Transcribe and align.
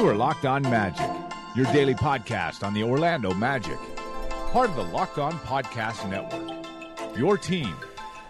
You 0.00 0.08
are 0.08 0.14
Locked 0.14 0.46
On 0.46 0.62
Magic, 0.62 1.10
your 1.54 1.66
daily 1.74 1.92
podcast 1.94 2.66
on 2.66 2.72
the 2.72 2.82
Orlando 2.82 3.34
Magic, 3.34 3.76
part 4.50 4.70
of 4.70 4.76
the 4.76 4.82
Locked 4.84 5.18
On 5.18 5.38
Podcast 5.40 6.08
Network. 6.08 6.66
Your 7.18 7.36
team 7.36 7.76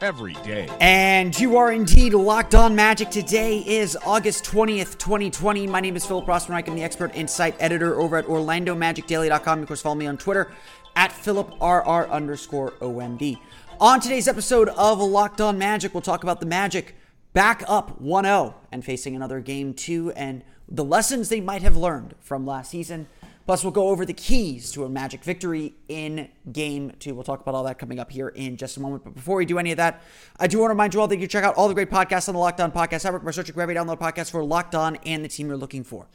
every 0.01 0.33
day. 0.43 0.69
And 0.81 1.39
you 1.39 1.57
are 1.59 1.71
indeed 1.71 2.13
locked 2.15 2.57
on 2.57 2.75
magic. 2.75 3.11
Today 3.11 3.59
is 3.65 3.97
August 4.05 4.43
20th, 4.47 4.99
2020. 4.99 5.69
My 5.69 5.79
name 5.79 5.95
is 5.95 6.05
Philip 6.05 6.25
Rossman-Reich. 6.27 6.67
I'm 6.67 6.75
the 6.75 6.83
expert 6.83 7.15
insight 7.15 7.55
editor 7.61 8.01
over 8.01 8.17
at 8.17 8.27
OrlandoMagicDaily.com. 8.27 9.61
Of 9.63 9.69
course, 9.69 9.81
follow 9.83 9.95
me 9.95 10.07
on 10.09 10.19
Twitter 10.19 10.51
at 10.97 11.13
PhilipRR 11.13 12.11
underscore 12.11 12.73
OMD. 12.81 13.39
On 13.81 14.01
today's 14.01 14.27
episode 14.27 14.71
of 14.71 14.99
Locked 14.99 15.41
On 15.41 15.57
Magic, 15.57 15.95
we'll 15.95 16.01
talk 16.01 16.25
about 16.25 16.41
the 16.41 16.47
Magic 16.47 16.97
back 17.33 17.63
up 17.69 18.01
1 18.01 18.25
0 18.25 18.57
and 18.73 18.85
facing 18.85 19.15
another 19.15 19.39
game 19.39 19.73
two. 19.73 20.11
And 20.17 20.43
the 20.71 20.85
lessons 20.85 21.29
they 21.29 21.41
might 21.41 21.63
have 21.63 21.77
learned 21.77 22.15
from 22.21 22.47
last 22.47 22.71
season. 22.71 23.09
Plus, 23.47 23.65
we'll 23.65 23.73
go 23.73 23.89
over 23.89 24.07
the 24.07 24.13
keys 24.13 24.71
to 24.71 24.85
a 24.85 24.89
Magic 24.89 25.25
victory 25.25 25.75
in 25.89 26.29
game 26.53 26.93
two. 27.01 27.15
We'll 27.15 27.25
talk 27.25 27.41
about 27.41 27.55
all 27.55 27.65
that 27.65 27.79
coming 27.79 27.99
up 27.99 28.13
here 28.13 28.29
in 28.29 28.57
just 28.57 28.77
a 28.77 28.81
moment. 28.81 29.03
But 29.03 29.15
before 29.15 29.35
we 29.37 29.45
do 29.47 29.59
any 29.59 29.73
of 29.73 29.79
that, 29.79 30.03
I 30.39 30.47
do 30.47 30.59
want 30.59 30.69
to 30.71 30.75
remind 30.75 30.95
you 30.95 31.01
all 31.01 31.09
that 31.09 31.19
you 31.19 31.27
check 31.27 31.43
out 31.43 31.57
all 31.57 31.67
the 31.67 31.75
great 31.75 31.91
podcasts 31.91 32.29
on 32.29 32.35
the 32.35 32.39
Locked 32.39 32.61
On 32.61 32.71
Podcast 32.71 33.03
Network 33.05 33.25
by 33.25 33.33
searching 33.33 33.55
for 33.55 33.61
every 33.63 33.75
download 33.75 33.99
podcast 33.99 34.31
for 34.31 34.45
Locked 34.45 34.77
On 34.77 34.95
and 35.05 35.25
the 35.25 35.29
team 35.29 35.49
you're 35.49 35.57
looking 35.57 35.83
for. 35.83 36.07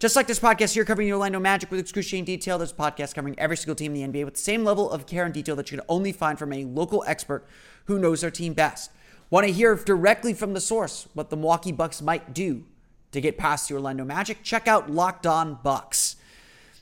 Just 0.00 0.16
like 0.16 0.26
this 0.26 0.40
podcast 0.40 0.72
here 0.72 0.84
covering 0.84 1.06
the 1.06 1.12
Orlando 1.12 1.38
Magic 1.38 1.70
with 1.70 1.78
excruciating 1.78 2.24
detail, 2.24 2.58
there's 2.58 2.72
a 2.72 2.74
podcast 2.74 3.14
covering 3.14 3.38
every 3.38 3.56
single 3.56 3.76
team 3.76 3.94
in 3.94 4.10
the 4.10 4.18
NBA 4.18 4.24
with 4.24 4.34
the 4.34 4.40
same 4.40 4.64
level 4.64 4.90
of 4.90 5.06
care 5.06 5.24
and 5.24 5.32
detail 5.34 5.54
that 5.56 5.70
you 5.70 5.78
can 5.78 5.86
only 5.88 6.10
find 6.10 6.40
from 6.40 6.52
a 6.52 6.64
local 6.64 7.04
expert 7.06 7.46
who 7.84 8.00
knows 8.00 8.22
their 8.22 8.32
team 8.32 8.52
best. 8.52 8.90
Want 9.28 9.46
to 9.46 9.52
hear 9.52 9.76
directly 9.76 10.34
from 10.34 10.54
the 10.54 10.60
source 10.60 11.06
what 11.14 11.30
the 11.30 11.36
Milwaukee 11.36 11.70
Bucks 11.70 12.02
might 12.02 12.34
do 12.34 12.64
to 13.12 13.20
get 13.20 13.36
past 13.38 13.68
the 13.68 13.74
Orlando 13.74 14.04
Magic, 14.04 14.42
check 14.42 14.68
out 14.68 14.90
Locked 14.90 15.26
On 15.26 15.58
Bucks. 15.62 16.16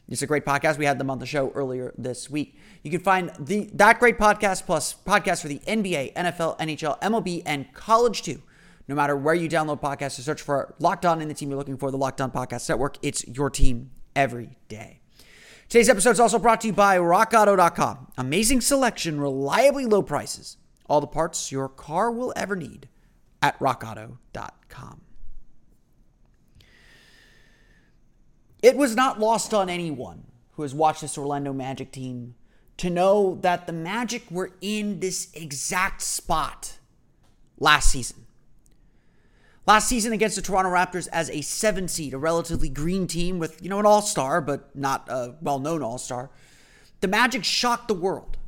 It's 0.08 0.22
a 0.22 0.26
great 0.26 0.44
podcast. 0.44 0.78
We 0.78 0.86
had 0.86 0.98
them 0.98 1.10
on 1.10 1.18
the 1.18 1.26
show 1.26 1.50
earlier 1.50 1.92
this 1.98 2.30
week. 2.30 2.56
You 2.82 2.90
can 2.90 3.00
find 3.00 3.30
the 3.38 3.68
that 3.74 3.98
great 3.98 4.18
podcast 4.18 4.64
plus 4.64 4.94
podcasts 4.94 5.42
for 5.42 5.48
the 5.48 5.58
NBA, 5.60 6.14
NFL, 6.14 6.58
NHL, 6.58 7.00
MLB, 7.00 7.42
and 7.44 7.70
college 7.74 8.22
too. 8.22 8.40
No 8.86 8.94
matter 8.94 9.14
where 9.14 9.34
you 9.34 9.48
download 9.50 9.82
podcasts, 9.82 10.16
to 10.16 10.22
search 10.22 10.40
for 10.40 10.74
Locked 10.78 11.04
On 11.04 11.20
in 11.20 11.28
the 11.28 11.34
team 11.34 11.50
you're 11.50 11.58
looking 11.58 11.76
for, 11.76 11.90
the 11.90 11.98
Locked 11.98 12.22
On 12.22 12.30
Podcast 12.30 12.68
Network. 12.70 12.96
It's 13.02 13.26
your 13.28 13.50
team 13.50 13.90
every 14.16 14.56
day. 14.68 15.00
Today's 15.68 15.90
episode 15.90 16.10
is 16.12 16.20
also 16.20 16.38
brought 16.38 16.62
to 16.62 16.68
you 16.68 16.72
by 16.72 16.96
RockAuto.com. 16.96 18.12
Amazing 18.16 18.62
selection, 18.62 19.20
reliably 19.20 19.84
low 19.84 20.00
prices, 20.00 20.56
all 20.88 21.02
the 21.02 21.06
parts 21.06 21.52
your 21.52 21.68
car 21.68 22.10
will 22.10 22.32
ever 22.34 22.56
need 22.56 22.88
at 23.42 23.58
RockAuto.com. 23.58 25.02
It 28.62 28.76
was 28.76 28.96
not 28.96 29.20
lost 29.20 29.54
on 29.54 29.68
anyone 29.68 30.24
who 30.52 30.62
has 30.62 30.74
watched 30.74 31.02
this 31.02 31.16
Orlando 31.16 31.52
Magic 31.52 31.92
team 31.92 32.34
to 32.78 32.90
know 32.90 33.38
that 33.42 33.66
the 33.66 33.72
Magic 33.72 34.28
were 34.30 34.52
in 34.60 35.00
this 35.00 35.28
exact 35.34 36.02
spot 36.02 36.78
last 37.58 37.90
season. 37.90 38.26
Last 39.66 39.86
season 39.88 40.12
against 40.12 40.36
the 40.36 40.42
Toronto 40.42 40.70
Raptors 40.70 41.08
as 41.12 41.28
a 41.30 41.42
seven 41.42 41.88
seed, 41.88 42.14
a 42.14 42.18
relatively 42.18 42.68
green 42.68 43.06
team 43.06 43.38
with, 43.38 43.62
you 43.62 43.68
know, 43.68 43.78
an 43.78 43.84
all 43.86 44.00
star, 44.00 44.40
but 44.40 44.74
not 44.74 45.08
a 45.10 45.34
well 45.42 45.58
known 45.58 45.82
all 45.82 45.98
star, 45.98 46.30
the 47.00 47.08
Magic 47.08 47.44
shocked 47.44 47.86
the 47.86 47.94
world 47.94 48.38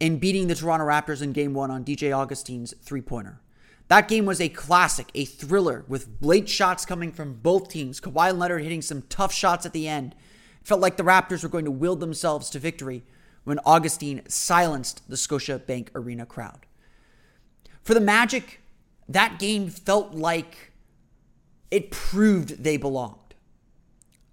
in 0.00 0.18
beating 0.18 0.48
the 0.48 0.54
Toronto 0.56 0.84
Raptors 0.86 1.22
in 1.22 1.32
game 1.32 1.54
one 1.54 1.70
on 1.70 1.84
DJ 1.84 2.12
Augustin's 2.14 2.74
three 2.82 3.00
pointer. 3.00 3.40
That 3.88 4.08
game 4.08 4.24
was 4.24 4.40
a 4.40 4.48
classic, 4.48 5.10
a 5.14 5.24
thriller, 5.24 5.84
with 5.88 6.08
late 6.20 6.48
shots 6.48 6.86
coming 6.86 7.12
from 7.12 7.34
both 7.34 7.68
teams. 7.68 8.00
Kawhi 8.00 8.36
Leonard 8.36 8.62
hitting 8.62 8.80
some 8.80 9.02
tough 9.02 9.32
shots 9.32 9.66
at 9.66 9.72
the 9.74 9.86
end. 9.86 10.14
It 10.60 10.66
felt 10.66 10.80
like 10.80 10.96
the 10.96 11.02
Raptors 11.02 11.42
were 11.42 11.50
going 11.50 11.66
to 11.66 11.70
wield 11.70 12.00
themselves 12.00 12.48
to 12.50 12.58
victory 12.58 13.04
when 13.44 13.58
Augustin 13.66 14.22
silenced 14.26 15.02
the 15.08 15.16
Scotiabank 15.16 15.88
Arena 15.94 16.24
crowd. 16.24 16.64
For 17.82 17.92
the 17.92 18.00
Magic, 18.00 18.60
that 19.06 19.38
game 19.38 19.68
felt 19.68 20.14
like 20.14 20.72
it 21.70 21.90
proved 21.90 22.64
they 22.64 22.78
belonged. 22.78 23.18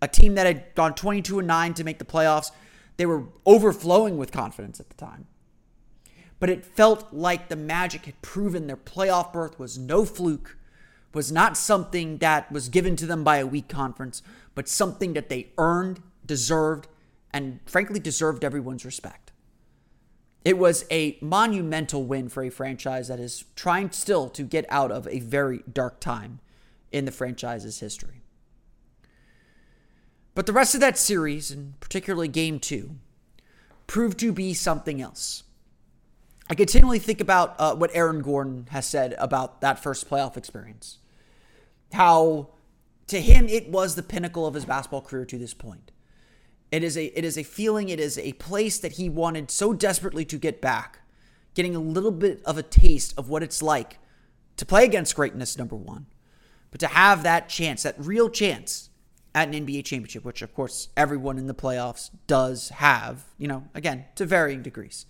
A 0.01 0.07
team 0.07 0.35
that 0.35 0.47
had 0.47 0.73
gone 0.75 0.95
22 0.95 1.39
and 1.39 1.47
9 1.47 1.73
to 1.73 1.83
make 1.83 1.99
the 1.99 2.05
playoffs, 2.05 2.51
they 2.95 3.05
were 3.05 3.25
overflowing 3.45 4.17
with 4.17 4.31
confidence 4.31 4.79
at 4.79 4.89
the 4.89 4.95
time 4.95 5.27
but 6.41 6.49
it 6.49 6.65
felt 6.65 7.13
like 7.13 7.47
the 7.47 7.55
Magic 7.55 8.05
had 8.07 8.19
proven 8.23 8.65
their 8.65 8.75
playoff 8.75 9.31
berth 9.31 9.59
was 9.59 9.77
no 9.77 10.03
fluke, 10.05 10.57
was 11.13 11.31
not 11.31 11.55
something 11.55 12.17
that 12.17 12.51
was 12.51 12.67
given 12.67 12.95
to 12.95 13.05
them 13.05 13.23
by 13.23 13.37
a 13.37 13.45
weak 13.45 13.69
conference, 13.69 14.23
but 14.55 14.67
something 14.67 15.13
that 15.13 15.29
they 15.29 15.51
earned, 15.59 16.01
deserved, 16.25 16.87
and 17.31 17.59
frankly 17.67 17.99
deserved 17.99 18.43
everyone's 18.43 18.83
respect. 18.83 19.31
It 20.43 20.57
was 20.57 20.83
a 20.89 21.15
monumental 21.21 22.05
win 22.05 22.27
for 22.27 22.41
a 22.43 22.49
franchise 22.49 23.07
that 23.09 23.19
is 23.19 23.43
trying 23.55 23.91
still 23.91 24.27
to 24.31 24.41
get 24.41 24.65
out 24.69 24.91
of 24.91 25.07
a 25.09 25.19
very 25.19 25.61
dark 25.71 25.99
time 25.99 26.39
in 26.91 27.05
the 27.05 27.11
franchise's 27.11 27.81
history. 27.81 28.23
But 30.33 30.47
the 30.47 30.53
rest 30.53 30.73
of 30.73 30.81
that 30.81 30.97
series, 30.97 31.51
and 31.51 31.79
particularly 31.79 32.27
game 32.29 32.57
two, 32.59 32.95
proved 33.85 34.17
to 34.21 34.31
be 34.31 34.55
something 34.55 34.99
else. 35.03 35.43
I 36.51 36.53
continually 36.53 36.99
think 36.99 37.21
about 37.21 37.55
uh, 37.59 37.75
what 37.75 37.91
Aaron 37.93 38.21
Gordon 38.21 38.67
has 38.71 38.85
said 38.85 39.15
about 39.19 39.61
that 39.61 39.79
first 39.81 40.09
playoff 40.09 40.35
experience. 40.35 40.97
How 41.93 42.49
to 43.07 43.21
him 43.21 43.47
it 43.47 43.69
was 43.69 43.95
the 43.95 44.03
pinnacle 44.03 44.45
of 44.45 44.53
his 44.53 44.65
basketball 44.65 44.99
career 44.99 45.23
to 45.27 45.37
this 45.37 45.53
point. 45.53 45.91
It 46.69 46.83
is 46.83 46.97
a 46.97 47.05
it 47.17 47.23
is 47.23 47.37
a 47.37 47.43
feeling, 47.43 47.87
it 47.87 48.01
is 48.01 48.17
a 48.17 48.33
place 48.33 48.79
that 48.79 48.93
he 48.93 49.07
wanted 49.09 49.49
so 49.49 49.71
desperately 49.71 50.25
to 50.25 50.37
get 50.37 50.59
back. 50.59 50.99
Getting 51.53 51.73
a 51.73 51.79
little 51.79 52.11
bit 52.11 52.41
of 52.43 52.57
a 52.57 52.63
taste 52.63 53.13
of 53.17 53.29
what 53.29 53.43
it's 53.43 53.61
like 53.61 53.99
to 54.57 54.65
play 54.65 54.83
against 54.83 55.15
greatness 55.15 55.57
number 55.57 55.77
1, 55.77 56.05
but 56.69 56.81
to 56.81 56.87
have 56.87 57.23
that 57.23 57.47
chance, 57.47 57.83
that 57.83 57.95
real 57.97 58.29
chance 58.29 58.89
at 59.33 59.47
an 59.47 59.53
NBA 59.65 59.85
championship, 59.85 60.25
which 60.25 60.41
of 60.41 60.53
course 60.53 60.89
everyone 60.97 61.37
in 61.37 61.47
the 61.47 61.53
playoffs 61.55 62.09
does 62.27 62.67
have, 62.69 63.23
you 63.37 63.47
know, 63.47 63.63
again, 63.73 64.03
to 64.15 64.25
varying 64.25 64.61
degrees. 64.61 65.05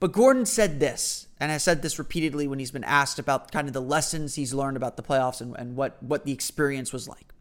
But 0.00 0.12
Gordon 0.12 0.46
said 0.46 0.78
this, 0.78 1.26
and 1.40 1.50
I 1.50 1.56
said 1.58 1.82
this 1.82 1.98
repeatedly 1.98 2.46
when 2.46 2.58
he's 2.60 2.70
been 2.70 2.84
asked 2.84 3.18
about 3.18 3.50
kind 3.50 3.66
of 3.66 3.74
the 3.74 3.82
lessons 3.82 4.36
he's 4.36 4.54
learned 4.54 4.76
about 4.76 4.96
the 4.96 5.02
playoffs 5.02 5.40
and, 5.40 5.56
and 5.58 5.76
what, 5.76 6.00
what 6.02 6.24
the 6.24 6.32
experience 6.32 6.92
was 6.92 7.08
like. 7.08 7.32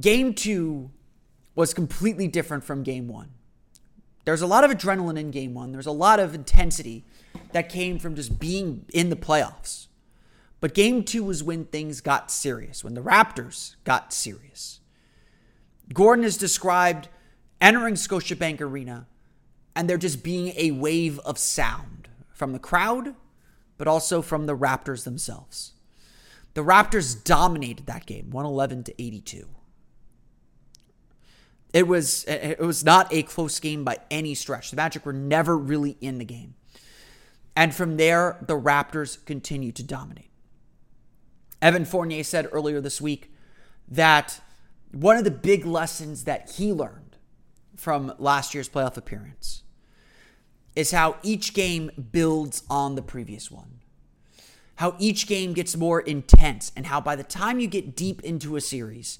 Game 0.00 0.34
two 0.34 0.90
was 1.54 1.74
completely 1.74 2.28
different 2.28 2.64
from 2.64 2.82
game 2.82 3.08
one. 3.08 3.30
There's 4.24 4.42
a 4.42 4.46
lot 4.46 4.62
of 4.64 4.70
adrenaline 4.70 5.18
in 5.18 5.30
game 5.30 5.54
one, 5.54 5.72
there's 5.72 5.86
a 5.86 5.90
lot 5.92 6.20
of 6.20 6.34
intensity 6.34 7.04
that 7.52 7.68
came 7.68 7.98
from 7.98 8.14
just 8.14 8.38
being 8.38 8.84
in 8.92 9.10
the 9.10 9.16
playoffs. 9.16 9.86
But 10.60 10.74
game 10.74 11.04
two 11.04 11.22
was 11.24 11.42
when 11.42 11.64
things 11.66 12.00
got 12.00 12.30
serious, 12.30 12.82
when 12.84 12.94
the 12.94 13.00
Raptors 13.02 13.76
got 13.84 14.12
serious. 14.12 14.80
Gordon 15.92 16.24
has 16.24 16.36
described 16.36 17.08
entering 17.60 17.94
Scotiabank 17.94 18.60
Arena 18.60 19.06
and 19.76 19.90
there 19.90 19.98
just 19.98 20.24
being 20.24 20.54
a 20.56 20.70
wave 20.70 21.18
of 21.20 21.36
sound 21.38 22.08
from 22.32 22.52
the 22.52 22.58
crowd, 22.58 23.14
but 23.76 23.86
also 23.86 24.22
from 24.22 24.46
the 24.46 24.56
Raptors 24.56 25.04
themselves. 25.04 25.74
The 26.54 26.62
Raptors 26.64 27.22
dominated 27.22 27.84
that 27.84 28.06
game, 28.06 28.30
111 28.30 28.84
to 28.84 28.94
82. 29.02 29.46
It 31.74 31.86
was 31.86 32.24
it 32.24 32.58
was 32.58 32.84
not 32.86 33.12
a 33.12 33.22
close 33.22 33.60
game 33.60 33.84
by 33.84 33.98
any 34.10 34.34
stretch. 34.34 34.70
The 34.70 34.76
Magic 34.76 35.04
were 35.04 35.12
never 35.12 35.58
really 35.58 35.98
in 36.00 36.16
the 36.16 36.24
game. 36.24 36.54
And 37.54 37.74
from 37.74 37.98
there, 37.98 38.38
the 38.48 38.58
Raptors 38.58 39.22
continue 39.26 39.72
to 39.72 39.82
dominate. 39.82 40.30
Evan 41.60 41.84
Fournier 41.84 42.24
said 42.24 42.48
earlier 42.50 42.80
this 42.80 42.98
week 42.98 43.30
that 43.88 44.40
one 44.92 45.18
of 45.18 45.24
the 45.24 45.30
big 45.30 45.66
lessons 45.66 46.24
that 46.24 46.52
he 46.52 46.72
learned 46.72 47.16
from 47.76 48.14
last 48.18 48.54
year's 48.54 48.70
playoff 48.70 48.96
appearance 48.96 49.62
is 50.76 50.90
how 50.92 51.16
each 51.22 51.54
game 51.54 51.90
builds 52.12 52.62
on 52.68 52.94
the 52.94 53.02
previous 53.02 53.50
one. 53.50 53.80
How 54.76 54.94
each 54.98 55.26
game 55.26 55.54
gets 55.54 55.74
more 55.74 56.00
intense, 56.02 56.70
and 56.76 56.86
how 56.86 57.00
by 57.00 57.16
the 57.16 57.22
time 57.24 57.58
you 57.58 57.66
get 57.66 57.96
deep 57.96 58.22
into 58.22 58.56
a 58.56 58.60
series, 58.60 59.18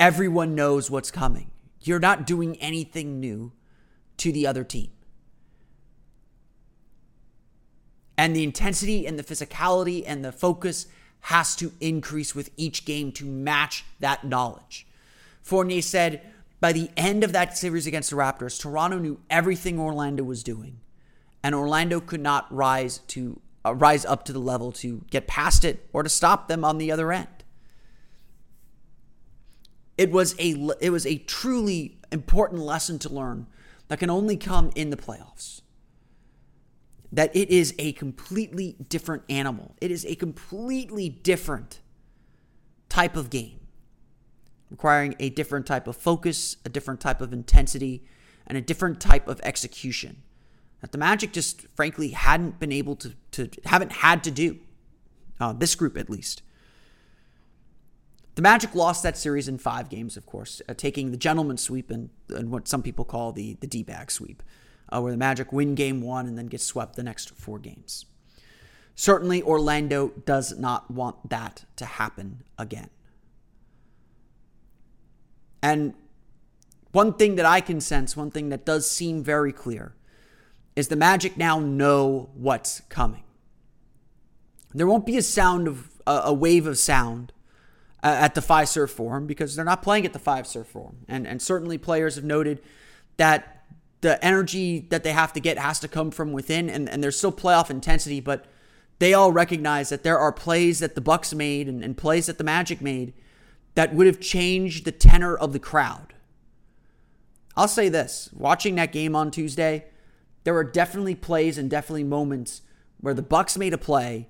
everyone 0.00 0.56
knows 0.56 0.90
what's 0.90 1.12
coming. 1.12 1.52
You're 1.80 2.00
not 2.00 2.26
doing 2.26 2.56
anything 2.56 3.20
new 3.20 3.52
to 4.16 4.32
the 4.32 4.46
other 4.48 4.64
team. 4.64 4.88
And 8.18 8.34
the 8.34 8.42
intensity 8.42 9.06
and 9.06 9.16
the 9.18 9.22
physicality 9.22 10.02
and 10.04 10.24
the 10.24 10.32
focus 10.32 10.86
has 11.22 11.54
to 11.56 11.72
increase 11.80 12.34
with 12.34 12.50
each 12.56 12.84
game 12.84 13.12
to 13.12 13.24
match 13.24 13.84
that 14.00 14.24
knowledge. 14.24 14.86
Fournier 15.42 15.82
said, 15.82 16.20
by 16.64 16.72
the 16.72 16.88
end 16.96 17.22
of 17.22 17.32
that 17.34 17.58
series 17.58 17.86
against 17.86 18.08
the 18.08 18.16
Raptors, 18.16 18.58
Toronto 18.58 18.96
knew 18.98 19.20
everything 19.28 19.78
Orlando 19.78 20.24
was 20.24 20.42
doing, 20.42 20.80
and 21.42 21.54
Orlando 21.54 22.00
could 22.00 22.22
not 22.22 22.50
rise 22.50 23.00
to 23.08 23.38
uh, 23.66 23.74
rise 23.74 24.06
up 24.06 24.24
to 24.24 24.32
the 24.32 24.38
level 24.38 24.72
to 24.72 25.04
get 25.10 25.26
past 25.26 25.66
it 25.66 25.86
or 25.92 26.02
to 26.02 26.08
stop 26.08 26.48
them 26.48 26.64
on 26.64 26.78
the 26.78 26.90
other 26.90 27.12
end. 27.12 27.28
It 29.98 30.10
was 30.10 30.34
a 30.40 30.56
it 30.80 30.88
was 30.88 31.04
a 31.04 31.18
truly 31.18 31.98
important 32.10 32.62
lesson 32.62 32.98
to 33.00 33.10
learn 33.12 33.46
that 33.88 33.98
can 33.98 34.08
only 34.08 34.38
come 34.38 34.70
in 34.74 34.88
the 34.88 34.96
playoffs. 34.96 35.60
That 37.12 37.36
it 37.36 37.50
is 37.50 37.74
a 37.78 37.92
completely 37.92 38.76
different 38.88 39.24
animal. 39.28 39.74
It 39.82 39.90
is 39.90 40.06
a 40.06 40.14
completely 40.14 41.10
different 41.10 41.80
type 42.88 43.16
of 43.18 43.28
game 43.28 43.60
requiring 44.74 45.14
a 45.20 45.30
different 45.30 45.66
type 45.66 45.86
of 45.86 45.96
focus, 45.96 46.56
a 46.64 46.68
different 46.68 46.98
type 47.00 47.20
of 47.20 47.32
intensity, 47.32 48.02
and 48.44 48.58
a 48.58 48.60
different 48.60 49.00
type 49.00 49.28
of 49.28 49.40
execution 49.44 50.20
that 50.80 50.90
the 50.90 50.98
Magic 50.98 51.30
just 51.32 51.62
frankly 51.76 52.08
hadn't 52.08 52.58
been 52.58 52.72
able 52.72 52.96
to, 52.96 53.14
to 53.30 53.48
haven't 53.66 53.92
had 53.92 54.24
to 54.24 54.32
do. 54.32 54.58
Uh, 55.40 55.52
this 55.52 55.74
group, 55.76 55.96
at 55.96 56.10
least. 56.10 56.42
The 58.34 58.42
Magic 58.42 58.74
lost 58.74 59.02
that 59.04 59.16
series 59.16 59.46
in 59.46 59.58
five 59.58 59.88
games, 59.88 60.16
of 60.16 60.26
course, 60.26 60.60
uh, 60.68 60.74
taking 60.74 61.12
the 61.12 61.16
gentleman 61.16 61.56
sweep 61.56 61.88
and, 61.90 62.10
and 62.28 62.50
what 62.50 62.66
some 62.66 62.82
people 62.82 63.04
call 63.04 63.30
the, 63.30 63.54
the 63.60 63.68
D 63.68 63.84
bag 63.84 64.10
sweep, 64.10 64.42
uh, 64.92 65.00
where 65.00 65.12
the 65.12 65.18
Magic 65.18 65.52
win 65.52 65.76
game 65.76 66.00
one 66.02 66.26
and 66.26 66.36
then 66.36 66.46
get 66.46 66.60
swept 66.60 66.96
the 66.96 67.04
next 67.04 67.30
four 67.36 67.60
games. 67.60 68.06
Certainly, 68.96 69.42
Orlando 69.44 70.08
does 70.26 70.58
not 70.58 70.90
want 70.90 71.30
that 71.30 71.64
to 71.76 71.84
happen 71.84 72.42
again. 72.58 72.90
And 75.64 75.94
one 76.92 77.14
thing 77.14 77.36
that 77.36 77.46
I 77.46 77.62
can 77.62 77.80
sense, 77.80 78.14
one 78.14 78.30
thing 78.30 78.50
that 78.50 78.66
does 78.66 78.88
seem 78.88 79.24
very 79.24 79.50
clear, 79.50 79.94
is 80.76 80.88
the 80.88 80.94
Magic 80.94 81.38
now 81.38 81.58
know 81.58 82.28
what's 82.34 82.82
coming. 82.90 83.22
There 84.74 84.86
won't 84.86 85.06
be 85.06 85.16
a 85.16 85.22
sound 85.22 85.66
of 85.66 85.88
a 86.06 86.34
wave 86.34 86.66
of 86.66 86.76
sound 86.76 87.32
uh, 88.02 88.08
at 88.08 88.34
the 88.34 88.42
Fiserv 88.42 88.90
Forum 88.90 89.26
because 89.26 89.56
they're 89.56 89.64
not 89.64 89.80
playing 89.82 90.04
at 90.04 90.12
the 90.12 90.18
Fiserv 90.18 90.66
Forum, 90.66 90.98
and 91.08 91.26
and 91.26 91.40
certainly 91.40 91.78
players 91.78 92.16
have 92.16 92.24
noted 92.24 92.60
that 93.16 93.64
the 94.02 94.22
energy 94.22 94.86
that 94.90 95.02
they 95.02 95.12
have 95.12 95.32
to 95.32 95.40
get 95.40 95.56
has 95.58 95.80
to 95.80 95.88
come 95.88 96.10
from 96.10 96.32
within, 96.34 96.68
and 96.68 96.90
and 96.90 97.02
there's 97.02 97.16
still 97.16 97.32
playoff 97.32 97.70
intensity, 97.70 98.20
but 98.20 98.44
they 98.98 99.14
all 99.14 99.32
recognize 99.32 99.88
that 99.88 100.02
there 100.02 100.18
are 100.18 100.30
plays 100.30 100.80
that 100.80 100.94
the 100.94 101.00
Bucks 101.00 101.32
made 101.32 101.66
and, 101.68 101.82
and 101.82 101.96
plays 101.96 102.26
that 102.26 102.36
the 102.36 102.44
Magic 102.44 102.82
made 102.82 103.14
that 103.74 103.94
would 103.94 104.06
have 104.06 104.20
changed 104.20 104.84
the 104.84 104.92
tenor 104.92 105.36
of 105.36 105.52
the 105.52 105.58
crowd. 105.58 106.14
I'll 107.56 107.68
say 107.68 107.88
this 107.88 108.30
watching 108.32 108.74
that 108.76 108.92
game 108.92 109.14
on 109.14 109.30
Tuesday, 109.30 109.84
there 110.44 110.54
were 110.54 110.64
definitely 110.64 111.14
plays 111.14 111.58
and 111.58 111.70
definitely 111.70 112.04
moments 112.04 112.62
where 113.00 113.14
the 113.14 113.22
Bucks 113.22 113.56
made 113.58 113.72
a 113.74 113.78
play 113.78 114.28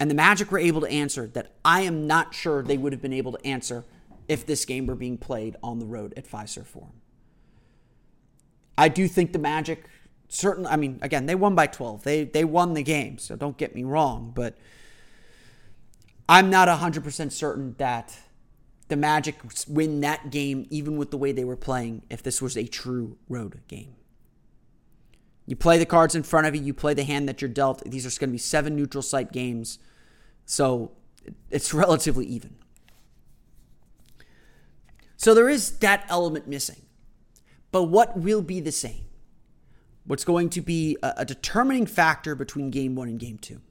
and 0.00 0.10
the 0.10 0.14
Magic 0.14 0.50
were 0.50 0.58
able 0.58 0.80
to 0.80 0.88
answer 0.88 1.26
that 1.28 1.52
I 1.64 1.82
am 1.82 2.06
not 2.06 2.34
sure 2.34 2.62
they 2.62 2.78
would 2.78 2.92
have 2.92 3.02
been 3.02 3.12
able 3.12 3.32
to 3.32 3.46
answer 3.46 3.84
if 4.28 4.44
this 4.44 4.64
game 4.64 4.86
were 4.86 4.94
being 4.94 5.18
played 5.18 5.54
on 5.62 5.78
the 5.78 5.86
road 5.86 6.12
at 6.16 6.26
Fiserv 6.28 6.66
Forum. 6.66 6.94
I 8.76 8.88
do 8.88 9.06
think 9.06 9.32
the 9.32 9.38
Magic 9.38 9.84
certainly 10.28 10.70
I 10.70 10.76
mean 10.76 10.98
again 11.02 11.26
they 11.26 11.34
won 11.34 11.54
by 11.54 11.66
12. 11.66 12.02
They 12.02 12.24
they 12.24 12.44
won 12.44 12.74
the 12.74 12.82
game, 12.82 13.18
so 13.18 13.36
don't 13.36 13.56
get 13.56 13.74
me 13.74 13.84
wrong, 13.84 14.32
but 14.34 14.56
I'm 16.28 16.48
not 16.50 16.68
100% 16.68 17.32
certain 17.32 17.74
that 17.78 18.18
the 18.88 18.96
Magic 18.96 19.36
win 19.66 20.00
that 20.00 20.30
game, 20.30 20.66
even 20.70 20.96
with 20.96 21.10
the 21.10 21.16
way 21.16 21.32
they 21.32 21.44
were 21.44 21.56
playing, 21.56 22.02
if 22.10 22.22
this 22.22 22.42
was 22.42 22.56
a 22.56 22.66
true 22.66 23.16
road 23.28 23.60
game. 23.68 23.94
You 25.46 25.56
play 25.56 25.78
the 25.78 25.86
cards 25.86 26.14
in 26.14 26.22
front 26.22 26.46
of 26.46 26.54
you, 26.56 26.62
you 26.62 26.74
play 26.74 26.94
the 26.94 27.04
hand 27.04 27.28
that 27.28 27.40
you're 27.42 27.48
dealt. 27.50 27.82
These 27.84 28.04
are 28.06 28.20
going 28.20 28.30
to 28.30 28.32
be 28.32 28.38
seven 28.38 28.76
neutral 28.76 29.02
site 29.02 29.32
games, 29.32 29.78
so 30.44 30.92
it's 31.50 31.72
relatively 31.74 32.26
even. 32.26 32.56
So 35.16 35.34
there 35.34 35.48
is 35.48 35.78
that 35.78 36.04
element 36.08 36.46
missing. 36.48 36.82
But 37.72 37.84
what 37.84 38.16
will 38.16 38.42
be 38.42 38.60
the 38.60 38.72
same? 38.72 39.04
What's 40.06 40.24
going 40.24 40.50
to 40.50 40.60
be 40.60 40.98
a, 41.02 41.24
determining 41.24 41.86
factor 41.86 42.34
between 42.34 42.70
game 42.70 42.94
one 42.94 43.08
and 43.08 43.18
game 43.18 43.38
two 43.38 43.62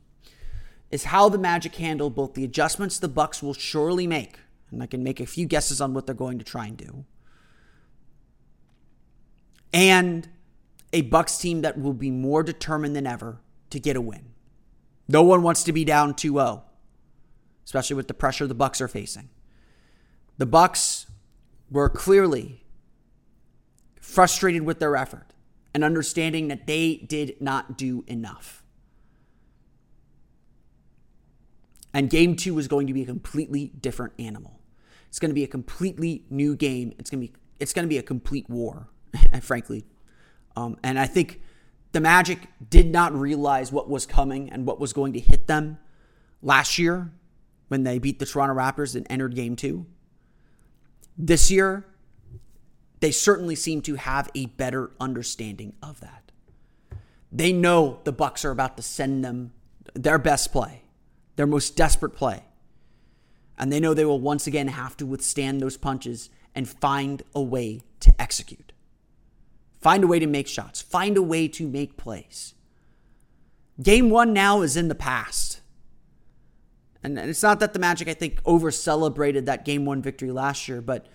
is 0.90 1.06
how 1.06 1.30
the 1.30 1.38
Magic 1.38 1.76
handle 1.76 2.10
both 2.10 2.34
the 2.34 2.44
adjustments 2.44 2.98
the 2.98 3.08
Bucks 3.08 3.44
will 3.44 3.54
surely 3.54 4.08
make 4.08 4.40
and 4.74 4.84
I 4.84 4.88
can 4.88 5.04
make 5.04 5.20
a 5.20 5.26
few 5.26 5.46
guesses 5.46 5.80
on 5.80 5.94
what 5.94 6.06
they're 6.06 6.16
going 6.16 6.40
to 6.40 6.46
try 6.46 6.66
and 6.68 6.76
do. 6.76 7.06
And 9.74 10.28
a 10.92 11.02
Bucks 11.02 11.38
team 11.38 11.62
that 11.62 11.80
will 11.80 11.94
be 11.94 12.12
more 12.12 12.44
determined 12.44 12.96
than 12.96 13.08
ever 13.08 13.40
to 13.70 13.80
get 13.80 13.96
a 13.96 14.02
win. 14.02 14.26
No 15.08 15.24
one 15.24 15.44
wants 15.44 15.64
to 15.64 15.74
be 15.74 15.84
down 15.86 16.14
2-0, 16.14 16.62
especially 17.66 17.96
with 17.96 18.08
the 18.08 18.14
pressure 18.14 18.46
the 18.48 18.54
Bucks 18.54 18.82
are 18.82 18.88
facing. 18.88 19.30
The 20.38 20.46
Bucks 20.46 21.08
were 21.72 21.90
clearly 21.90 22.64
frustrated 24.00 24.64
with 24.64 24.80
their 24.80 24.96
effort 24.96 25.34
and 25.74 25.84
understanding 25.84 26.48
that 26.50 26.68
they 26.68 26.98
did 26.98 27.40
not 27.42 27.78
do 27.78 28.04
enough. 28.08 28.64
And 31.96 32.10
game 32.10 32.36
2 32.36 32.56
was 32.56 32.68
going 32.68 32.88
to 32.88 32.94
be 32.94 33.04
a 33.04 33.06
completely 33.06 33.68
different 33.80 34.14
animal. 34.18 34.60
It's 35.14 35.20
going 35.20 35.30
to 35.30 35.36
be 35.36 35.44
a 35.44 35.48
completely 35.48 36.24
new 36.32 36.56
game. 36.56 36.92
It's 36.98 37.12
going 37.12 37.22
to 37.22 37.28
be 37.28 37.34
it's 37.60 37.72
going 37.72 37.84
to 37.84 37.88
be 37.88 38.00
a 38.00 38.04
complete 38.04 38.50
war, 38.50 38.88
frankly. 39.42 39.84
Um, 40.56 40.76
and 40.82 40.98
I 40.98 41.06
think 41.06 41.40
the 41.92 42.02
Magic 42.02 42.40
did 42.68 42.88
not 42.88 43.14
realize 43.14 43.72
what 43.72 43.88
was 43.88 44.08
coming 44.08 44.50
and 44.50 44.66
what 44.66 44.80
was 44.80 44.92
going 44.92 45.14
to 45.14 45.20
hit 45.20 45.46
them 45.46 45.78
last 46.42 46.80
year 46.80 47.12
when 47.68 47.84
they 47.84 48.00
beat 48.00 48.18
the 48.18 48.26
Toronto 48.26 48.56
Raptors 48.56 48.96
and 48.96 49.06
entered 49.08 49.36
Game 49.36 49.56
Two. 49.56 49.86
This 51.16 51.52
year, 51.52 51.86
they 53.00 53.12
certainly 53.12 53.54
seem 53.54 53.84
to 53.84 53.94
have 53.94 54.32
a 54.34 54.48
better 54.48 54.94
understanding 55.00 55.74
of 55.84 56.00
that. 56.00 56.32
They 57.32 57.54
know 57.54 58.00
the 58.04 58.12
Bucks 58.12 58.44
are 58.44 58.50
about 58.52 58.78
to 58.78 58.82
send 58.82 59.24
them 59.24 59.54
their 59.94 60.18
best 60.18 60.52
play, 60.52 60.82
their 61.36 61.46
most 61.46 61.76
desperate 61.76 62.16
play. 62.16 62.46
And 63.58 63.72
they 63.72 63.80
know 63.80 63.94
they 63.94 64.06
will 64.06 64.20
once 64.20 64.48
again 64.48 64.68
have 64.70 64.98
to 64.98 65.06
withstand 65.06 65.62
those 65.62 65.78
punches 65.78 66.30
and 66.56 66.68
find 66.68 67.24
a 67.36 67.42
way 67.42 67.82
to 68.00 68.14
execute. 68.22 68.72
Find 69.82 70.04
a 70.04 70.08
way 70.08 70.20
to 70.20 70.28
make 70.28 70.48
shots. 70.48 70.82
Find 70.82 71.18
a 71.18 71.22
way 71.22 71.48
to 71.50 71.68
make 71.68 71.98
plays. 71.98 72.54
Game 73.82 74.10
one 74.10 74.34
now 74.34 74.62
is 74.62 74.78
in 74.78 74.88
the 74.88 74.96
past. 74.96 75.62
And, 77.04 77.20
it's 77.20 77.44
not 77.44 77.60
that 77.60 77.74
the 77.74 77.80
Magic, 77.80 78.08
I 78.08 78.14
think, 78.14 78.40
over 78.46 78.72
celebrated 78.72 79.46
that 79.46 79.66
game 79.66 79.84
one 79.84 80.02
victory 80.02 80.32
last 80.32 80.68
year, 80.70 80.82
but 80.82 81.06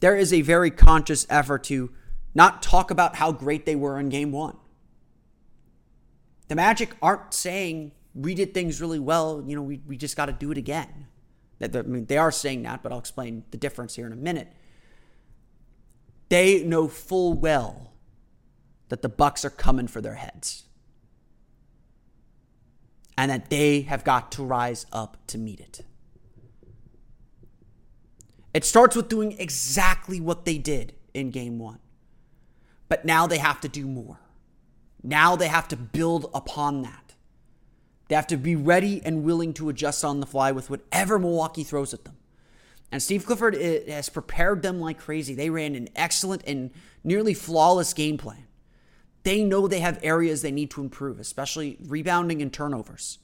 there 0.00 0.16
is 0.16 0.32
a 0.32 0.40
very 0.40 0.70
conscious 0.70 1.26
effort 1.28 1.64
to 1.64 1.90
not 2.34 2.62
talk 2.62 2.90
about 2.90 3.16
how 3.16 3.30
great 3.30 3.66
they 3.66 3.76
were 3.76 4.00
in 4.00 4.08
game 4.08 4.32
one. 4.32 4.56
The 6.48 6.54
Magic 6.54 6.96
aren't 7.02 7.34
saying 7.34 7.92
we 8.14 8.34
did 8.34 8.54
things 8.54 8.80
really 8.80 8.98
well, 8.98 9.44
you 9.46 9.54
know, 9.54 9.62
we, 9.62 9.82
we 9.86 9.96
just 9.98 10.16
got 10.16 10.26
to 10.26 10.32
do 10.32 10.50
it 10.50 10.56
again. 10.56 11.06
I 11.60 11.66
mean, 11.82 12.06
they 12.06 12.16
are 12.18 12.32
saying 12.32 12.62
that, 12.62 12.82
but 12.82 12.92
I'll 12.92 12.98
explain 12.98 13.44
the 13.50 13.56
difference 13.56 13.94
here 13.94 14.06
in 14.06 14.12
a 14.12 14.16
minute. 14.16 14.48
They 16.28 16.64
know 16.64 16.88
full 16.88 17.34
well 17.34 17.92
that 18.88 19.02
the 19.02 19.08
Bucks 19.08 19.44
are 19.44 19.50
coming 19.50 19.86
for 19.86 20.00
their 20.00 20.14
heads, 20.16 20.64
and 23.16 23.30
that 23.30 23.50
they 23.50 23.82
have 23.82 24.04
got 24.04 24.32
to 24.32 24.42
rise 24.42 24.86
up 24.92 25.16
to 25.28 25.38
meet 25.38 25.60
it. 25.60 25.80
It 28.52 28.64
starts 28.64 28.94
with 28.96 29.08
doing 29.08 29.32
exactly 29.38 30.20
what 30.20 30.44
they 30.44 30.58
did 30.58 30.94
in 31.12 31.30
game 31.30 31.58
one. 31.58 31.80
But 32.88 33.04
now 33.04 33.26
they 33.26 33.38
have 33.38 33.60
to 33.62 33.68
do 33.68 33.86
more. 33.86 34.20
Now 35.02 35.34
they 35.34 35.48
have 35.48 35.66
to 35.68 35.76
build 35.76 36.30
upon 36.32 36.82
that. 36.82 37.03
They 38.08 38.14
have 38.14 38.26
to 38.28 38.36
be 38.36 38.54
ready 38.56 39.00
and 39.04 39.24
willing 39.24 39.54
to 39.54 39.68
adjust 39.68 40.04
on 40.04 40.20
the 40.20 40.26
fly 40.26 40.52
with 40.52 40.68
whatever 40.68 41.18
Milwaukee 41.18 41.64
throws 41.64 41.94
at 41.94 42.04
them. 42.04 42.16
And 42.92 43.02
Steve 43.02 43.24
Clifford 43.26 43.54
eh, 43.56 43.90
has 43.90 44.08
prepared 44.08 44.62
them 44.62 44.80
like 44.80 44.98
crazy. 44.98 45.34
They 45.34 45.50
ran 45.50 45.74
an 45.74 45.88
excellent 45.96 46.42
and 46.46 46.70
nearly 47.02 47.34
flawless 47.34 47.94
game 47.94 48.18
plan. 48.18 48.46
They 49.24 49.42
know 49.42 49.66
they 49.66 49.80
have 49.80 49.98
areas 50.02 50.42
they 50.42 50.52
need 50.52 50.70
to 50.72 50.82
improve, 50.82 51.18
especially 51.18 51.78
rebounding 51.86 52.42
and 52.42 52.52
turnovers. 52.52 53.18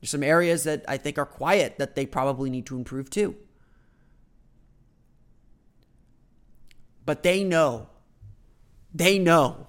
There's 0.00 0.10
some 0.10 0.22
areas 0.22 0.64
that 0.64 0.84
I 0.88 0.96
think 0.96 1.18
are 1.18 1.26
quiet 1.26 1.78
that 1.78 1.94
they 1.94 2.06
probably 2.06 2.48
need 2.48 2.64
to 2.66 2.76
improve 2.76 3.10
too. 3.10 3.36
But 7.04 7.22
they 7.22 7.44
know, 7.44 7.88
they 8.94 9.18
know 9.18 9.66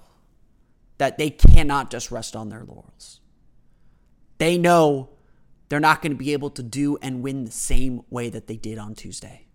that 0.98 1.18
they 1.18 1.30
cannot 1.30 1.90
just 1.90 2.10
rest 2.10 2.34
on 2.34 2.48
their 2.48 2.64
laurels 2.64 3.19
they 4.40 4.56
know 4.58 5.10
they're 5.68 5.78
not 5.78 6.00
going 6.02 6.12
to 6.12 6.18
be 6.18 6.32
able 6.32 6.48
to 6.50 6.62
do 6.62 6.96
and 7.02 7.22
win 7.22 7.44
the 7.44 7.50
same 7.52 8.00
way 8.10 8.30
that 8.30 8.46
they 8.48 8.56
did 8.56 8.78
on 8.78 8.94
Tuesday. 8.94 9.46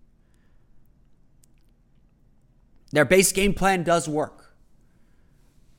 Their 2.91 3.03
base 3.03 3.31
game 3.31 3.55
plan 3.55 3.81
does 3.83 4.07
work, 4.07 4.55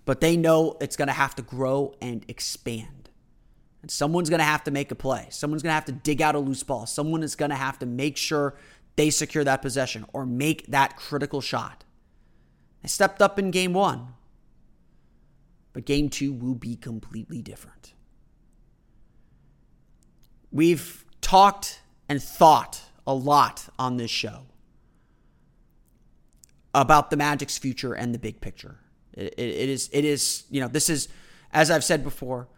but 0.04 0.20
they 0.20 0.36
know 0.36 0.76
it's 0.80 0.96
going 0.96 1.06
to 1.06 1.14
have 1.14 1.36
to 1.36 1.42
grow 1.42 1.94
and 2.02 2.24
expand. 2.28 3.08
And 3.80 3.90
someone's 3.92 4.28
going 4.28 4.40
to 4.40 4.44
have 4.44 4.64
to 4.64 4.72
make 4.72 4.90
a 4.90 4.96
play. 4.96 5.28
Someone's 5.30 5.62
going 5.62 5.70
to 5.70 5.74
have 5.74 5.84
to 5.84 5.92
dig 5.92 6.20
out 6.20 6.34
a 6.34 6.40
loose 6.40 6.64
ball. 6.64 6.84
Someone 6.84 7.22
is 7.22 7.36
going 7.36 7.50
to 7.50 7.56
have 7.56 7.78
to 7.78 7.86
make 7.86 8.16
sure 8.16 8.56
they 8.96 9.10
secure 9.10 9.44
that 9.44 9.62
possession 9.62 10.04
or 10.12 10.26
make 10.26 10.66
that 10.66 10.96
critical 10.96 11.40
shot. 11.40 11.84
They 12.82 12.88
stepped 12.88 13.22
up 13.22 13.38
in 13.38 13.52
game 13.52 13.72
one, 13.72 14.08
but 15.72 15.84
game 15.84 16.08
two 16.08 16.32
will 16.32 16.56
be 16.56 16.74
completely 16.74 17.40
different. 17.40 17.92
We've 20.56 21.04
talked 21.20 21.82
and 22.08 22.20
thought 22.22 22.80
a 23.06 23.12
lot 23.12 23.68
on 23.78 23.98
this 23.98 24.10
show 24.10 24.44
about 26.74 27.10
the 27.10 27.16
Magic's 27.18 27.58
future 27.58 27.92
and 27.92 28.14
the 28.14 28.18
big 28.18 28.40
picture. 28.40 28.76
It, 29.12 29.34
it 29.36 29.68
is, 29.68 29.90
it 29.92 30.06
is, 30.06 30.44
you 30.48 30.62
know, 30.62 30.68
this 30.68 30.88
is, 30.88 31.08
as 31.52 31.70
I've 31.70 31.84
said 31.84 32.02
before, 32.02 32.48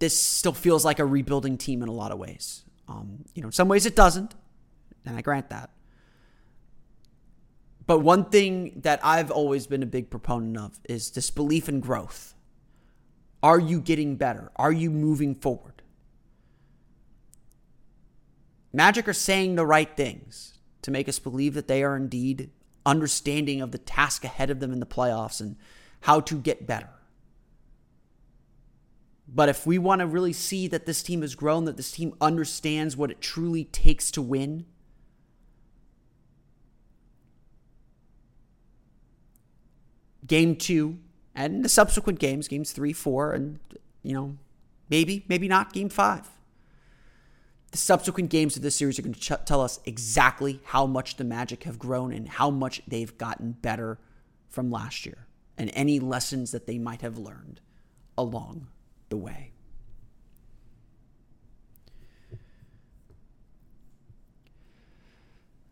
this 0.00 0.20
still 0.20 0.52
feels 0.52 0.84
like 0.84 0.98
a 0.98 1.06
rebuilding 1.06 1.56
team 1.58 1.80
in 1.80 1.88
a 1.88 1.92
lot 1.92 2.10
of 2.10 2.18
ways. 2.18 2.64
Um, 2.88 3.18
you 3.36 3.42
know, 3.42 3.48
in 3.48 3.52
some 3.52 3.68
ways 3.68 3.86
it 3.86 3.94
doesn't, 3.94 4.34
and 5.06 5.16
I 5.16 5.20
grant 5.20 5.50
that. 5.50 5.70
But 7.86 8.00
one 8.00 8.24
thing 8.30 8.80
that 8.82 8.98
I've 9.04 9.30
always 9.30 9.68
been 9.68 9.84
a 9.84 9.86
big 9.86 10.10
proponent 10.10 10.58
of 10.58 10.80
is 10.88 11.12
this 11.12 11.30
belief 11.30 11.68
in 11.68 11.78
growth. 11.78 12.34
Are 13.44 13.60
you 13.60 13.80
getting 13.80 14.16
better? 14.16 14.50
Are 14.56 14.72
you 14.72 14.90
moving 14.90 15.36
forward? 15.36 15.77
Magic 18.72 19.08
are 19.08 19.12
saying 19.14 19.54
the 19.54 19.64
right 19.66 19.96
things 19.96 20.58
to 20.82 20.90
make 20.90 21.08
us 21.08 21.18
believe 21.18 21.54
that 21.54 21.68
they 21.68 21.82
are 21.82 21.96
indeed 21.96 22.50
understanding 22.84 23.60
of 23.60 23.72
the 23.72 23.78
task 23.78 24.24
ahead 24.24 24.50
of 24.50 24.60
them 24.60 24.72
in 24.72 24.80
the 24.80 24.86
playoffs 24.86 25.40
and 25.40 25.56
how 26.00 26.20
to 26.20 26.34
get 26.38 26.66
better. 26.66 26.88
But 29.26 29.48
if 29.48 29.66
we 29.66 29.78
want 29.78 30.00
to 30.00 30.06
really 30.06 30.32
see 30.32 30.68
that 30.68 30.86
this 30.86 31.02
team 31.02 31.20
has 31.20 31.34
grown, 31.34 31.64
that 31.66 31.76
this 31.76 31.90
team 31.92 32.14
understands 32.20 32.96
what 32.96 33.10
it 33.10 33.20
truly 33.20 33.64
takes 33.64 34.10
to 34.12 34.22
win, 34.22 34.64
game 40.26 40.56
two 40.56 40.98
and 41.34 41.64
the 41.64 41.68
subsequent 41.68 42.18
games, 42.18 42.48
games 42.48 42.72
three, 42.72 42.92
four, 42.92 43.32
and, 43.32 43.58
you 44.02 44.14
know, 44.14 44.36
maybe, 44.88 45.24
maybe 45.28 45.46
not 45.46 45.72
game 45.72 45.88
five 45.88 46.28
the 47.70 47.78
subsequent 47.78 48.30
games 48.30 48.56
of 48.56 48.62
this 48.62 48.76
series 48.76 48.98
are 48.98 49.02
going 49.02 49.14
to 49.14 49.20
ch- 49.20 49.44
tell 49.46 49.60
us 49.60 49.80
exactly 49.84 50.60
how 50.64 50.86
much 50.86 51.16
the 51.16 51.24
Magic 51.24 51.64
have 51.64 51.78
grown 51.78 52.12
and 52.12 52.28
how 52.28 52.50
much 52.50 52.80
they've 52.88 53.16
gotten 53.18 53.52
better 53.52 53.98
from 54.48 54.70
last 54.70 55.04
year 55.04 55.26
and 55.58 55.70
any 55.74 55.98
lessons 56.00 56.50
that 56.52 56.66
they 56.66 56.78
might 56.78 57.02
have 57.02 57.18
learned 57.18 57.60
along 58.16 58.68
the 59.10 59.16
way. 59.16 59.52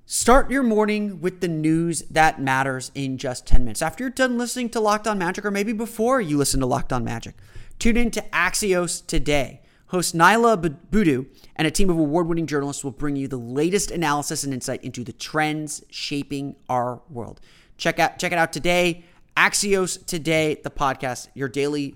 Start 0.05 0.51
your 0.51 0.63
morning 0.63 1.21
with 1.21 1.41
the 1.41 1.49
news 1.49 2.03
that 2.03 2.41
matters 2.41 2.91
in 2.95 3.17
just 3.19 3.47
10 3.47 3.65
minutes. 3.65 3.83
After 3.83 4.05
you're 4.05 4.11
done 4.11 4.39
listening 4.39 4.69
to 4.71 4.81
Locked 4.81 5.07
On 5.07 5.19
Magic, 5.19 5.45
or 5.45 5.51
maybe 5.51 5.73
before 5.73 6.21
you 6.21 6.37
listen 6.37 6.61
to 6.61 6.67
Locked 6.67 6.93
On 6.93 7.05
Magic, 7.05 7.35
tune 7.79 7.97
in 7.97 8.11
to 8.13 8.21
Axios 8.33 9.05
today 9.05 9.63
Host 9.89 10.17
Niala 10.17 10.59
Boodhoo 10.91 11.27
and 11.55 11.67
a 11.67 11.71
team 11.71 11.91
of 11.91 11.97
award 11.99 12.27
winning 12.27 12.47
journalists 12.47 12.83
will 12.83 12.91
bring 12.91 13.15
you 13.15 13.29
the 13.29 13.37
latest 13.37 13.91
analysis 13.91 14.43
and 14.43 14.53
insight 14.53 14.83
into 14.83 15.05
the 15.05 15.13
trends 15.13 15.85
shaping 15.91 16.57
our 16.69 17.03
world. 17.09 17.41
Check 17.77 17.99
out 18.01 18.19
check 18.19 18.33
it 18.33 18.39
out 18.39 18.53
today. 18.53 19.05
Axios 19.37 20.05
Today, 20.07 20.57
the 20.65 20.71
podcast, 20.71 21.29
your 21.35 21.49
daily 21.49 21.95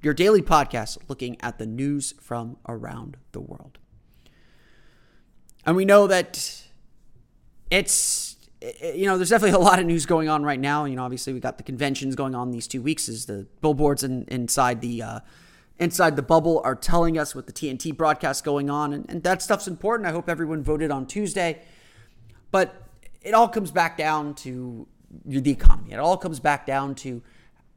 your 0.00 0.14
daily 0.14 0.40
podcast 0.40 0.96
looking 1.08 1.36
at 1.42 1.58
the 1.58 1.66
news 1.66 2.14
from 2.20 2.56
around 2.68 3.18
the 3.32 3.40
world. 3.40 3.78
And 5.66 5.76
we 5.76 5.84
know 5.84 6.06
that 6.06 6.62
it's 7.70 8.36
you 8.94 9.04
know, 9.04 9.18
there's 9.18 9.28
definitely 9.28 9.56
a 9.56 9.62
lot 9.62 9.78
of 9.78 9.84
news 9.84 10.06
going 10.06 10.30
on 10.30 10.42
right 10.42 10.58
now. 10.58 10.86
You 10.86 10.96
know, 10.96 11.04
obviously 11.04 11.34
we 11.34 11.40
got 11.40 11.58
the 11.58 11.64
conventions 11.64 12.14
going 12.16 12.34
on 12.34 12.50
these 12.50 12.66
two 12.66 12.80
weeks. 12.80 13.10
Is 13.10 13.26
the 13.26 13.46
billboards 13.60 14.02
in, 14.02 14.24
inside 14.28 14.80
the 14.80 15.02
uh, 15.02 15.20
inside 15.78 16.16
the 16.16 16.22
bubble 16.22 16.60
are 16.64 16.74
telling 16.74 17.18
us 17.18 17.34
with 17.34 17.46
the 17.46 17.52
TNT 17.52 17.94
broadcast 17.96 18.44
going 18.44 18.70
on. 18.70 18.92
And, 18.92 19.04
and 19.08 19.22
that 19.24 19.42
stuff's 19.42 19.68
important. 19.68 20.08
I 20.08 20.12
hope 20.12 20.28
everyone 20.28 20.62
voted 20.62 20.90
on 20.90 21.06
Tuesday. 21.06 21.62
But 22.50 22.82
it 23.22 23.34
all 23.34 23.48
comes 23.48 23.70
back 23.70 23.96
down 23.98 24.34
to 24.36 24.86
the 25.24 25.50
economy. 25.50 25.92
It 25.92 25.98
all 25.98 26.16
comes 26.16 26.40
back 26.40 26.66
down 26.66 26.94
to 26.96 27.22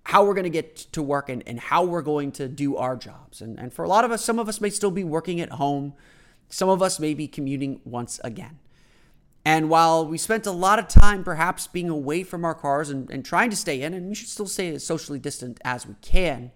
how 0.06 0.24
we're 0.24 0.34
going 0.34 0.46
to 0.46 0.50
get 0.50 0.76
to 0.78 1.04
work 1.04 1.30
and, 1.30 1.44
and 1.46 1.60
how 1.60 1.84
we're 1.84 2.02
going 2.02 2.32
to 2.34 2.48
do 2.48 2.78
our 2.78 2.96
jobs. 2.96 3.42
And, 3.42 3.60
and 3.60 3.74
for 3.74 3.84
a 3.84 3.88
lot 3.90 4.06
of 4.06 4.12
us, 4.12 4.24
some 4.24 4.40
of 4.40 4.48
us 4.48 4.62
may 4.62 4.70
still 4.70 4.92
be 4.92 5.04
working 5.04 5.42
at 5.42 5.50
home. 5.52 5.94
Some 6.48 6.70
of 6.70 6.82
us 6.82 7.00
may 7.00 7.14
be 7.14 7.28
commuting 7.28 7.82
once 7.84 8.20
again. 8.24 8.60
And 9.46 9.70
while 9.70 10.06
we 10.06 10.18
spent 10.18 10.46
a 10.46 10.52
lot 10.52 10.80
of 10.80 10.88
time 10.88 11.24
perhaps 11.24 11.68
being 11.68 11.90
away 11.90 12.24
from 12.24 12.44
our 12.46 12.54
cars 12.56 12.90
and, 12.90 13.10
and 13.10 13.24
trying 13.26 13.50
to 13.50 13.56
stay 13.56 13.82
in, 13.82 13.94
and 13.94 14.08
we 14.10 14.16
should 14.16 14.28
still 14.28 14.48
stay 14.48 14.70
as 14.74 14.86
socially 14.86 15.18
distant 15.20 15.60
as 15.64 15.88
we 15.88 15.96
can, 16.02 16.52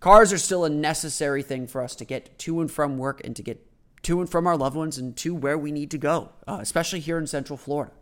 Cars 0.00 0.32
are 0.32 0.38
still 0.38 0.64
a 0.64 0.70
necessary 0.70 1.42
thing 1.42 1.66
for 1.66 1.82
us 1.82 1.94
to 1.96 2.06
get 2.06 2.38
to 2.38 2.60
and 2.62 2.70
from 2.70 2.96
work 2.96 3.20
and 3.22 3.36
to 3.36 3.42
get 3.42 3.66
to 4.02 4.20
and 4.22 4.30
from 4.30 4.46
our 4.46 4.56
loved 4.56 4.74
ones 4.74 4.96
and 4.96 5.14
to 5.18 5.34
where 5.34 5.58
we 5.58 5.70
need 5.70 5.90
to 5.90 5.98
go, 5.98 6.30
uh, 6.48 6.56
especially 6.58 7.00
here 7.00 7.18
in 7.18 7.26
Central 7.26 7.58
Florida. 7.58 7.92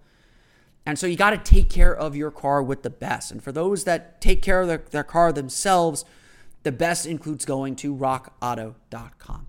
And 0.87 0.97
so 0.97 1.09
you 1.09 1.17
got 1.17 1.31
to 1.31 1.38
take 1.38 1.69
care 1.69 1.95
of 1.95 2.14
your 2.14 2.31
car 2.31 2.62
with 2.62 2.85
the 2.85 2.90
best. 2.90 3.33
And 3.33 3.43
for 3.43 3.50
those 3.50 3.83
that 3.83 4.21
take 4.21 4.43
care 4.43 4.61
of 4.61 4.69
their, 4.69 4.78
their 4.93 5.02
car 5.05 5.33
themselves, 5.33 6.05
the 6.62 6.71
best 6.71 7.05
includes 7.05 7.45
going 7.45 7.75
to 7.76 7.95
rockauto.com. 7.95 9.49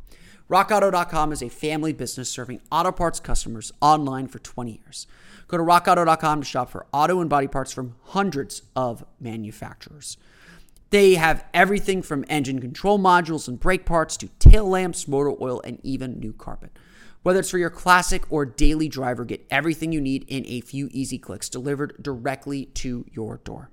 RockAuto.com 0.50 1.32
is 1.32 1.44
a 1.44 1.50
family 1.50 1.94
business 1.94 2.28
serving 2.32 2.62
auto 2.72 2.92
parts 2.92 3.20
customers 3.20 3.72
online 3.80 4.28
for 4.28 4.40
20 4.40 4.82
years. 4.84 5.06
Go 5.48 5.58
to 5.58 5.64
rockauto.com 5.64 6.42
to 6.42 6.46
shop 6.48 6.72
for 6.72 6.88
auto 6.92 7.22
and 7.22 7.30
body 7.30 7.46
parts 7.48 7.72
from 7.72 7.96
hundreds 8.06 8.64
of 8.76 9.06
manufacturers. 9.20 10.18
They 10.92 11.16
have 11.16 11.46
everything 11.54 12.02
from 12.02 12.26
engine 12.30 12.60
control 12.62 12.98
modules 12.98 13.48
and 13.48 13.60
brake 13.60 13.86
parts 13.86 14.18
to 14.18 14.28
tail 14.40 14.68
lamps, 14.68 15.08
motor 15.08 15.34
oil, 15.42 15.62
and 15.64 15.80
even 15.84 16.20
new 16.20 16.34
carpet. 16.34 16.72
Whether 17.22 17.40
it's 17.42 17.50
for 17.52 17.58
your 17.60 17.70
classic 17.70 18.24
or 18.32 18.46
daily 18.46 18.88
driver, 18.88 19.26
get 19.26 19.46
everything 19.52 19.92
you 19.92 20.02
need 20.02 20.26
in 20.28 20.46
a 20.48 20.62
few 20.62 20.90
easy 20.92 21.20
clicks 21.20 21.50
delivered 21.50 22.02
directly 22.02 22.66
to 22.76 23.06
your 23.12 23.38
door. 23.44 23.70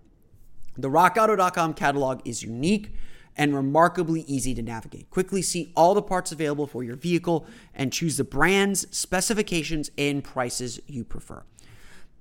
The 0.77 0.91
rockauto.com 0.91 1.73
catalog 1.75 2.21
is 2.27 2.43
unique 2.43 2.95
and 3.35 3.55
remarkably 3.55 4.23
easy 4.23 4.55
to 4.55 4.63
navigate. 4.63 5.09
Quickly 5.11 5.41
see 5.41 5.73
all 5.77 5.95
the 5.95 6.03
parts 6.03 6.33
available 6.33 6.67
for 6.67 6.83
your 6.83 6.97
vehicle 6.97 7.47
and 7.75 7.93
choose 7.93 8.17
the 8.19 8.25
brands, 8.25 8.87
specifications, 8.95 9.91
and 9.97 10.23
prices 10.23 10.81
you 10.87 11.05
prefer. 11.05 11.45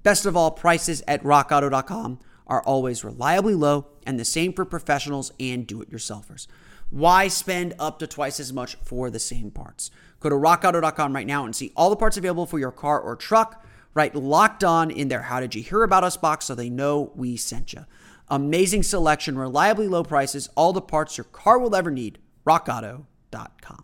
Best 0.03 0.25
of 0.25 0.37
all, 0.37 0.51
prices 0.51 1.03
at 1.07 1.21
rockauto.com 1.23 2.19
are 2.47 2.61
always 2.63 3.03
reliably 3.03 3.55
low, 3.55 3.87
and 4.05 4.19
the 4.19 4.25
same 4.25 4.53
for 4.53 4.65
professionals 4.65 5.31
and 5.39 5.65
do 5.65 5.81
it 5.81 5.89
yourselfers. 5.91 6.47
Why 6.89 7.27
spend 7.27 7.73
up 7.79 7.99
to 7.99 8.07
twice 8.07 8.39
as 8.39 8.53
much 8.53 8.75
for 8.83 9.09
the 9.09 9.19
same 9.19 9.51
parts? 9.51 9.89
Go 10.19 10.29
to 10.29 10.35
rockauto.com 10.35 11.15
right 11.15 11.27
now 11.27 11.45
and 11.45 11.55
see 11.55 11.71
all 11.75 11.89
the 11.89 11.95
parts 11.95 12.17
available 12.17 12.45
for 12.45 12.59
your 12.59 12.71
car 12.71 12.99
or 12.99 13.15
truck, 13.15 13.65
right? 13.93 14.13
Locked 14.13 14.63
on 14.63 14.91
in 14.91 15.07
their 15.07 15.23
How 15.23 15.39
Did 15.39 15.55
You 15.55 15.63
Hear 15.63 15.83
About 15.83 16.03
Us 16.03 16.17
box 16.17 16.45
so 16.45 16.55
they 16.55 16.69
know 16.69 17.11
we 17.15 17.37
sent 17.37 17.73
you. 17.73 17.85
Amazing 18.27 18.83
selection, 18.83 19.37
reliably 19.37 19.87
low 19.87 20.03
prices, 20.03 20.49
all 20.55 20.73
the 20.73 20.81
parts 20.81 21.17
your 21.17 21.25
car 21.25 21.57
will 21.59 21.75
ever 21.75 21.91
need. 21.91 22.19
RockAuto.com. 22.45 23.83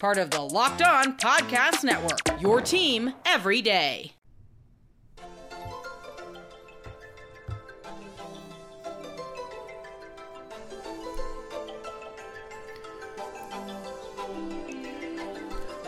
part 0.00 0.18
of 0.18 0.30
the 0.30 0.40
Locked 0.40 0.82
On 0.82 1.16
Podcast 1.16 1.84
Network. 1.84 2.40
Your 2.40 2.60
team 2.60 3.12
every 3.24 3.62
day. 3.62 4.12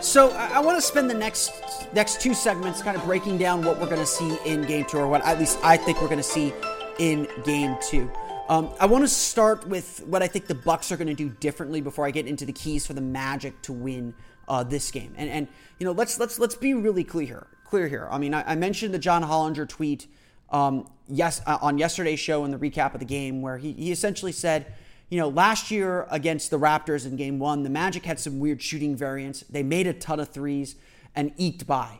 So 0.01 0.31
I, 0.31 0.61
want 0.61 0.79
to 0.79 0.83
spend 0.83 1.11
the 1.11 1.15
next 1.15 1.51
next 1.93 2.21
two 2.21 2.33
segments 2.33 2.81
kind 2.81 2.97
of 2.97 3.05
breaking 3.05 3.39
down 3.39 3.63
what 3.63 3.79
we're 3.79 3.87
going 3.89 3.99
to 4.01 4.07
see 4.07 4.39
in 4.47 4.63
game 4.63 4.87
two, 4.89 4.99
or 4.99 5.09
what 5.09 5.23
at 5.27 5.39
least 5.39 5.59
I 5.65 5.77
think 5.77 6.01
we're 6.01 6.07
going 6.09 6.19
to 6.19 6.23
see 6.23 6.55
in 6.99 7.27
game 7.45 7.77
two. 7.83 8.09
Um, 8.49 8.71
I 8.79 8.87
want 8.87 9.03
to 9.03 9.09
start 9.09 9.67
with 9.67 10.05
what 10.07 10.23
I 10.23 10.29
think 10.29 10.47
the 10.47 10.55
Bucks 10.55 10.93
are 10.93 10.97
going 10.97 11.09
to 11.09 11.15
do 11.15 11.29
differently 11.31 11.81
before 11.81 12.07
I 12.07 12.13
get 12.13 12.29
into 12.29 12.47
the 12.47 12.53
keys 12.53 12.87
for 12.87 12.93
the 12.93 13.01
Magic 13.01 13.61
to 13.63 13.73
win 13.73 14.15
uh, 14.47 14.63
this 14.63 14.93
game. 14.93 15.13
And 15.17 15.29
and 15.29 15.49
you 15.79 15.85
know 15.85 15.93
let's 15.93 16.19
let's 16.21 16.39
let's 16.39 16.55
be 16.55 16.73
really 16.73 17.03
clear 17.03 17.47
clear 17.65 17.89
here. 17.89 18.09
I 18.11 18.19
mean 18.19 18.33
I, 18.35 18.53
I 18.53 18.55
mentioned 18.55 18.95
the 18.95 19.01
John 19.01 19.25
Hollinger 19.25 19.69
tweet 19.69 20.07
um, 20.51 20.89
yes 21.09 21.41
uh, 21.47 21.59
on 21.61 21.79
yesterday's 21.79 22.21
show 22.21 22.45
in 22.45 22.53
the 22.53 22.59
recap 22.59 22.95
of 22.95 23.01
the 23.01 23.07
game 23.07 23.43
where 23.43 23.59
he 23.59 23.73
he 23.73 23.91
essentially 23.91 24.31
said 24.33 24.73
you 25.09 25.19
know 25.19 25.29
last 25.29 25.73
year 25.73 26.07
against 26.09 26.53
the 26.53 26.59
Raptors 26.59 27.05
in 27.05 27.17
Game 27.17 27.41
One 27.41 27.65
the 27.65 27.71
Magic 27.71 28.05
had 28.05 28.21
some 28.21 28.39
weird 28.39 28.63
shooting 28.63 28.95
variants. 28.95 29.41
They 29.51 29.65
made 29.65 29.89
a 29.89 29.93
ton 29.93 30.21
of 30.21 30.29
threes 30.29 30.77
and 31.17 31.33
eked 31.37 31.67
by. 31.67 31.99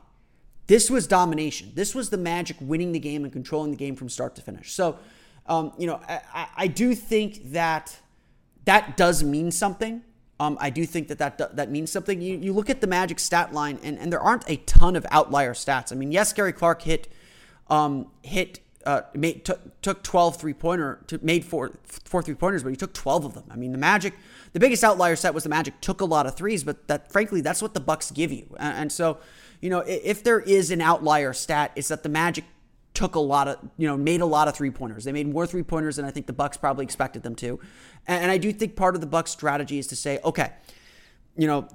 This 0.69 0.89
was 0.91 1.09
domination. 1.09 1.73
This 1.75 1.93
was 1.93 2.11
the 2.11 2.17
Magic 2.19 2.57
winning 2.61 2.93
the 2.93 2.99
game 3.01 3.25
and 3.25 3.33
controlling 3.33 3.73
the 3.73 3.77
game 3.77 3.97
from 3.97 4.09
start 4.09 4.37
to 4.37 4.43
finish. 4.43 4.73
So 4.73 4.99
um, 5.49 5.73
you 5.79 5.87
know, 5.87 6.01
I, 6.09 6.47
I, 6.57 6.67
do 6.67 6.95
think 6.95 7.53
that 7.53 7.99
that 8.65 8.97
does 8.97 9.23
mean 9.23 9.51
something. 9.51 10.03
Um, 10.41 10.57
I 10.61 10.71
do 10.71 10.85
think 10.85 11.09
that 11.09 11.19
that, 11.19 11.57
that 11.57 11.71
means 11.71 11.91
something. 11.91 12.21
You, 12.21 12.37
you 12.39 12.53
look 12.53 12.69
at 12.69 12.81
the 12.81 12.87
Magic 12.87 13.19
stat 13.21 13.55
line, 13.55 13.79
and, 13.83 13.99
and 13.99 14.13
there 14.13 14.21
aren't 14.21 14.45
a 14.51 14.57
ton 14.59 14.95
of 14.97 15.07
outlier 15.11 15.55
stats. 15.55 15.93
I 15.93 15.95
mean, 15.95 16.13
yes, 16.13 16.31
Gary 16.35 16.53
Clark 16.53 16.83
hit 16.83 17.09
um, 17.71 18.09
hit 18.23 18.61
uh, 18.85 19.03
made, 19.15 19.45
t- 19.47 19.53
took 19.83 20.03
12 20.05 20.37
three 20.37 20.53
pointer 20.53 21.01
t- 21.09 21.19
made 21.23 21.45
four 21.45 21.73
four 22.05 22.23
three 22.23 22.35
pointers, 22.37 22.63
but 22.63 22.69
he 22.69 22.77
took 22.77 22.93
12 22.93 23.25
of 23.25 23.35
them. 23.35 23.45
I 23.51 23.57
mean, 23.57 23.73
the 23.73 23.79
Magic, 23.79 24.13
the 24.53 24.61
biggest 24.61 24.85
outlier 24.85 25.17
set 25.17 25.33
was 25.35 25.43
the 25.43 25.49
Magic 25.49 25.81
took 25.81 26.01
a 26.03 26.05
lot 26.05 26.27
of 26.27 26.35
threes, 26.37 26.63
but 26.65 26.87
that 26.89 27.11
frankly, 27.11 27.41
that's 27.41 27.61
what 27.63 27.73
the 27.75 27.81
Bucks 27.81 28.11
give 28.13 28.31
you. 28.33 28.55
And, 28.61 28.77
and 28.79 28.93
so, 28.93 29.19
you 29.61 29.71
know, 29.71 29.81
if 29.81 30.23
there 30.23 30.39
is 30.41 30.71
an 30.71 30.81
outlier 30.83 31.33
stat, 31.33 31.73
it's 31.77 31.89
that 31.89 32.03
the 32.05 32.09
Magic 32.11 32.45
took 32.97 33.15
a 33.15 33.21
lot 33.21 33.47
of 33.47 33.59
you 33.77 33.87
know 33.87 33.95
made 33.95 34.23
a 34.23 34.27
lot 34.27 34.49
of 34.49 34.55
three 34.57 34.71
pointers 34.71 35.05
they 35.05 35.13
made 35.13 35.29
more 35.29 35.47
three 35.47 35.63
pointers 35.63 35.97
than 35.97 36.07
i 36.07 36.11
think 36.11 36.27
the 36.27 36.33
bucks 36.33 36.57
probably 36.57 36.83
expected 36.83 37.23
them 37.23 37.35
to 37.35 37.61
and, 38.09 38.31
i 38.31 38.39
do 38.39 38.51
think 38.51 38.75
part 38.75 38.95
of 38.95 39.03
the 39.03 39.07
bucks 39.07 39.31
strategy 39.31 39.79
is 39.79 39.87
to 39.87 39.95
say 39.95 40.19
okay 40.25 40.51
you 41.37 41.47
know 41.47 41.69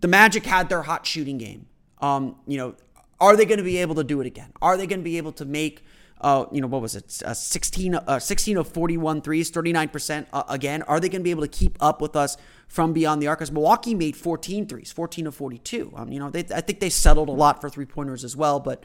the 0.00 0.08
magic 0.08 0.46
had 0.46 0.70
their 0.70 0.82
hot 0.82 1.06
shooting 1.06 1.36
game 1.36 1.66
um, 2.00 2.36
you 2.46 2.56
know 2.56 2.74
are 3.20 3.36
they 3.36 3.44
going 3.44 3.58
to 3.58 3.64
be 3.64 3.76
able 3.76 3.94
to 3.96 4.02
do 4.02 4.18
it 4.22 4.26
again 4.26 4.50
are 4.62 4.78
they 4.78 4.86
going 4.86 5.00
to 5.00 5.04
be 5.04 5.18
able 5.18 5.30
to 5.32 5.44
make 5.44 5.84
uh, 6.22 6.46
you 6.50 6.60
know 6.62 6.68
what 6.68 6.80
was 6.80 6.94
it 6.96 7.20
uh, 7.26 7.34
16 7.34 7.94
uh, 7.96 8.18
16 8.18 8.56
of 8.56 8.66
41 8.66 9.20
threes 9.20 9.50
39% 9.50 10.24
uh, 10.32 10.42
again 10.48 10.80
are 10.84 11.00
they 11.00 11.10
going 11.10 11.20
to 11.20 11.24
be 11.24 11.30
able 11.32 11.42
to 11.42 11.48
keep 11.48 11.76
up 11.82 12.00
with 12.00 12.16
us 12.16 12.38
from 12.66 12.94
beyond 12.94 13.20
the 13.20 13.26
arc 13.26 13.40
because 13.40 13.52
milwaukee 13.52 13.94
made 13.94 14.16
14 14.16 14.66
threes 14.66 14.90
14 14.90 15.26
of 15.26 15.34
42 15.34 15.92
um, 15.96 16.10
you 16.10 16.18
know 16.18 16.30
they, 16.30 16.46
i 16.54 16.62
think 16.62 16.80
they 16.80 16.88
settled 16.88 17.28
a 17.28 17.32
lot 17.32 17.60
for 17.60 17.68
three 17.68 17.84
pointers 17.84 18.24
as 18.24 18.34
well 18.34 18.58
but 18.60 18.84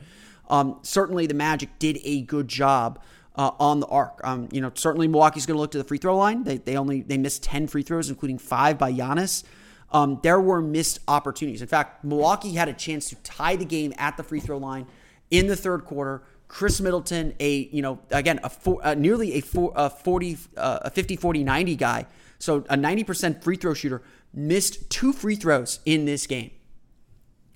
um, 0.50 0.78
certainly, 0.82 1.28
the 1.28 1.34
Magic 1.34 1.70
did 1.80 2.00
a 2.04 2.22
good 2.22 2.48
job 2.48 3.02
uh, 3.36 3.52
on 3.60 3.80
the 3.80 3.88
arc. 3.88 4.20
Um, 4.24 4.48
you 4.52 4.62
know, 4.62 4.72
certainly 4.74 5.08
Milwaukee's 5.08 5.46
going 5.46 5.56
to 5.58 5.62
look 5.62 5.72
to 5.72 5.78
the 5.78 5.84
free 5.84 5.98
throw 5.98 6.18
line. 6.18 6.44
They, 6.44 6.58
they 6.58 6.78
only 6.78 7.02
they 7.02 7.18
missed 7.18 7.44
ten 7.44 7.68
free 7.68 7.84
throws, 7.84 8.10
including 8.10 8.38
five 8.38 8.78
by 8.78 8.92
Giannis. 8.94 9.44
Um, 9.92 10.20
there 10.24 10.40
were 10.40 10.62
missed 10.62 11.00
opportunities. 11.08 11.62
In 11.62 11.68
fact, 11.68 12.04
Milwaukee 12.04 12.54
had 12.54 12.68
a 12.68 12.74
chance 12.74 13.10
to 13.10 13.16
tie 13.18 13.56
the 13.56 13.66
game 13.66 13.94
at 13.98 14.18
the 14.18 14.24
free 14.24 14.40
throw 14.40 14.58
line 14.58 14.88
in 15.32 15.48
the 15.48 15.56
third 15.56 15.86
quarter. 15.86 16.24
Khris 16.50 16.80
Middleton, 16.80 17.34
a 17.40 17.70
you 17.72 17.82
know 17.82 18.00
again 18.12 18.40
a, 18.44 18.50
four, 18.50 18.82
nearly 18.96 19.34
a, 19.36 19.42
four, 19.42 19.74
a 19.76 19.90
40 19.90 20.38
uh, 20.56 20.80
a 20.84 20.90
50 20.90 21.18
40 21.18 21.44
90 21.44 21.76
guy, 21.76 22.06
so 22.40 22.58
a 22.70 22.78
90% 22.78 23.44
free 23.44 23.58
throw 23.58 23.74
shooter 23.74 24.02
missed 24.34 24.90
two 24.90 25.12
free 25.12 25.36
throws 25.36 25.80
in 25.86 26.06
this 26.06 26.26
game. 26.26 26.52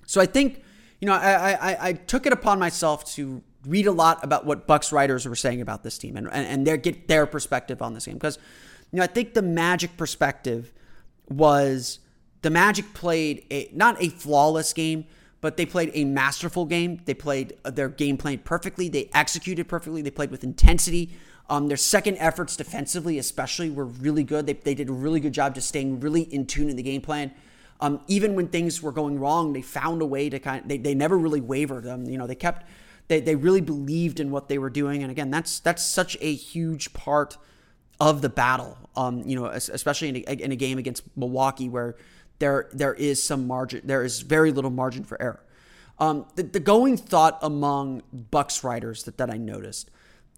So 0.06 0.20
I 0.20 0.26
think 0.26 0.62
you 1.02 1.06
know, 1.06 1.14
I, 1.14 1.54
I, 1.72 1.88
I 1.88 1.92
took 1.94 2.26
it 2.26 2.32
upon 2.32 2.60
myself 2.60 3.04
to 3.16 3.42
read 3.66 3.88
a 3.88 3.92
lot 3.92 4.22
about 4.22 4.46
what 4.46 4.68
Bucks 4.68 4.92
writers 4.92 5.26
were 5.26 5.34
saying 5.34 5.60
about 5.60 5.82
this 5.82 5.98
team 5.98 6.16
and, 6.16 6.28
and, 6.32 6.64
their, 6.64 6.76
get 6.76 7.08
their 7.08 7.26
perspective 7.26 7.82
on 7.82 7.92
this 7.92 8.06
game. 8.06 8.14
Because, 8.14 8.38
you 8.92 8.98
know, 8.98 9.02
I 9.02 9.08
think 9.08 9.34
the 9.34 9.42
Magic 9.42 9.96
perspective 9.96 10.72
was 11.28 11.98
the 12.42 12.50
Magic 12.50 12.94
played 12.94 13.44
a, 13.50 13.68
not 13.74 14.00
a 14.00 14.10
flawless 14.10 14.72
game, 14.72 15.06
but 15.40 15.56
they 15.56 15.66
played 15.66 15.90
a 15.94 16.04
masterful 16.04 16.66
game. 16.66 17.00
They 17.04 17.14
played 17.14 17.54
uh, 17.64 17.70
their 17.72 17.88
game 17.88 18.16
plan 18.16 18.38
perfectly. 18.38 18.88
They 18.88 19.10
executed 19.12 19.66
perfectly. 19.66 20.02
They 20.02 20.10
played 20.12 20.30
with 20.30 20.44
intensity. 20.44 21.10
Um, 21.50 21.66
their 21.66 21.76
second 21.76 22.18
efforts 22.18 22.54
defensively, 22.54 23.18
especially, 23.18 23.70
were 23.70 23.86
really 23.86 24.22
good. 24.22 24.46
They, 24.46 24.52
they 24.52 24.74
did 24.76 24.88
a 24.88 24.92
really 24.92 25.18
good 25.18 25.32
job 25.32 25.56
just 25.56 25.66
staying 25.68 25.98
really 25.98 26.22
in 26.22 26.46
tune 26.46 26.68
in 26.70 26.76
the 26.76 26.82
game 26.84 27.00
plan. 27.00 27.32
Um, 27.82 27.98
even 28.06 28.36
when 28.36 28.46
things 28.46 28.80
were 28.80 28.92
going 28.92 29.18
wrong, 29.18 29.54
they 29.54 29.60
found 29.60 30.02
a 30.02 30.06
way 30.06 30.30
to 30.30 30.38
kind. 30.38 30.62
Of, 30.62 30.68
they 30.68 30.78
they 30.78 30.94
never 30.94 31.18
really 31.18 31.40
wavered. 31.40 31.82
them 31.82 32.02
um, 32.02 32.06
you 32.06 32.16
know, 32.16 32.28
they 32.28 32.36
kept. 32.36 32.64
They 33.08 33.18
they 33.20 33.34
really 33.34 33.60
believed 33.60 34.20
in 34.20 34.30
what 34.30 34.48
they 34.48 34.56
were 34.56 34.70
doing. 34.70 35.02
And 35.02 35.10
again, 35.10 35.32
that's 35.32 35.58
that's 35.58 35.82
such 35.84 36.16
a 36.20 36.32
huge 36.32 36.92
part 36.92 37.36
of 37.98 38.22
the 38.22 38.28
battle. 38.28 38.78
Um, 38.96 39.22
you 39.26 39.34
know, 39.34 39.46
especially 39.46 40.10
in 40.10 40.16
a, 40.28 40.42
in 40.44 40.52
a 40.52 40.56
game 40.56 40.78
against 40.78 41.02
Milwaukee 41.16 41.68
where 41.68 41.96
there 42.38 42.68
there 42.72 42.94
is 42.94 43.20
some 43.20 43.48
margin. 43.48 43.80
There 43.82 44.04
is 44.04 44.20
very 44.20 44.52
little 44.52 44.70
margin 44.70 45.02
for 45.02 45.20
error. 45.20 45.44
Um, 45.98 46.26
the, 46.36 46.44
the 46.44 46.60
going 46.60 46.96
thought 46.96 47.36
among 47.42 48.02
Bucks 48.12 48.62
writers 48.62 49.02
that 49.04 49.18
that 49.18 49.28
I 49.28 49.38
noticed. 49.38 49.90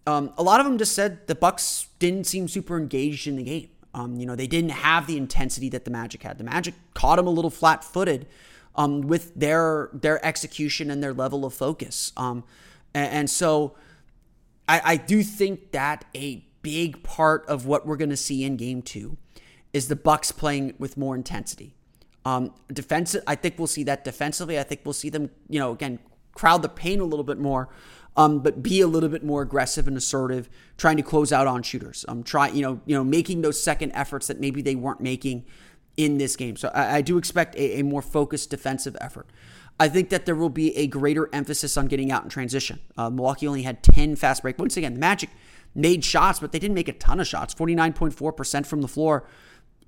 Um, 0.07 0.33
a 0.39 0.43
lot 0.43 0.61
of 0.61 0.67
them 0.67 0.77
just 0.79 0.95
said 0.95 1.27
the 1.29 1.35
Bucks 1.35 1.89
didn't 1.99 2.25
seem 2.25 2.47
super 2.49 2.79
engaged 2.79 3.27
in 3.27 3.37
the 3.37 3.43
game. 3.45 3.69
Um, 3.95 4.17
you 4.17 4.27
know, 4.27 4.35
they 4.35 4.49
didn't 4.49 4.71
have 4.73 5.07
the 5.07 5.17
intensity 5.17 5.69
that 5.71 5.85
the 5.85 5.91
Magic 5.91 6.23
had. 6.25 6.39
The 6.39 6.45
Magic 6.45 6.75
caught 6.95 7.17
them 7.17 7.29
a 7.29 7.31
little 7.31 7.51
flat 7.51 7.85
footed 7.85 8.27
um, 8.75 9.03
with 9.03 9.33
their 9.35 9.89
their 9.93 10.25
execution 10.27 10.91
and 10.91 11.03
their 11.03 11.15
level 11.15 11.45
of 11.45 11.55
focus. 11.55 12.13
Um, 12.17 12.43
and, 12.93 13.13
and, 13.13 13.31
so 13.31 13.77
I, 14.69 14.81
I 14.85 14.97
do 14.97 15.23
think 15.23 15.71
that 15.71 16.05
a 16.15 16.45
big 16.63 17.05
part 17.05 17.47
of 17.47 17.67
what 17.67 17.87
we're 17.87 17.97
going 17.97 18.11
to 18.11 18.17
see 18.17 18.43
in 18.43 18.57
game 18.57 18.83
two 18.83 19.17
is 19.73 19.87
the 19.89 19.95
Bucks 19.97 20.33
playing 20.33 20.75
with 20.79 20.97
more 20.97 21.15
intensity. 21.15 21.75
Um, 22.25 22.53
defensive, 22.73 23.23
I 23.29 23.35
think 23.37 23.59
we'll 23.59 23.67
see 23.69 23.85
that 23.85 24.03
defensively. 24.05 24.59
I 24.59 24.63
think 24.65 24.81
we'll 24.85 24.93
see 24.95 25.09
them, 25.11 25.31
you 25.49 25.61
know, 25.61 25.71
again, 25.73 25.99
crowd 26.35 26.63
the 26.63 26.69
paint 26.71 27.01
a 27.01 27.05
little 27.05 27.25
bit 27.25 27.39
more 27.39 27.69
um, 28.17 28.41
but 28.41 28.63
be 28.63 28.81
a 28.81 28.87
little 28.87 29.09
bit 29.09 29.25
more 29.25 29.43
aggressive 29.43 29.89
and 29.89 29.97
assertive, 29.97 30.49
trying 30.77 30.97
to 30.97 31.03
close 31.03 31.33
out 31.33 31.47
on 31.47 31.63
shooters. 31.63 32.05
Um, 32.09 32.23
try 32.23 32.49
you 32.49 32.63
know 32.63 32.81
you 32.87 32.95
know 32.97 33.05
making 33.05 33.43
those 33.43 33.61
second 33.61 33.93
efforts 33.93 34.27
that 34.29 34.41
maybe 34.41 34.63
they 34.63 34.75
weren't 34.75 35.01
making 35.01 35.45
in 35.97 36.19
this 36.19 36.37
game. 36.37 36.57
So 36.57 36.71
I, 36.75 36.97
I 36.97 37.01
do 37.01 37.19
expect 37.19 37.55
a, 37.57 37.81
a 37.81 37.83
more 37.83 38.03
focused 38.03 38.51
defensive 38.51 38.97
effort. 39.01 39.29
I 39.81 39.89
think 39.89 40.11
that 40.11 40.25
there 40.25 40.37
will 40.37 40.51
be 40.51 40.77
a 40.77 40.87
greater 40.87 41.29
emphasis 41.33 41.77
on 41.77 41.87
getting 41.87 42.13
out 42.13 42.23
in 42.23 42.29
transition. 42.31 42.79
Uh, 42.97 43.11
Milwaukee 43.11 43.49
only 43.49 43.63
had 43.63 43.83
10 43.83 44.15
fast 44.15 44.43
break 44.43 44.57
Once 44.57 44.77
Again, 44.77 44.95
the 44.95 45.01
Magic 45.01 45.31
made 45.75 46.05
shots, 46.05 46.39
but 46.39 46.53
they 46.53 46.61
didn't 46.61 46.77
make 46.77 46.87
a 46.87 46.93
ton 46.93 47.19
of 47.19 47.27
shots. 47.27 47.53
49.4% 47.55 48.65
from 48.67 48.83
the 48.83 48.89
floor 48.89 49.27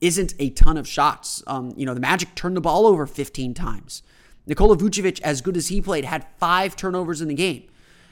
isn't 0.00 0.34
a 0.40 0.50
ton 0.50 0.76
of 0.76 0.88
shots. 0.88 1.40
Um, 1.46 1.72
you 1.76 1.86
know, 1.86 1.94
the 1.94 2.00
Magic 2.00 2.34
turned 2.34 2.56
the 2.56 2.60
ball 2.60 2.84
over 2.88 3.06
15 3.06 3.54
times. 3.54 4.02
Nikola 4.48 4.76
Vucevic, 4.76 5.20
as 5.20 5.40
good 5.40 5.56
as 5.56 5.68
he 5.68 5.80
played, 5.80 6.04
had 6.04 6.26
five 6.38 6.74
turnovers 6.74 7.20
in 7.20 7.28
the 7.28 7.34
game. 7.34 7.62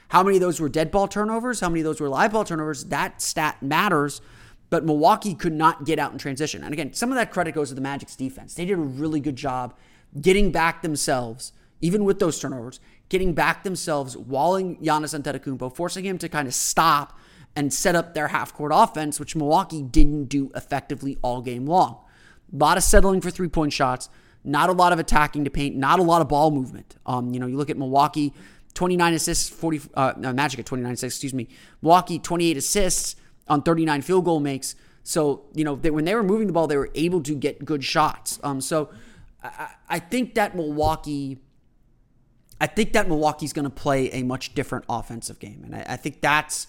How 0.08 0.22
many 0.22 0.36
of 0.36 0.40
those 0.40 0.60
were 0.60 0.68
dead 0.68 0.90
ball 0.90 1.08
turnovers? 1.08 1.60
How 1.60 1.68
many 1.68 1.80
of 1.80 1.84
those 1.84 2.00
were 2.00 2.08
live 2.08 2.32
ball 2.32 2.44
turnovers? 2.44 2.84
That 2.86 3.20
stat 3.22 3.62
matters. 3.62 4.20
But 4.70 4.84
Milwaukee 4.84 5.34
could 5.34 5.52
not 5.52 5.84
get 5.84 5.98
out 5.98 6.12
in 6.12 6.18
transition. 6.18 6.64
And 6.64 6.72
again, 6.72 6.92
some 6.94 7.10
of 7.10 7.16
that 7.16 7.30
credit 7.30 7.54
goes 7.54 7.68
to 7.68 7.74
the 7.74 7.80
Magic's 7.80 8.16
defense. 8.16 8.54
They 8.54 8.64
did 8.64 8.74
a 8.74 8.82
really 8.82 9.20
good 9.20 9.36
job 9.36 9.74
getting 10.20 10.50
back 10.50 10.82
themselves, 10.82 11.52
even 11.80 12.04
with 12.04 12.18
those 12.18 12.38
turnovers, 12.38 12.80
getting 13.08 13.34
back 13.34 13.62
themselves, 13.62 14.16
walling 14.16 14.76
Giannis 14.78 15.18
Antetokounmpo, 15.18 15.74
forcing 15.76 16.04
him 16.04 16.18
to 16.18 16.28
kind 16.28 16.48
of 16.48 16.54
stop 16.54 17.18
and 17.54 17.72
set 17.72 17.94
up 17.94 18.14
their 18.14 18.28
half-court 18.28 18.72
offense, 18.74 19.20
which 19.20 19.36
Milwaukee 19.36 19.82
didn't 19.82 20.24
do 20.24 20.50
effectively 20.56 21.18
all 21.22 21.40
game 21.40 21.66
long. 21.66 21.98
A 22.52 22.56
lot 22.56 22.76
of 22.76 22.82
settling 22.82 23.20
for 23.20 23.30
three-point 23.30 23.72
shots, 23.72 24.08
not 24.42 24.70
a 24.70 24.72
lot 24.72 24.92
of 24.92 24.98
attacking 24.98 25.44
to 25.44 25.50
paint, 25.50 25.76
not 25.76 26.00
a 26.00 26.02
lot 26.02 26.20
of 26.20 26.28
ball 26.28 26.50
movement. 26.50 26.96
Um, 27.06 27.32
you 27.32 27.38
know, 27.38 27.46
you 27.46 27.56
look 27.56 27.70
at 27.70 27.76
Milwaukee, 27.78 28.32
29 28.74 29.14
assists, 29.14 29.48
40 29.48 29.80
uh, 29.94 30.12
no, 30.16 30.32
Magic 30.32 30.60
at 30.60 30.66
29 30.66 30.92
assists, 30.94 31.18
excuse 31.18 31.34
me. 31.34 31.48
Milwaukee 31.80 32.18
28 32.18 32.56
assists 32.56 33.16
on 33.48 33.62
39 33.62 34.02
field 34.02 34.24
goal 34.24 34.40
makes. 34.40 34.74
So 35.02 35.44
you 35.54 35.64
know 35.64 35.76
they, 35.76 35.90
when 35.90 36.04
they 36.04 36.14
were 36.14 36.22
moving 36.22 36.46
the 36.46 36.52
ball, 36.52 36.66
they 36.66 36.76
were 36.76 36.90
able 36.94 37.22
to 37.22 37.34
get 37.34 37.64
good 37.64 37.84
shots. 37.84 38.38
Um, 38.42 38.60
so 38.60 38.90
I, 39.42 39.68
I 39.88 39.98
think 40.00 40.34
that 40.34 40.56
Milwaukee. 40.56 41.38
I 42.60 42.66
think 42.66 42.92
that 42.94 43.08
Milwaukee's 43.08 43.52
going 43.52 43.64
to 43.64 43.70
play 43.70 44.10
a 44.12 44.22
much 44.22 44.54
different 44.54 44.84
offensive 44.88 45.38
game, 45.40 45.62
and 45.64 45.74
I, 45.76 45.84
I 45.90 45.96
think 45.96 46.20
that's 46.20 46.66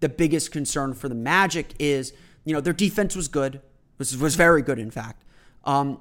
the 0.00 0.08
biggest 0.08 0.52
concern 0.52 0.94
for 0.94 1.08
the 1.08 1.14
Magic 1.14 1.72
is 1.78 2.12
you 2.44 2.52
know 2.52 2.60
their 2.60 2.72
defense 2.74 3.16
was 3.16 3.26
good, 3.28 3.62
was 3.96 4.16
was 4.16 4.34
very 4.36 4.60
good 4.60 4.78
in 4.78 4.90
fact. 4.90 5.24
Um, 5.64 5.98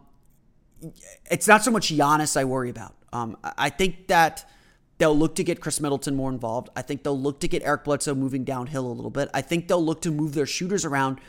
it's 1.31 1.47
not 1.47 1.63
so 1.63 1.71
much 1.71 1.87
Giannis 1.89 2.35
I 2.35 2.43
worry 2.43 2.69
about. 2.69 2.95
Um, 3.13 3.37
I 3.43 3.69
think 3.69 4.07
that 4.07 4.45
They'll 4.97 5.17
look 5.17 5.35
to 5.35 5.43
get 5.43 5.61
Khris 5.61 5.79
Middleton 5.79 6.15
more 6.15 6.31
involved. 6.31 6.69
I 6.75 6.81
think 6.81 7.03
they'll 7.03 7.19
look 7.19 7.39
to 7.41 7.47
get 7.47 7.61
Eric 7.63 7.83
Bledsoe 7.83 8.15
moving 8.15 8.43
downhill 8.43 8.87
a 8.87 8.91
little 8.93 9.11
bit. 9.11 9.29
I 9.33 9.41
think 9.41 9.67
they'll 9.67 9.83
look 9.83 10.01
to 10.03 10.11
move 10.11 10.33
their 10.33 10.45
shooters 10.47 10.85
around. 10.85 11.19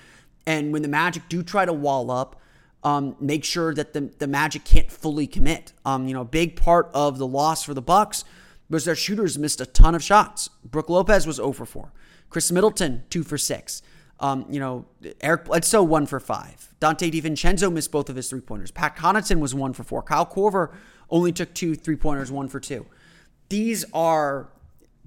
And 0.47 0.73
when 0.73 0.81
the 0.83 0.89
Magic 0.89 1.25
do 1.29 1.43
try 1.43 1.67
to 1.67 1.73
wall 1.73 2.11
up, 2.11 2.41
um, 2.83 3.17
make 3.21 3.45
sure 3.45 3.75
that 3.75 3.93
the, 3.93 4.11
the 4.19 4.27
Magic 4.27 4.65
can't 4.65 4.91
fully 4.91 5.27
commit. 5.27 5.75
Um, 5.85 6.09
you 6.09 6.15
know, 6.15 6.23
a 6.23 6.25
big 6.25 6.57
part 6.57 6.91
of 6.95 7.19
the 7.19 7.27
loss 7.27 7.65
for 7.65 7.75
the 7.75 7.83
Bucks 7.83 8.25
was 8.71 8.87
their 8.87 8.97
shooters 8.97 9.39
missed 9.39 9.61
a 9.61 9.67
ton 9.67 9.95
of 9.95 10.03
shots. 10.03 10.49
Brook 10.65 10.89
Lopez 10.89 11.27
was 11.27 11.37
0 11.37 11.53
for 11.53 11.67
4. 11.67 11.93
Khris 12.31 12.51
Middleton, 12.51 13.03
2 13.11 13.23
for 13.23 13.37
6. 13.37 13.83
Um, 14.21 14.47
you 14.49 14.61
know, 14.61 14.87
Eric 15.21 15.45
Bledsoe, 15.45 15.83
1 15.83 16.07
for 16.07 16.21
5. 16.21 16.75
Donte 16.81 17.13
DiVincenzo 17.13 17.71
missed 17.71 17.93
both 17.93 18.09
of 18.09 18.17
his 18.17 18.31
three 18.31 18.41
pointers. 18.41 18.71
Pat 18.71 18.97
Connaughton 18.97 19.41
was 19.41 19.55
1 19.55 19.75
for 19.75 19.83
4. 19.83 20.03
Kyle 20.03 20.27
Korver 20.27 20.73
only 21.11 21.33
took 21.33 21.53
two 21.55 21.75
three 21.75 21.97
pointers, 21.97 22.33
1 22.33 22.49
for 22.49 22.61
2 22.61 22.87
these 23.49 23.85
are 23.93 24.49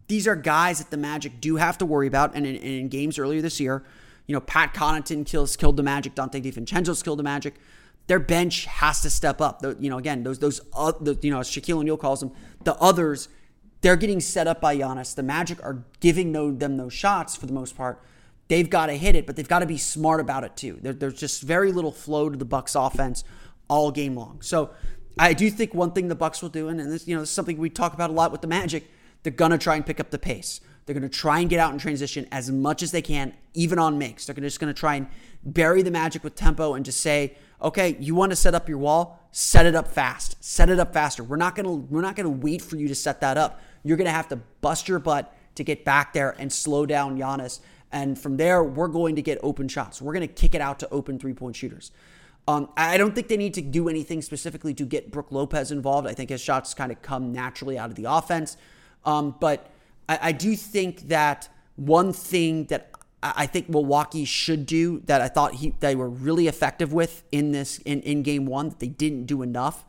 these 0.08 0.28
are 0.28 0.36
guys 0.36 0.80
that 0.80 0.92
the 0.92 0.98
Magic 0.98 1.40
do 1.40 1.56
have 1.56 1.78
to 1.78 1.86
worry 1.86 2.08
about. 2.08 2.36
And 2.36 2.46
in, 2.46 2.56
in 2.58 2.90
games 2.90 3.18
earlier 3.18 3.42
this 3.42 3.60
year, 3.60 3.84
you 4.28 4.34
know, 4.34 4.42
Pat 4.42 4.74
Connaughton 4.74 5.26
kills 5.26 5.56
killed 5.56 5.78
the 5.78 5.84
Magic. 5.84 6.16
Donte 6.16 6.34
DiVincenzo's 6.42 7.02
killed 7.02 7.20
the 7.20 7.24
Magic. 7.24 7.56
Their 8.08 8.20
bench 8.20 8.66
has 8.66 9.00
to 9.02 9.10
step 9.10 9.40
up. 9.40 9.62
The, 9.62 9.78
you 9.80 9.90
know, 9.90 9.98
again, 9.98 10.24
those 10.24 10.40
those 10.40 10.62
uh, 10.76 10.94
the, 11.00 11.18
you 11.22 11.32
know, 11.32 11.40
as 11.40 11.50
Shaquille 11.50 11.78
O'Neal 11.78 11.98
calls 11.98 12.20
them, 12.20 12.32
the 12.64 12.76
others. 12.76 13.30
They're 13.82 13.96
getting 13.96 14.20
set 14.20 14.46
up 14.46 14.62
by 14.62 14.78
Giannis. 14.78 15.16
The 15.16 15.24
Magic 15.24 15.60
are 15.64 15.84
giving 16.02 16.32
no, 16.32 16.52
them 16.54 16.78
those 16.78 16.94
shots 16.94 17.36
for 17.36 17.48
the 17.48 17.54
most 17.54 17.76
part. 17.76 18.00
They've 18.48 18.70
got 18.70 18.88
to 18.88 18.94
hit 18.94 19.16
it, 19.16 19.26
but 19.26 19.36
they've 19.38 19.48
got 19.48 19.60
to 19.60 19.66
be 19.66 19.80
smart 19.80 20.20
about 20.20 20.44
it 20.44 20.56
too. 20.56 20.78
There, 20.84 20.94
there's 20.94 21.16
just 21.20 21.42
very 21.42 21.72
little 21.72 21.92
flow 21.92 22.30
to 22.30 22.38
the 22.38 22.46
Bucks 22.46 22.76
offense 22.76 23.24
all 23.70 23.90
game 23.90 24.14
long. 24.16 24.44
So 24.44 24.70
I 25.18 25.34
do 25.34 25.50
think 25.50 25.74
one 25.74 25.92
thing 25.92 26.08
the 26.08 26.16
Bucks 26.16 26.42
will 26.42 26.50
do, 26.50 26.68
and 26.70 26.80
this 26.80 27.08
you 27.08 27.16
know 27.16 27.22
this 27.22 27.30
is 27.30 27.36
something 27.36 27.58
we 27.58 27.70
talk 27.70 27.94
about 27.94 28.10
a 28.10 28.14
lot 28.14 28.32
with 28.32 28.42
the 28.42 28.48
Magic, 28.48 28.90
they're 29.24 29.32
gonna 29.34 29.58
try 29.58 29.76
and 29.76 29.86
pick 29.86 30.00
up 30.00 30.10
the 30.10 30.20
pace. 30.20 30.62
They're 30.86 30.96
gonna 30.96 31.10
try 31.10 31.40
and 31.40 31.50
get 31.50 31.60
out 31.60 31.74
in 31.74 31.80
transition 31.80 32.28
as 32.32 32.50
much 32.50 32.82
as 32.82 32.92
they 32.92 33.02
can, 33.02 33.34
even 33.54 33.78
on 33.80 33.98
makes. 33.98 34.26
They're 34.26 34.36
just 34.36 34.60
gonna 34.60 34.74
try 34.74 34.96
and 34.96 35.08
bury 35.44 35.82
the 35.82 35.92
Magic 35.92 36.24
with 36.24 36.36
tempo 36.36 36.74
and 36.76 36.86
just 36.86 37.02
say, 37.02 37.36
okay, 37.62 37.96
you 38.00 38.16
want 38.16 38.32
to 38.32 38.36
set 38.36 38.56
up 38.56 38.68
your 38.70 38.78
wall, 38.80 39.20
set 39.32 39.66
it 39.66 39.76
up 39.76 39.88
fast, 39.88 40.38
set 40.44 40.70
it 40.70 40.80
up 40.80 40.94
faster. 40.94 41.24
We're 41.24 41.36
not 41.38 41.56
gonna 41.56 41.72
we're 41.74 42.02
not 42.02 42.16
gonna 42.16 42.30
wait 42.30 42.62
for 42.62 42.78
you 42.78 42.88
to 42.88 42.96
set 42.96 43.22
that 43.22 43.38
up. 43.38 43.62
You're 43.84 43.98
gonna 43.98 44.12
have 44.12 44.30
to 44.30 44.38
bust 44.62 44.88
your 44.88 45.00
butt 45.00 45.36
to 45.56 45.64
get 45.64 45.84
back 45.84 46.14
there 46.14 46.36
and 46.40 46.52
slow 46.52 46.86
down 46.86 47.18
Giannis. 47.18 47.60
And 47.94 48.18
from 48.18 48.38
there, 48.38 48.64
we're 48.64 48.88
going 48.88 49.18
to 49.18 49.22
get 49.22 49.38
open 49.44 49.68
shots. 49.68 50.02
We're 50.02 50.14
going 50.14 50.26
to 50.26 50.34
kick 50.34 50.56
it 50.56 50.62
out 50.62 50.80
to 50.80 50.90
open 50.92 51.20
three 51.20 51.34
point 51.34 51.58
shooters. 51.58 51.92
Um, 52.48 52.70
I 52.76 52.98
don't 52.98 53.14
think 53.14 53.28
they 53.28 53.38
need 53.38 53.54
to 53.56 53.62
do 53.62 53.88
anything 53.88 54.22
specifically 54.22 54.74
to 54.76 54.86
get 54.86 55.12
Brook 55.12 55.28
Lopez 55.32 55.72
involved. 55.72 56.08
I 56.08 56.14
think 56.14 56.32
his 56.32 56.42
shots 56.42 56.74
kind 56.74 56.92
of 56.92 57.02
come 57.02 57.32
naturally 57.32 57.78
out 57.78 57.90
of 57.90 57.96
the 57.96 58.06
offense. 58.06 58.58
Um, 59.06 59.36
but 59.40 59.70
I, 60.10 60.20
I, 60.24 60.32
do 60.32 60.56
think 60.56 61.08
that 61.10 61.50
one 61.76 62.14
thing 62.14 62.66
that 62.66 62.92
I, 63.22 63.46
think 63.46 63.70
Milwaukee 63.70 64.26
should 64.26 64.66
do 64.66 65.00
that 65.06 65.22
I 65.22 65.28
thought 65.28 65.56
he, 65.56 65.76
they 65.80 65.96
were 65.96 66.10
really 66.10 66.48
effective 66.48 66.92
with 66.94 67.24
in 67.32 67.52
this 67.52 67.78
in, 67.80 68.02
in 68.02 68.24
game 68.24 68.46
one 68.46 68.70
that 68.70 68.80
they 68.80 68.88
didn't 68.88 69.26
do 69.26 69.42
enough 69.44 69.86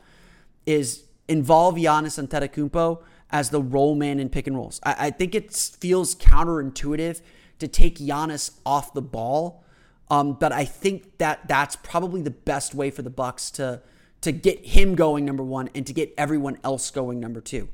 is 0.65 1.05
involve 1.27 1.75
Giannis 1.75 2.17
and 2.19 2.29
Antetokounmpo 2.29 3.01
as 3.31 3.49
the 3.49 3.61
roll 3.61 3.95
man 3.95 4.19
in 4.19 4.29
pick 4.29 4.45
and 4.45 4.55
rolls. 4.55 4.79
I, 4.83 5.07
I 5.07 5.09
think 5.11 5.33
it 5.33 5.51
feels 5.53 6.13
counterintuitive 6.15 7.21
to 7.59 7.67
take 7.67 7.97
Giannis 7.97 8.59
off 8.65 8.93
the 8.93 9.01
ball 9.01 9.62
um, 10.09 10.33
but 10.33 10.51
I 10.51 10.65
think 10.65 11.17
that 11.17 11.47
that's 11.47 11.75
probably 11.77 12.21
the 12.21 12.31
best 12.31 12.75
way 12.75 12.91
for 12.91 13.01
the 13.01 13.09
Bucks 13.09 13.49
to 13.51 13.81
to 14.21 14.31
get 14.31 14.65
him 14.65 14.95
going 14.95 15.25
number 15.25 15.43
one 15.43 15.69
and 15.75 15.85
to 15.85 15.91
get 15.91 16.13
everyone 16.17 16.57
else 16.63 16.91
going 16.91 17.19
number 17.19 17.41
two, 17.41 17.67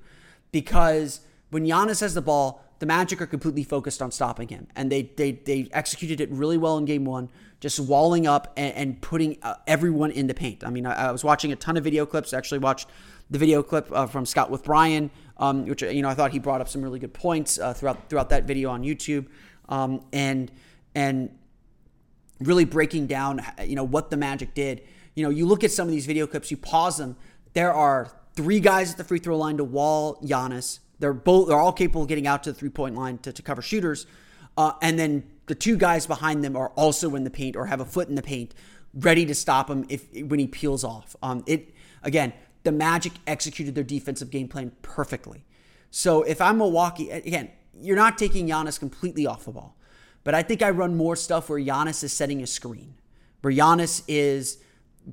because 0.51 1.21
when 1.51 1.63
Giannis 1.65 2.01
has 2.01 2.15
the 2.15 2.23
ball, 2.23 2.63
the 2.79 2.85
Magic 2.87 3.21
are 3.21 3.27
completely 3.27 3.63
focused 3.63 4.01
on 4.01 4.11
stopping 4.11 4.47
him, 4.47 4.67
and 4.75 4.91
they 4.91 5.03
they 5.17 5.31
they 5.33 5.69
executed 5.73 6.21
it 6.21 6.29
really 6.31 6.57
well 6.57 6.77
in 6.77 6.85
Game 6.85 7.03
One, 7.05 7.29
just 7.59 7.79
walling 7.79 8.27
up 8.27 8.53
and, 8.55 8.73
and 8.75 9.01
putting 9.01 9.37
uh, 9.41 9.55
everyone 9.65 10.11
in 10.11 10.27
the 10.27 10.33
paint. 10.35 10.63
I 10.63 10.69
mean, 10.69 10.85
I, 10.85 11.09
I, 11.09 11.11
was 11.11 11.23
watching 11.23 11.51
a 11.51 11.55
ton 11.55 11.77
of 11.77 11.83
video 11.83 12.05
clips. 12.05 12.31
I 12.33 12.37
actually 12.37 12.59
watched 12.59 12.87
the 13.31 13.37
video 13.39 13.61
clip 13.63 13.87
uh, 13.91 14.05
from 14.07 14.25
Scott 14.27 14.49
with 14.51 14.63
Brian, 14.63 15.09
um, 15.37 15.65
which 15.65 15.81
you 15.81 16.01
know 16.03 16.09
I 16.09 16.13
thought 16.13 16.31
he 16.31 16.39
brought 16.39 16.61
up 16.61 16.69
some 16.69 16.83
really 16.83 16.99
good 16.99 17.13
points 17.13 17.57
uh, 17.59 17.73
throughout 17.73 18.07
throughout 18.09 18.29
that 18.29 18.43
video 18.45 18.69
on 18.69 18.83
YouTube, 18.83 19.25
um, 19.67 20.03
and 20.13 20.51
and 20.95 21.29
really 22.39 22.65
breaking 22.65 23.07
down, 23.07 23.39
uh, 23.41 23.63
you 23.63 23.75
know, 23.75 23.83
what 23.83 24.09
the 24.09 24.17
Magic 24.17 24.53
did. 24.53 24.81
You 25.15 25.23
know, 25.23 25.29
you 25.29 25.45
look 25.45 25.63
at 25.63 25.71
some 25.71 25.87
of 25.87 25.91
these 25.91 26.05
video 26.05 26.27
clips, 26.27 26.51
you 26.51 26.57
pause 26.57 26.97
them. 26.97 27.15
There 27.53 27.73
are 27.73 28.11
three 28.35 28.59
guys 28.59 28.91
at 28.91 28.97
the 28.97 29.03
free 29.03 29.19
throw 29.19 29.37
line 29.37 29.57
to 29.57 29.63
Wall, 29.63 30.17
Giannis. 30.23 30.79
They're 30.99 31.13
both 31.13 31.47
they're 31.49 31.59
all 31.59 31.73
capable 31.73 32.03
of 32.03 32.07
getting 32.07 32.27
out 32.27 32.43
to 32.43 32.51
the 32.51 32.57
three 32.59 32.69
point 32.69 32.95
line 32.95 33.17
to, 33.19 33.31
to 33.33 33.41
cover 33.41 33.61
shooters, 33.61 34.05
uh, 34.57 34.73
and 34.81 34.97
then 34.99 35.23
the 35.47 35.55
two 35.55 35.77
guys 35.77 36.05
behind 36.05 36.43
them 36.43 36.55
are 36.57 36.69
also 36.69 37.15
in 37.15 37.23
the 37.23 37.29
paint 37.29 37.55
or 37.55 37.65
have 37.67 37.79
a 37.79 37.85
foot 37.85 38.07
in 38.09 38.15
the 38.15 38.21
paint, 38.21 38.53
ready 38.93 39.25
to 39.25 39.33
stop 39.33 39.69
him 39.69 39.85
if 39.89 40.05
when 40.25 40.39
he 40.39 40.47
peels 40.47 40.83
off. 40.83 41.15
Um, 41.23 41.43
it 41.47 41.73
again, 42.03 42.33
the 42.63 42.73
Magic 42.73 43.13
executed 43.27 43.75
their 43.75 43.83
defensive 43.85 44.29
game 44.29 44.49
plan 44.49 44.73
perfectly. 44.81 45.45
So 45.91 46.21
if 46.23 46.41
I'm 46.41 46.57
Milwaukee, 46.57 47.09
again, 47.09 47.49
you're 47.81 47.95
not 47.95 48.17
taking 48.17 48.47
Giannis 48.49 48.77
completely 48.77 49.25
off 49.25 49.45
the 49.45 49.51
ball. 49.51 49.77
But 50.23 50.33
I 50.35 50.43
think 50.43 50.61
I 50.61 50.69
run 50.69 50.95
more 50.97 51.15
stuff 51.15 51.49
where 51.49 51.59
Giannis 51.59 52.03
is 52.03 52.11
setting 52.13 52.41
a 52.41 52.47
screen, 52.47 52.95
where 53.41 53.53
Giannis 53.53 54.03
is 54.07 54.57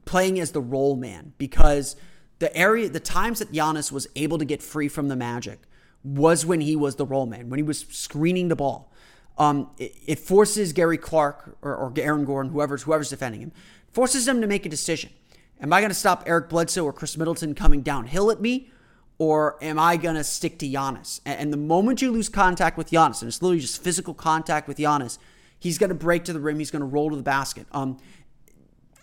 playing 0.05 0.39
as 0.41 0.51
the 0.51 0.61
roll 0.61 0.97
man 0.97 1.33
because 1.39 1.97
the 2.39 2.55
area, 2.57 2.89
the 2.89 3.01
times 3.01 3.39
that 3.39 3.53
Giannis 3.53 3.93
was 3.93 4.09
able 4.17 4.39
to 4.39 4.45
get 4.45 4.63
free 4.63 4.89
from 4.89 5.09
the 5.09 5.17
Magic 5.17 5.61
was 6.05 6.45
when 6.45 6.61
he 6.61 6.77
was 6.77 6.97
the 6.97 7.07
roll 7.07 7.27
man, 7.27 7.49
when 7.49 7.59
he 7.59 7.63
was 7.63 7.87
screening 7.91 8.49
the 8.49 8.57
ball. 8.57 8.93
Um, 9.39 9.71
it, 9.79 9.93
it, 10.07 10.19
forces 10.19 10.73
Gary 10.73 10.97
Clark 10.99 11.59
or, 11.63 11.75
or 11.77 11.93
Aaron 11.99 12.25
Gordon, 12.25 12.51
whoever's 12.53 12.83
whoever's 12.85 13.11
defending 13.11 13.43
him, 13.43 13.53
forces 13.93 14.25
them 14.25 14.41
to 14.41 14.47
make 14.47 14.65
a 14.65 14.69
decision. 14.71 15.11
Am 15.61 15.73
I 15.75 15.81
going 15.81 15.91
to 15.91 15.95
stop 15.95 16.25
Eric 16.27 16.49
Bledsoe 16.49 16.85
or 16.85 16.93
Khris 16.93 17.19
Middleton 17.19 17.55
coming 17.55 17.83
downhill 17.83 18.31
at 18.31 18.41
me, 18.41 18.71
or 19.19 19.63
am 19.63 19.79
I 19.79 19.97
going 19.97 20.17
to 20.17 20.25
stick 20.25 20.59
to 20.59 20.69
Giannis? 20.69 21.21
And 21.25 21.53
the 21.53 21.57
moment 21.59 22.03
you 22.03 22.11
lose 22.11 22.29
contact 22.29 22.77
with 22.77 22.91
Giannis, 22.91 23.23
and 23.23 23.29
it's 23.29 23.41
literally 23.41 23.61
just 23.61 23.83
physical 23.83 24.13
contact 24.13 24.69
with 24.69 24.77
Giannis, 24.77 25.19
he's 25.59 25.79
going 25.79 25.89
to 25.89 25.95
break 25.95 26.25
to 26.25 26.33
the 26.33 26.41
rim. 26.41 26.59
He's 26.59 26.71
going 26.71 26.81
to 26.81 26.87
roll 26.87 27.11
to 27.11 27.17
the 27.17 27.23
basket. 27.23 27.67
Um, 27.73 27.97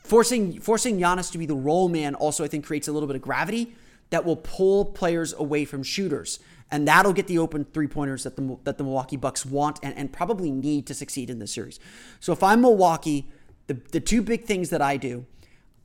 forcing 0.03 0.59
forcing 0.59 0.99
Giannis 0.99 1.31
to 1.31 1.37
be 1.37 1.45
the 1.45 1.55
roll 1.55 1.87
man 1.87 2.13
also 2.15 2.43
I 2.43 2.49
think 2.49 2.65
creates 2.65 2.87
a 2.89 2.91
little 2.91 3.07
bit 3.07 3.15
of 3.15 3.21
gravity 3.21 3.73
that 4.09 4.25
will 4.25 4.35
pull 4.35 4.85
players 4.85 5.33
away 5.33 5.65
from 5.65 5.81
shooters, 5.81 6.39
and 6.69 6.87
that'll 6.87 7.13
get 7.13 7.25
the 7.25 7.39
open 7.39 7.65
three 7.65 7.87
pointers 7.87 8.23
that 8.23 8.35
the 8.35 8.57
that 8.65 8.77
the 8.77 8.83
Milwaukee 8.83 9.17
Bucks 9.17 9.45
want 9.45 9.79
and, 9.81 9.95
and 9.97 10.13
probably 10.13 10.51
need 10.51 10.85
to 10.87 10.93
succeed 10.93 11.31
in 11.31 11.39
this 11.39 11.51
series. 11.51 11.79
So 12.19 12.31
if 12.33 12.43
I'm 12.43 12.61
Milwaukee, 12.61 13.27
the 13.65 13.79
the 13.91 13.99
two 13.99 14.21
big 14.21 14.43
things 14.43 14.69
that 14.69 14.81
I 14.81 14.97
do, 14.97 15.25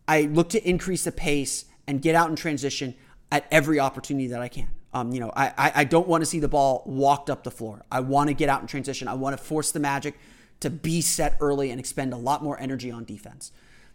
I 0.06 0.22
look 0.22 0.50
to 0.50 0.62
increase 0.68 1.04
the 1.04 1.12
pace 1.12 1.64
and 1.86 2.02
get 2.02 2.14
out 2.14 2.28
in 2.28 2.36
transition 2.36 2.94
at 3.30 3.46
every 3.50 3.80
opportunity 3.80 4.28
that 4.28 4.40
I 4.40 4.48
can. 4.48 4.68
Um, 4.94 5.12
you 5.12 5.20
know, 5.20 5.30
I, 5.36 5.48
I, 5.48 5.72
I 5.76 5.84
don't 5.84 6.08
want 6.08 6.22
to 6.22 6.26
see 6.26 6.40
the 6.40 6.48
ball 6.48 6.82
walked 6.86 7.28
up 7.28 7.44
the 7.44 7.50
floor. 7.50 7.84
I 7.92 8.00
want 8.00 8.28
to 8.28 8.34
get 8.34 8.48
out 8.48 8.60
in 8.62 8.66
transition. 8.66 9.06
I 9.06 9.14
want 9.14 9.36
to 9.36 9.42
force 9.42 9.70
the 9.70 9.80
Magic 9.80 10.18
to 10.60 10.70
be 10.70 11.00
set 11.00 11.36
early 11.40 11.70
and 11.70 11.78
expend 11.78 12.12
a 12.12 12.16
lot 12.16 12.42
more 12.42 12.58
energy 12.58 12.90
on 12.90 13.04
defense. 13.04 13.52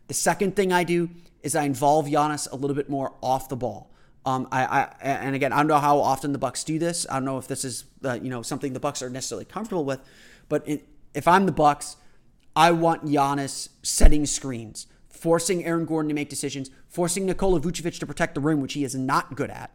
The 0.07 0.13
second 0.13 0.55
thing 0.55 0.71
I 0.71 0.83
do 0.83 1.09
is 1.41 1.55
I 1.55 1.63
involve 1.63 2.05
Giannis 2.05 2.47
a 2.51 2.55
little 2.55 2.75
bit 2.75 2.89
more 2.89 3.13
off 3.21 3.49
the 3.49 3.55
ball. 3.55 3.89
Um, 4.25 4.47
I, 4.51 4.65
I 4.65 4.95
and 5.01 5.35
again, 5.35 5.51
I 5.51 5.57
don't 5.57 5.67
know 5.67 5.79
how 5.79 5.99
often 5.99 6.31
the 6.31 6.37
Bucks 6.37 6.63
do 6.63 6.79
this. 6.79 7.05
I 7.09 7.15
don't 7.15 7.25
know 7.25 7.37
if 7.37 7.47
this 7.47 7.65
is 7.65 7.85
uh, 8.05 8.13
you 8.21 8.29
know 8.29 8.41
something 8.41 8.71
the 8.71 8.79
Bucks 8.79 9.01
are 9.01 9.09
necessarily 9.09 9.43
comfortable 9.43 9.83
with, 9.83 9.99
but 10.47 10.65
if 11.13 11.27
I'm 11.27 11.45
the 11.45 11.51
Bucks, 11.51 11.97
I 12.55 12.71
want 12.71 13.03
Giannis 13.03 13.69
setting 13.81 14.25
screens 14.25 14.87
forcing 15.23 15.63
Aaron 15.63 15.85
Gordon 15.85 16.09
to 16.09 16.13
make 16.13 16.27
decisions, 16.27 16.69
forcing 16.89 17.25
Nikola 17.25 17.61
Vucevic 17.61 17.97
to 17.97 18.05
protect 18.05 18.35
the 18.35 18.41
rim, 18.41 18.59
which 18.59 18.73
he 18.73 18.83
is 18.83 18.93
not 18.93 19.37
good 19.37 19.49
at, 19.49 19.73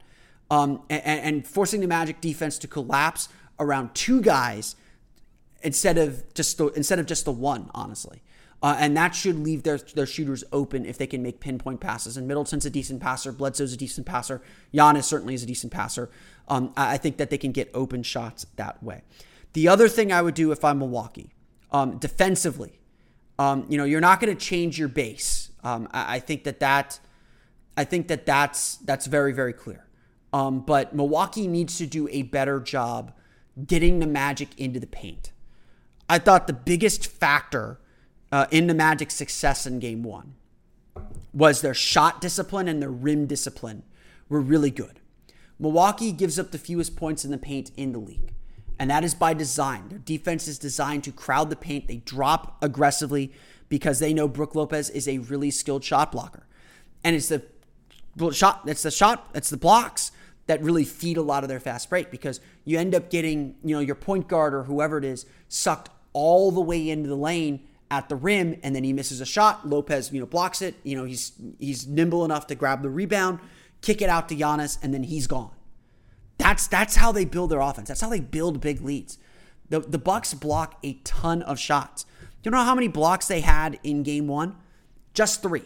um, 0.50 0.82
and, 0.90 1.02
and 1.02 1.46
forcing 1.46 1.80
the 1.80 1.86
Magic 1.86 2.20
defense 2.20 2.58
to 2.58 2.66
collapse 2.68 3.30
around 3.58 3.94
two 3.94 4.20
guys 4.20 4.76
instead 5.62 5.96
of 5.96 6.22
just 6.34 6.58
the, 6.58 6.66
instead 6.72 6.98
of 6.98 7.06
just 7.06 7.24
the 7.24 7.32
one, 7.32 7.70
honestly. 7.72 8.20
Uh, 8.62 8.76
and 8.78 8.94
that 8.98 9.14
should 9.14 9.38
leave 9.38 9.62
their, 9.62 9.78
their 9.78 10.04
shooters 10.04 10.44
open 10.52 10.84
if 10.84 10.98
they 10.98 11.06
can 11.06 11.22
make 11.22 11.40
pinpoint 11.40 11.80
passes. 11.80 12.18
And 12.18 12.28
Middleton's 12.28 12.66
a 12.66 12.70
decent 12.70 13.00
passer. 13.00 13.32
Bledsoe's 13.32 13.72
a 13.72 13.76
decent 13.78 14.06
passer. 14.06 14.42
Giannis 14.74 15.04
certainly 15.04 15.32
is 15.32 15.42
a 15.42 15.46
decent 15.46 15.72
passer. 15.72 16.10
Um, 16.48 16.74
I 16.76 16.98
think 16.98 17.16
that 17.16 17.30
they 17.30 17.38
can 17.38 17.52
get 17.52 17.70
open 17.72 18.02
shots 18.02 18.44
that 18.56 18.82
way. 18.82 19.00
The 19.54 19.66
other 19.66 19.88
thing 19.88 20.12
I 20.12 20.20
would 20.20 20.34
do 20.34 20.52
if 20.52 20.62
I'm 20.62 20.78
Milwaukee, 20.80 21.30
um, 21.70 21.96
defensively, 21.96 22.77
um, 23.38 23.66
you 23.68 23.78
know, 23.78 23.84
you're 23.84 24.00
not 24.00 24.20
going 24.20 24.34
to 24.36 24.40
change 24.44 24.78
your 24.78 24.88
base. 24.88 25.50
Um, 25.62 25.88
I, 25.92 26.16
I, 26.16 26.18
think 26.18 26.44
that 26.44 26.58
that, 26.60 26.98
I 27.76 27.84
think 27.84 28.08
that 28.08 28.26
that's 28.26 28.76
that's 28.78 29.06
very 29.06 29.32
very 29.32 29.52
clear. 29.52 29.86
Um, 30.32 30.60
but 30.60 30.94
Milwaukee 30.94 31.46
needs 31.46 31.78
to 31.78 31.86
do 31.86 32.08
a 32.10 32.22
better 32.22 32.60
job 32.60 33.12
getting 33.66 33.98
the 34.00 34.06
Magic 34.06 34.48
into 34.58 34.80
the 34.80 34.86
paint. 34.86 35.32
I 36.08 36.18
thought 36.18 36.46
the 36.46 36.52
biggest 36.52 37.06
factor 37.06 37.80
uh, 38.32 38.46
in 38.50 38.66
the 38.66 38.74
Magic's 38.74 39.14
success 39.14 39.66
in 39.66 39.78
Game 39.78 40.02
One 40.02 40.34
was 41.32 41.60
their 41.60 41.74
shot 41.74 42.20
discipline 42.20 42.66
and 42.66 42.82
their 42.82 42.90
rim 42.90 43.26
discipline 43.26 43.84
were 44.28 44.40
really 44.40 44.70
good. 44.70 44.98
Milwaukee 45.60 46.10
gives 46.12 46.38
up 46.38 46.50
the 46.50 46.58
fewest 46.58 46.96
points 46.96 47.24
in 47.24 47.30
the 47.30 47.38
paint 47.38 47.70
in 47.76 47.92
the 47.92 47.98
league 47.98 48.32
and 48.78 48.90
that 48.90 49.02
is 49.04 49.14
by 49.14 49.34
design. 49.34 49.88
Their 49.88 49.98
defense 49.98 50.46
is 50.46 50.58
designed 50.58 51.04
to 51.04 51.12
crowd 51.12 51.50
the 51.50 51.56
paint. 51.56 51.88
They 51.88 51.96
drop 51.96 52.56
aggressively 52.62 53.32
because 53.68 53.98
they 53.98 54.14
know 54.14 54.28
Brook 54.28 54.54
Lopez 54.54 54.88
is 54.90 55.08
a 55.08 55.18
really 55.18 55.50
skilled 55.50 55.82
shot 55.84 56.12
blocker. 56.12 56.46
And 57.02 57.16
it's 57.16 57.28
the 57.28 57.42
shot, 58.32 58.62
it's 58.66 58.82
the 58.82 58.90
shot, 58.90 59.30
it's 59.34 59.50
the 59.50 59.56
blocks 59.56 60.12
that 60.46 60.62
really 60.62 60.84
feed 60.84 61.16
a 61.16 61.22
lot 61.22 61.42
of 61.42 61.48
their 61.48 61.60
fast 61.60 61.90
break 61.90 62.10
because 62.10 62.40
you 62.64 62.78
end 62.78 62.94
up 62.94 63.10
getting, 63.10 63.56
you 63.62 63.74
know, 63.74 63.80
your 63.80 63.94
point 63.94 64.28
guard 64.28 64.54
or 64.54 64.62
whoever 64.62 64.96
it 64.96 65.04
is 65.04 65.26
sucked 65.48 65.90
all 66.12 66.50
the 66.50 66.60
way 66.60 66.88
into 66.88 67.08
the 67.08 67.16
lane 67.16 67.60
at 67.90 68.08
the 68.08 68.16
rim 68.16 68.58
and 68.62 68.74
then 68.74 68.84
he 68.84 68.92
misses 68.92 69.20
a 69.20 69.26
shot. 69.26 69.68
Lopez, 69.68 70.12
you 70.12 70.20
know, 70.20 70.26
blocks 70.26 70.62
it. 70.62 70.74
You 70.84 70.96
know, 70.96 71.04
he's 71.04 71.32
he's 71.58 71.86
nimble 71.86 72.24
enough 72.24 72.46
to 72.46 72.54
grab 72.54 72.82
the 72.82 72.90
rebound, 72.90 73.40
kick 73.82 74.00
it 74.00 74.08
out 74.08 74.28
to 74.30 74.36
Giannis, 74.36 74.78
and 74.82 74.94
then 74.94 75.02
he's 75.02 75.26
gone. 75.26 75.50
That's 76.48 76.66
that's 76.66 76.96
how 76.96 77.12
they 77.12 77.26
build 77.26 77.50
their 77.50 77.60
offense. 77.60 77.88
That's 77.88 78.00
how 78.00 78.08
they 78.08 78.20
build 78.20 78.62
big 78.62 78.80
leads. 78.80 79.18
The 79.68 79.80
the 79.80 79.98
Bucks 79.98 80.32
block 80.32 80.78
a 80.82 80.94
ton 81.04 81.42
of 81.42 81.58
shots. 81.58 82.04
Do 82.42 82.46
you 82.46 82.50
know 82.52 82.64
how 82.64 82.74
many 82.74 82.88
blocks 82.88 83.28
they 83.28 83.42
had 83.42 83.78
in 83.84 84.02
game 84.02 84.26
1? 84.28 84.56
Just 85.12 85.42
3. 85.42 85.60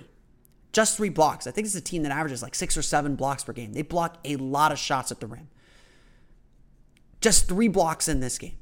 Just 0.73 0.97
3 0.97 1.09
blocks. 1.11 1.47
I 1.47 1.51
think 1.53 1.67
it's 1.67 1.77
a 1.77 1.81
team 1.81 2.03
that 2.03 2.11
averages 2.11 2.43
like 2.43 2.55
6 2.57 2.77
or 2.79 2.83
7 2.83 3.15
blocks 3.15 3.45
per 3.45 3.53
game. 3.53 3.75
They 3.75 3.83
block 3.83 4.19
a 4.25 4.35
lot 4.37 4.73
of 4.73 4.79
shots 4.79 5.13
at 5.13 5.21
the 5.21 5.27
rim. 5.29 5.49
Just 7.21 7.47
3 7.47 7.69
blocks 7.69 8.09
in 8.09 8.19
this 8.21 8.37
game. 8.39 8.57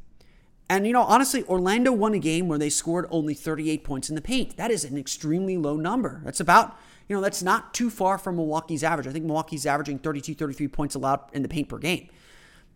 And 0.68 0.86
you 0.86 0.92
know, 0.92 1.04
honestly, 1.04 1.42
Orlando 1.44 1.90
won 1.92 2.12
a 2.12 2.18
game 2.18 2.48
where 2.48 2.58
they 2.58 2.68
scored 2.68 3.06
only 3.10 3.32
38 3.32 3.82
points 3.84 4.08
in 4.10 4.14
the 4.16 4.20
paint. 4.20 4.58
That 4.58 4.70
is 4.70 4.84
an 4.84 4.98
extremely 4.98 5.56
low 5.56 5.76
number. 5.76 6.20
That's 6.24 6.40
about 6.40 6.76
you 7.10 7.16
know, 7.16 7.20
that's 7.22 7.42
not 7.42 7.74
too 7.74 7.90
far 7.90 8.18
from 8.18 8.36
Milwaukee's 8.36 8.84
average. 8.84 9.08
I 9.08 9.10
think 9.10 9.24
Milwaukee's 9.24 9.66
averaging 9.66 9.98
32, 9.98 10.32
33 10.34 10.68
points 10.68 10.94
allowed 10.94 11.18
in 11.32 11.42
the 11.42 11.48
paint 11.48 11.68
per 11.68 11.78
game. 11.78 12.08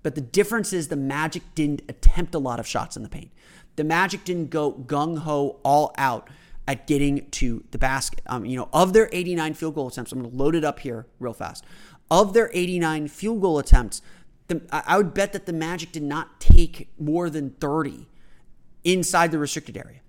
But 0.03 0.17
the 0.17 0.21
difference 0.21 0.73
is 0.73 0.89
the 0.89 0.97
Magic 0.97 1.45
didn't 1.55 1.83
attempt 1.89 2.35
a 2.35 2.41
lot 2.41 2.59
of 2.59 2.67
shots 2.67 2.97
in 2.97 3.05
the 3.05 3.09
paint. 3.09 3.31
The 3.77 3.85
Magic 3.85 4.25
didn't 4.25 4.51
go 4.51 4.73
gung 4.73 5.19
ho 5.19 5.61
all 5.65 5.95
out 5.97 6.29
at 6.67 6.89
getting 6.89 7.31
to 7.31 7.63
the 7.71 7.79
basket. 7.79 8.23
Um, 8.27 8.45
you 8.45 8.57
know, 8.59 8.69
of 8.73 8.93
their 8.93 9.09
89 9.13 9.55
field 9.55 9.77
goal 9.77 9.87
attempts, 9.87 10.11
I'm 10.11 10.19
going 10.19 10.33
to 10.33 10.37
load 10.37 10.57
it 10.57 10.65
up 10.65 10.81
here 10.81 11.07
real 11.21 11.33
fast. 11.33 11.65
Of 12.11 12.35
their 12.35 12.51
89 12.53 13.07
field 13.07 13.41
goal 13.41 13.61
attempts, 13.61 14.03
the, 14.49 14.63
I 14.73 14.97
would 14.97 15.15
bet 15.15 15.33
that 15.35 15.47
the 15.47 15.53
Magic 15.53 15.93
did 15.93 16.03
not 16.03 16.41
take 16.41 16.89
more 16.99 17.31
than 17.31 17.51
30 17.61 18.09
inside 18.83 19.31
the 19.31 19.39
restricted 19.39 19.77
area. 19.77 20.01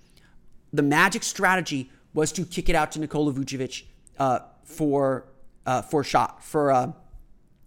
The 0.73 0.81
Magic 0.81 1.21
strategy 1.21 1.91
was 2.15 2.31
to 2.31 2.43
kick 2.43 2.69
it 2.69 2.75
out 2.75 2.91
to 2.93 2.99
Nikola 2.99 3.31
Vucevic 3.31 3.83
uh, 4.19 4.39
for 4.63 5.28
uh, 5.65 5.82
for 5.82 6.04
shot 6.04 6.43
for 6.43 6.71
uh, 6.71 6.91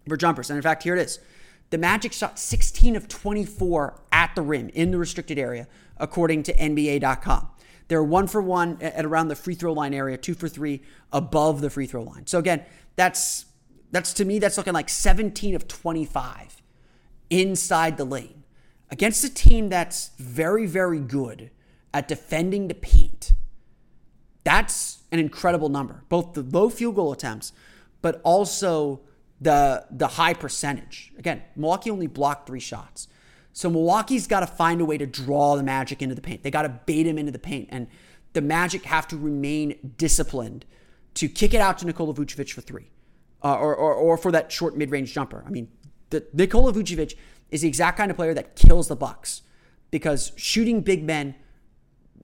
for 0.07 0.17
jumpers. 0.17 0.49
And 0.49 0.57
in 0.57 0.63
fact, 0.63 0.83
here 0.83 0.95
it 0.95 1.01
is: 1.01 1.19
the 1.69 1.77
Magic 1.77 2.13
shot 2.13 2.39
16 2.39 2.95
of 2.95 3.07
24 3.07 4.01
at 4.11 4.33
the 4.35 4.41
rim 4.41 4.69
in 4.69 4.91
the 4.91 4.97
restricted 4.97 5.37
area, 5.37 5.67
according 5.97 6.43
to 6.43 6.53
NBA.com. 6.55 7.49
They're 7.87 8.03
one 8.03 8.27
for 8.27 8.41
one 8.41 8.77
at 8.81 9.03
around 9.05 9.29
the 9.29 9.35
free 9.35 9.55
throw 9.55 9.73
line 9.73 9.93
area, 9.93 10.17
two 10.17 10.35
for 10.35 10.47
three 10.47 10.81
above 11.11 11.61
the 11.61 11.69
free 11.71 11.87
throw 11.87 12.03
line. 12.03 12.27
So 12.27 12.39
again, 12.39 12.63
that's 12.95 13.45
that's 13.91 14.13
to 14.15 14.25
me 14.25 14.39
that's 14.39 14.57
looking 14.57 14.73
like 14.73 14.89
17 14.89 15.55
of 15.55 15.67
25 15.67 16.61
inside 17.29 17.97
the 17.97 18.05
lane 18.05 18.43
against 18.91 19.23
a 19.23 19.33
team 19.33 19.69
that's 19.69 20.09
very 20.17 20.65
very 20.65 20.99
good 20.99 21.51
at 21.93 22.07
defending 22.07 22.67
the 22.67 22.73
paint 22.75 23.33
that's 24.49 25.03
an 25.11 25.19
incredible 25.19 25.69
number, 25.69 26.05
both 26.09 26.33
the 26.33 26.41
low 26.41 26.69
field 26.69 26.95
goal 26.95 27.11
attempts, 27.13 27.53
but 28.01 28.19
also 28.23 29.01
the 29.39 29.85
the 29.91 30.07
high 30.19 30.33
percentage. 30.33 31.11
Again, 31.19 31.43
Milwaukee 31.55 31.91
only 31.91 32.07
blocked 32.07 32.47
three 32.47 32.59
shots. 32.59 33.07
So 33.53 33.69
Milwaukee's 33.69 34.25
got 34.25 34.39
to 34.39 34.47
find 34.47 34.81
a 34.81 34.85
way 34.85 34.97
to 34.97 35.05
draw 35.05 35.55
the 35.55 35.61
Magic 35.61 36.01
into 36.01 36.15
the 36.15 36.21
paint. 36.23 36.41
They 36.41 36.49
got 36.49 36.63
to 36.63 36.69
bait 36.87 37.05
him 37.05 37.19
into 37.19 37.31
the 37.31 37.37
paint. 37.37 37.69
And 37.71 37.85
the 38.33 38.41
Magic 38.41 38.85
have 38.85 39.07
to 39.09 39.17
remain 39.17 39.93
disciplined 39.99 40.65
to 41.13 41.29
kick 41.29 41.53
it 41.53 41.61
out 41.61 41.77
to 41.79 41.85
Nikola 41.85 42.15
Vucevic 42.15 42.51
for 42.53 42.61
three 42.61 42.89
uh, 43.43 43.53
or, 43.55 43.75
or, 43.75 43.93
or 43.93 44.17
for 44.17 44.31
that 44.31 44.51
short 44.51 44.75
mid 44.75 44.89
range 44.89 45.13
jumper. 45.13 45.43
I 45.45 45.51
mean, 45.51 45.67
the, 46.09 46.25
Nikola 46.33 46.73
Vucevic 46.73 47.13
is 47.51 47.61
the 47.61 47.67
exact 47.67 47.97
kind 47.97 48.09
of 48.09 48.17
player 48.17 48.33
that 48.33 48.55
kills 48.55 48.87
the 48.87 48.95
Bucks 48.95 49.43
because 49.91 50.31
shooting 50.37 50.81
big 50.81 51.03
men– 51.03 51.35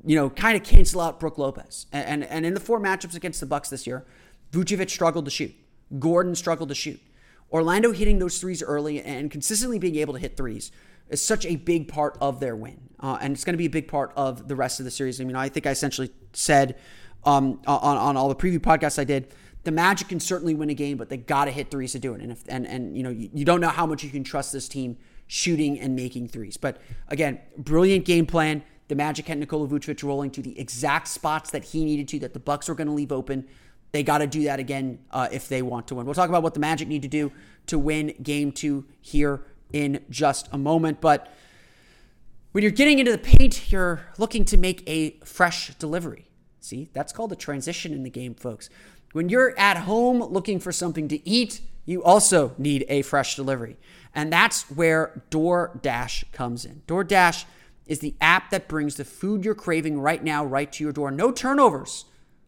you 0.05 0.15
know, 0.15 0.29
kind 0.29 0.55
of 0.55 0.63
cancel 0.63 1.01
out 1.01 1.19
Brook 1.19 1.37
Lopez. 1.37 1.87
And, 1.91 2.23
and, 2.23 2.23
and 2.25 2.45
in 2.45 2.53
the 2.53 2.59
four 2.59 2.79
matchups 2.79 3.15
against 3.15 3.39
the 3.39 3.45
Bucks 3.45 3.69
this 3.69 3.87
year, 3.87 4.05
Vucevic 4.51 4.89
struggled 4.89 5.25
to 5.25 5.31
shoot. 5.31 5.53
Gordon 5.99 6.35
struggled 6.35 6.69
to 6.69 6.75
shoot. 6.75 7.01
Orlando 7.51 7.91
hitting 7.91 8.19
those 8.19 8.39
threes 8.39 8.61
early 8.61 9.01
and 9.01 9.31
consistently 9.31 9.79
being 9.79 9.95
able 9.95 10.13
to 10.13 10.19
hit 10.19 10.37
threes 10.37 10.71
is 11.09 11.23
such 11.23 11.45
a 11.45 11.55
big 11.55 11.87
part 11.87 12.17
of 12.21 12.39
their 12.39 12.55
win. 12.55 12.79
Uh, 12.99 13.17
and 13.21 13.33
it's 13.33 13.43
going 13.43 13.53
to 13.53 13.57
be 13.57 13.65
a 13.65 13.69
big 13.69 13.87
part 13.87 14.11
of 14.15 14.47
the 14.47 14.55
rest 14.55 14.79
of 14.79 14.83
the 14.85 14.91
series. 14.91 15.19
I 15.19 15.23
mean, 15.23 15.35
I 15.35 15.49
think 15.49 15.65
I 15.65 15.71
essentially 15.71 16.11
said 16.33 16.75
um, 17.23 17.61
on, 17.65 17.97
on 17.97 18.17
all 18.17 18.29
the 18.29 18.35
preview 18.35 18.59
podcasts 18.59 18.99
I 18.99 19.03
did, 19.03 19.33
the 19.63 19.71
Magic 19.71 20.07
can 20.09 20.19
certainly 20.19 20.53
win 20.53 20.69
a 20.69 20.75
game, 20.75 20.97
but 20.97 21.09
they 21.09 21.17
got 21.17 21.45
to 21.45 21.51
hit 21.51 21.71
threes 21.71 21.93
to 21.93 21.99
do 21.99 22.13
it. 22.13 22.21
And, 22.21 22.31
if, 22.31 22.43
and, 22.47 22.67
and 22.67 22.95
you 22.95 23.01
know, 23.03 23.09
you, 23.09 23.29
you 23.33 23.45
don't 23.45 23.61
know 23.61 23.69
how 23.69 23.85
much 23.85 24.03
you 24.03 24.11
can 24.11 24.23
trust 24.23 24.53
this 24.53 24.67
team 24.67 24.97
shooting 25.27 25.79
and 25.79 25.95
making 25.95 26.27
threes. 26.27 26.57
But 26.57 26.77
again, 27.09 27.41
brilliant 27.57 28.05
game 28.05 28.27
plan. 28.27 28.63
The 28.87 28.95
Magic 28.95 29.27
had 29.27 29.39
Nikola 29.39 29.67
Vucevic 29.67 30.03
rolling 30.03 30.29
to 30.31 30.41
the 30.41 30.57
exact 30.59 31.07
spots 31.07 31.49
that 31.51 31.65
he 31.65 31.83
needed 31.83 32.07
to, 32.09 32.19
that 32.19 32.33
the 32.33 32.39
Bucks 32.39 32.67
were 32.67 32.75
going 32.75 32.87
to 32.87 32.93
leave 32.93 33.11
open. 33.11 33.47
They 33.91 34.03
got 34.03 34.19
to 34.19 34.27
do 34.27 34.43
that 34.43 34.59
again 34.59 34.99
uh, 35.11 35.29
if 35.31 35.47
they 35.49 35.61
want 35.61 35.87
to 35.87 35.95
win. 35.95 36.05
We'll 36.05 36.13
talk 36.15 36.29
about 36.29 36.43
what 36.43 36.53
the 36.53 36.59
Magic 36.59 36.87
need 36.87 37.01
to 37.01 37.07
do 37.07 37.31
to 37.67 37.79
win 37.79 38.13
Game 38.21 38.51
Two 38.51 38.85
here 39.01 39.41
in 39.71 40.03
just 40.09 40.49
a 40.51 40.57
moment, 40.57 41.01
but. 41.01 41.31
When 42.51 42.61
you're 42.61 42.71
getting 42.71 42.99
into 42.99 43.11
the 43.11 43.17
paint, 43.17 43.69
you're 43.69 43.99
looking 44.17 44.45
to 44.45 44.55
make 44.55 44.81
a 44.89 45.17
fresh 45.25 45.75
delivery. 45.75 46.25
See, 46.61 46.89
that's 46.93 47.11
called 47.11 47.33
a 47.33 47.35
transition 47.35 47.91
in 47.91 48.03
the 48.03 48.09
game, 48.09 48.33
folks. 48.33 48.69
When 49.11 49.27
you're 49.27 49.59
at 49.59 49.75
home 49.79 50.23
looking 50.23 50.61
for 50.61 50.71
something 50.71 51.09
to 51.09 51.29
eat, 51.29 51.59
you 51.83 52.01
also 52.01 52.55
need 52.57 52.85
a 52.87 53.01
fresh 53.01 53.35
delivery. 53.35 53.75
And 54.13 54.31
that's 54.31 54.61
where 54.71 55.21
DoorDash 55.31 56.31
comes 56.31 56.63
in. 56.63 56.81
DoorDash 56.87 57.43
is 57.87 57.99
the 57.99 58.15
app 58.19 58.49
that 58.49 58.67
brings 58.67 58.95
the 58.95 59.05
food 59.05 59.45
you're 59.45 59.55
craving 59.55 59.99
right 59.99 60.23
now 60.23 60.43
right 60.43 60.71
to 60.73 60.83
your 60.83 60.93
door. 60.93 61.11
No 61.11 61.31
turnovers, 61.31 62.05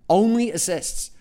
only 0.10 0.50
assists. 0.52 1.12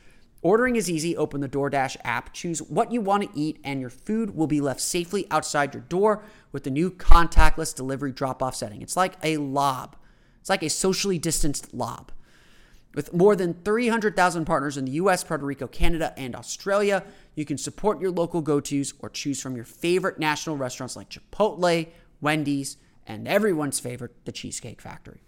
Ordering 0.42 0.76
is 0.76 0.88
easy. 0.88 1.16
Open 1.16 1.40
the 1.40 1.48
DoorDash 1.48 1.96
app, 2.04 2.32
choose 2.32 2.62
what 2.62 2.92
you 2.92 3.00
want 3.00 3.22
to 3.24 3.38
eat, 3.38 3.58
and 3.64 3.80
your 3.80 3.90
food 3.90 4.36
will 4.36 4.46
be 4.46 4.60
left 4.60 4.80
safely 4.80 5.26
outside 5.30 5.74
your 5.74 5.82
door 5.82 6.22
with 6.52 6.64
the 6.64 6.70
new 6.70 6.90
contactless 6.90 7.74
delivery 7.74 8.12
drop 8.12 8.42
off 8.42 8.54
setting. 8.54 8.80
It's 8.80 8.96
like 8.96 9.14
a 9.22 9.36
lob, 9.38 9.96
it's 10.40 10.50
like 10.50 10.62
a 10.62 10.70
socially 10.70 11.18
distanced 11.18 11.74
lob. 11.74 12.12
With 12.94 13.12
more 13.12 13.36
than 13.36 13.52
300,000 13.62 14.46
partners 14.46 14.78
in 14.78 14.86
the 14.86 14.92
US, 14.92 15.22
Puerto 15.22 15.44
Rico, 15.44 15.66
Canada, 15.66 16.14
and 16.16 16.34
Australia, 16.34 17.04
you 17.34 17.44
can 17.44 17.58
support 17.58 18.00
your 18.00 18.10
local 18.10 18.40
go 18.40 18.58
tos 18.60 18.94
or 19.00 19.10
choose 19.10 19.42
from 19.42 19.54
your 19.56 19.66
favorite 19.66 20.18
national 20.18 20.56
restaurants 20.56 20.96
like 20.96 21.10
Chipotle, 21.10 21.88
Wendy's, 22.22 22.78
and 23.06 23.26
everyone's 23.28 23.80
favorite, 23.80 24.24
the 24.24 24.32
Cheesecake 24.32 24.80
Factory. 24.80 25.20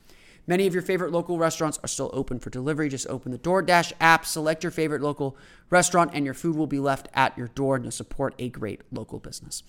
Many 0.46 0.66
of 0.66 0.72
your 0.72 0.82
favorite 0.82 1.12
local 1.12 1.36
restaurants 1.38 1.78
are 1.84 1.88
still 1.88 2.10
open 2.14 2.38
for 2.38 2.48
delivery. 2.48 2.88
Just 2.88 3.06
open 3.08 3.32
the 3.32 3.38
DoorDash 3.38 3.92
app, 4.00 4.24
select 4.24 4.64
your 4.64 4.70
favorite 4.70 5.02
local 5.02 5.36
restaurant, 5.68 6.12
and 6.14 6.24
your 6.24 6.32
food 6.32 6.56
will 6.56 6.66
be 6.66 6.78
left 6.80 7.06
at 7.12 7.36
your 7.36 7.48
door 7.48 7.78
to 7.78 7.90
support 7.90 8.34
a 8.38 8.48
great 8.48 8.80
local 8.90 9.18
business. 9.18 9.62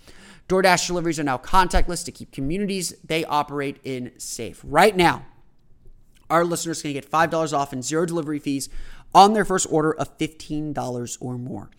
DoorDash 0.47 0.87
deliveries 0.87 1.19
are 1.19 1.23
now 1.25 1.37
contactless 1.37 2.05
to 2.05 2.13
keep 2.13 2.31
communities 2.31 2.93
they 3.03 3.25
operate 3.25 3.77
in 3.83 4.11
safe. 4.17 4.61
Right 4.63 4.95
now, 4.95 5.25
our 6.29 6.45
listeners 6.45 6.81
can 6.81 6.93
get 6.93 7.09
$5 7.09 7.57
off 7.57 7.73
and 7.73 7.83
zero 7.83 8.05
delivery 8.05 8.39
fees 8.39 8.69
on 9.13 9.33
their 9.33 9.43
first 9.45 9.67
order 9.69 9.93
of 9.93 10.17
$15 10.17 11.17
or 11.19 11.37
more. 11.37 11.69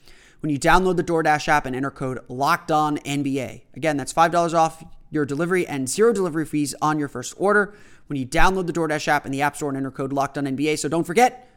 When 0.41 0.51
you 0.51 0.59
download 0.59 0.97
the 0.97 1.05
DoorDash 1.05 1.49
app 1.49 1.65
and 1.65 1.75
enter 1.75 1.91
code 1.91 2.19
LOCKEDONNBA, 2.29 3.63
again, 3.75 3.97
that's 3.97 4.13
$5 4.13 4.55
off 4.55 4.85
your 5.11 5.27
delivery 5.27 5.67
and 5.67 5.89
zero 5.89 6.13
delivery 6.13 6.47
fees 6.47 6.75
on 6.81 6.99
your 6.99 7.09
first 7.09 7.35
order 7.37 7.75
when 8.07 8.19
you 8.19 8.27
download 8.27 8.67
the 8.67 8.73
DoorDash 8.73 9.09
app 9.09 9.27
in 9.27 9.33
the 9.33 9.43
App 9.43 9.57
Store 9.57 9.69
and 9.69 9.77
enter 9.77 9.91
code 9.91 10.13
Locked 10.13 10.39
On 10.39 10.45
NBA. 10.45 10.79
So 10.79 10.89
don't 10.89 11.05
forget, 11.05 11.49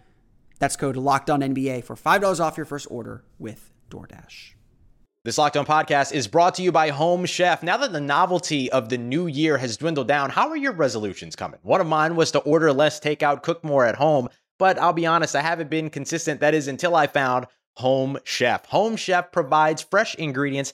that's 0.59 0.75
code 0.75 0.97
Locked 0.97 1.29
On 1.29 1.41
NBA 1.41 1.83
for 1.83 1.95
five 1.95 2.21
dollars 2.21 2.39
off 2.39 2.57
your 2.57 2.65
first 2.65 2.87
order 2.89 3.23
with 3.39 3.71
DoorDash. 3.89 4.53
This 5.23 5.37
Locked 5.37 5.55
On 5.55 5.65
podcast 5.65 6.11
is 6.11 6.27
brought 6.27 6.55
to 6.55 6.63
you 6.63 6.71
by 6.71 6.89
Home 6.89 7.25
Chef. 7.25 7.63
Now 7.63 7.77
that 7.77 7.93
the 7.93 8.01
novelty 8.01 8.69
of 8.71 8.89
the 8.89 8.97
new 8.97 9.27
year 9.27 9.57
has 9.57 9.77
dwindled 9.77 10.07
down, 10.07 10.29
how 10.31 10.49
are 10.49 10.57
your 10.57 10.73
resolutions 10.73 11.35
coming? 11.35 11.59
One 11.63 11.79
of 11.79 11.87
mine 11.87 12.15
was 12.15 12.31
to 12.31 12.39
order 12.39 12.73
less 12.73 12.99
takeout, 12.99 13.41
cook 13.43 13.63
more 13.63 13.85
at 13.85 13.95
home. 13.95 14.27
But 14.59 14.77
I'll 14.77 14.93
be 14.93 15.05
honest, 15.05 15.35
I 15.35 15.41
haven't 15.41 15.69
been 15.69 15.89
consistent. 15.89 16.41
That 16.41 16.53
is 16.53 16.67
until 16.67 16.95
I 16.95 17.07
found 17.07 17.47
Home 17.77 18.17
Chef. 18.23 18.65
Home 18.67 18.95
Chef 18.95 19.31
provides 19.31 19.81
fresh 19.81 20.13
ingredients 20.15 20.73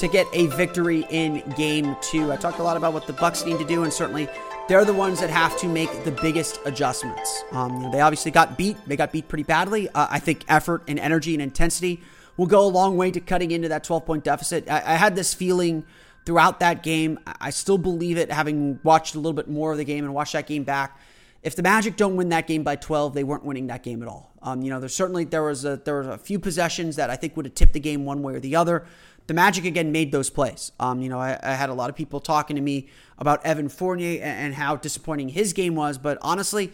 to 0.00 0.08
get 0.08 0.26
a 0.32 0.46
victory 0.56 1.04
in 1.10 1.42
game 1.58 1.94
two. 2.00 2.32
I 2.32 2.36
talked 2.36 2.58
a 2.58 2.62
lot 2.62 2.78
about 2.78 2.94
what 2.94 3.06
the 3.06 3.12
Bucks 3.12 3.44
need 3.44 3.58
to 3.58 3.66
do, 3.66 3.84
and 3.84 3.92
certainly 3.92 4.28
they're 4.66 4.86
the 4.86 4.94
ones 4.94 5.20
that 5.20 5.28
have 5.28 5.58
to 5.58 5.68
make 5.68 6.04
the 6.04 6.10
biggest 6.10 6.58
adjustments. 6.64 7.44
Um, 7.52 7.90
they 7.92 8.00
obviously 8.00 8.30
got 8.30 8.56
beat. 8.56 8.78
They 8.86 8.96
got 8.96 9.12
beat 9.12 9.28
pretty 9.28 9.42
badly. 9.44 9.90
Uh, 9.94 10.08
I 10.10 10.18
think 10.18 10.44
effort 10.48 10.82
and 10.88 10.98
energy 10.98 11.34
and 11.34 11.42
intensity 11.42 12.00
will 12.38 12.46
go 12.46 12.60
a 12.64 12.68
long 12.70 12.96
way 12.96 13.10
to 13.10 13.20
cutting 13.20 13.50
into 13.50 13.68
that 13.68 13.84
12 13.84 14.06
point 14.06 14.24
deficit. 14.24 14.70
I, 14.70 14.78
I 14.86 14.94
had 14.94 15.16
this 15.16 15.34
feeling 15.34 15.84
throughout 16.24 16.60
that 16.60 16.82
game. 16.82 17.18
I 17.26 17.50
still 17.50 17.78
believe 17.78 18.16
it, 18.16 18.32
having 18.32 18.80
watched 18.82 19.16
a 19.16 19.18
little 19.18 19.34
bit 19.34 19.48
more 19.48 19.70
of 19.70 19.76
the 19.76 19.84
game 19.84 20.04
and 20.06 20.14
watched 20.14 20.32
that 20.32 20.46
game 20.46 20.64
back. 20.64 20.98
If 21.42 21.56
the 21.56 21.62
Magic 21.62 21.96
don't 21.96 22.16
win 22.16 22.30
that 22.30 22.46
game 22.46 22.62
by 22.64 22.76
12, 22.76 23.12
they 23.14 23.24
weren't 23.24 23.44
winning 23.44 23.66
that 23.66 23.82
game 23.82 24.02
at 24.02 24.08
all. 24.08 24.30
Um, 24.42 24.62
you 24.62 24.70
know, 24.70 24.80
there's 24.80 24.94
certainly 24.94 25.24
there 25.24 25.42
was 25.42 25.66
a, 25.66 25.76
there 25.84 25.98
was 25.98 26.06
a 26.06 26.16
few 26.18 26.38
possessions 26.38 26.96
that 26.96 27.10
I 27.10 27.16
think 27.16 27.36
would 27.36 27.44
have 27.46 27.54
tipped 27.54 27.74
the 27.74 27.80
game 27.80 28.06
one 28.06 28.22
way 28.22 28.34
or 28.34 28.40
the 28.40 28.56
other 28.56 28.86
the 29.30 29.34
Magic 29.34 29.64
again 29.64 29.92
made 29.92 30.10
those 30.10 30.28
plays. 30.28 30.72
Um, 30.80 31.00
you 31.00 31.08
know, 31.08 31.20
I, 31.20 31.38
I, 31.40 31.52
had 31.54 31.70
a 31.70 31.72
lot 31.72 31.88
of 31.88 31.94
people 31.94 32.18
talking 32.18 32.56
to 32.56 32.62
me 32.62 32.88
about 33.16 33.46
Evan 33.46 33.68
Fournier 33.68 34.20
and, 34.20 34.52
how 34.52 34.74
disappointing 34.74 35.28
his 35.28 35.52
game 35.52 35.76
was. 35.76 35.98
But 35.98 36.18
honestly, 36.20 36.72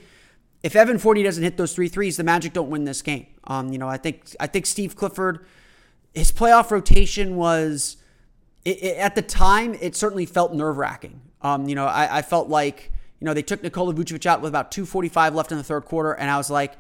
if 0.63 0.75
Evan 0.75 0.97
Fournier 0.97 1.23
doesn't 1.23 1.43
hit 1.45 1.59
those 1.59 1.75
three 1.75 1.89
threes, 1.89 2.17
the 2.17 2.25
Magic 2.25 2.55
don't 2.55 2.71
win 2.71 2.85
this 2.85 3.03
game. 3.03 3.27
Um, 3.45 3.73
you 3.73 3.79
know, 3.79 3.89
I 3.89 3.99
think 3.99 4.35
I 4.41 4.47
think 4.47 4.65
Steve 4.65 4.97
Clifford, 4.97 5.45
his 6.15 6.33
playoff 6.33 6.71
rotation 6.71 7.37
was 7.37 7.99
it, 8.65 8.83
it, 8.83 8.97
at 8.97 9.15
the 9.17 9.23
time 9.23 9.77
it 9.79 9.95
certainly 9.95 10.25
felt 10.25 10.55
nerve 10.55 10.79
wracking. 10.79 11.21
Um, 11.43 11.69
you 11.69 11.75
know, 11.75 11.85
I, 11.85 12.21
I 12.21 12.23
felt 12.23 12.49
like 12.49 12.91
you 13.21 13.27
know 13.27 13.35
they 13.35 13.43
took 13.43 13.63
Nikola 13.63 13.93
Vucevic 13.93 14.25
out 14.25 14.41
with 14.41 14.49
about 14.49 14.71
2:45 14.71 15.35
left 15.35 15.53
in 15.53 15.59
the 15.59 15.65
third 15.65 15.85
quarter, 15.85 16.13
and 16.15 16.31
I 16.31 16.39
was 16.39 16.49
like 16.51 16.77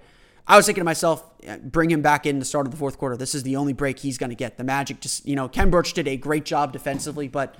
I 0.48 0.56
was 0.56 0.66
thinking 0.66 0.80
to 0.80 0.84
myself, 0.84 1.24
bring 1.64 1.90
him 1.90 2.02
back 2.02 2.24
in 2.24 2.38
the 2.38 2.44
start 2.44 2.66
of 2.66 2.70
the 2.70 2.76
fourth 2.76 2.98
quarter. 2.98 3.16
This 3.16 3.34
is 3.34 3.42
the 3.42 3.56
only 3.56 3.72
break 3.72 3.98
he's 3.98 4.16
going 4.16 4.30
to 4.30 4.36
get. 4.36 4.56
The 4.58 4.64
Magic 4.64 5.00
just, 5.00 5.26
you 5.26 5.34
know, 5.34 5.48
Khem 5.48 5.70
Birch 5.70 5.92
did 5.92 6.06
a 6.06 6.16
great 6.16 6.44
job 6.44 6.72
defensively, 6.72 7.26
but, 7.26 7.56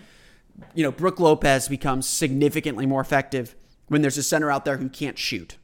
you 0.75 0.85
know, 0.85 0.93
Brook 0.93 1.19
Lopez 1.19 1.67
becomes 1.69 2.07
significantly 2.09 2.87
more 2.87 3.01
effective 3.01 3.57
when 3.89 4.03
there's 4.03 4.19
a 4.19 4.23
center 4.23 4.53
out 4.53 4.65
there 4.65 4.77
who 4.77 4.89
can't 4.89 5.19
shoot. 5.19 5.57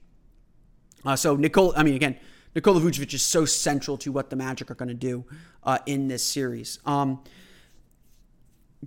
Uh, 1.04 1.14
so, 1.14 1.36
Nicole, 1.36 1.72
I 1.76 1.84
mean, 1.84 1.94
again, 1.94 2.16
Nikola 2.56 2.80
Vucevic 2.80 3.14
is 3.14 3.22
so 3.22 3.44
central 3.44 3.96
to 3.98 4.10
what 4.10 4.30
the 4.30 4.36
Magic 4.36 4.70
are 4.70 4.74
going 4.74 4.88
to 4.88 4.94
do 4.94 5.24
uh, 5.62 5.78
in 5.86 6.08
this 6.08 6.24
series. 6.24 6.80
Um, 6.84 7.22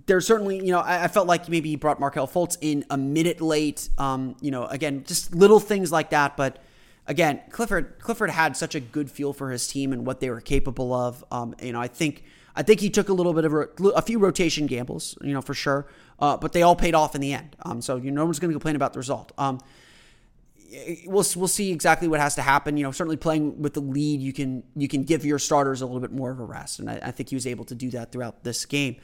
there's 0.04 0.26
certainly, 0.26 0.58
you 0.58 0.72
know, 0.72 0.80
I, 0.80 1.04
I, 1.04 1.08
felt 1.08 1.26
like 1.26 1.48
maybe 1.48 1.70
he 1.70 1.76
brought 1.76 1.98
Markelle 2.00 2.28
Fultz 2.30 2.58
in 2.60 2.84
a 2.90 2.98
minute 2.98 3.40
late. 3.40 3.88
Um, 3.96 4.36
you 4.42 4.50
know, 4.50 4.66
again, 4.66 5.04
just 5.06 5.34
little 5.34 5.58
things 5.58 5.90
like 5.90 6.10
that, 6.10 6.36
but 6.36 6.58
again, 7.06 7.40
Clifford 7.50 7.98
Clifford 8.00 8.30
had 8.30 8.56
such 8.56 8.74
a 8.74 8.80
good 8.80 9.10
feel 9.10 9.32
for 9.32 9.50
his 9.50 9.66
team 9.68 9.92
and 9.92 10.06
what 10.06 10.20
they 10.20 10.30
were 10.30 10.40
capable 10.40 10.92
of. 10.92 11.24
Um, 11.30 11.54
you 11.62 11.72
know, 11.72 11.80
I 11.80 11.88
think 11.88 12.24
I 12.54 12.62
think 12.62 12.80
he 12.80 12.90
took 12.90 13.08
a 13.08 13.12
little 13.12 13.32
bit 13.32 13.44
of 13.44 13.52
a, 13.52 13.68
a 13.94 14.02
few 14.02 14.18
rotation 14.18 14.66
gambles, 14.66 15.16
you 15.22 15.32
know, 15.32 15.42
for 15.42 15.54
sure. 15.54 15.86
Uh, 16.18 16.36
but 16.36 16.52
they 16.52 16.62
all 16.62 16.76
paid 16.76 16.94
off 16.94 17.14
in 17.14 17.20
the 17.20 17.32
end. 17.32 17.56
Um, 17.64 17.80
so 17.82 17.96
you 17.96 18.10
know, 18.10 18.22
no 18.22 18.24
one's 18.26 18.38
going 18.38 18.50
to 18.50 18.54
complain 18.54 18.76
about 18.76 18.92
the 18.92 18.98
result. 18.98 19.32
Um, 19.38 19.60
we'll 21.06 21.24
we'll 21.36 21.48
see 21.48 21.70
exactly 21.70 22.08
what 22.08 22.20
has 22.20 22.34
to 22.36 22.42
happen. 22.42 22.76
You 22.76 22.84
know, 22.84 22.92
certainly 22.92 23.16
playing 23.16 23.62
with 23.62 23.74
the 23.74 23.80
lead, 23.80 24.20
you 24.20 24.32
can 24.32 24.62
you 24.74 24.88
can 24.88 25.02
give 25.04 25.24
your 25.24 25.38
starters 25.38 25.80
a 25.82 25.86
little 25.86 26.00
bit 26.00 26.12
more 26.12 26.30
of 26.30 26.38
a 26.40 26.44
rest, 26.44 26.78
and 26.80 26.90
I, 26.90 27.00
I 27.02 27.10
think 27.10 27.28
he 27.30 27.36
was 27.36 27.46
able 27.46 27.64
to 27.66 27.74
do 27.74 27.90
that 27.90 28.12
throughout 28.12 28.42
this 28.44 28.64
game. 28.66 28.96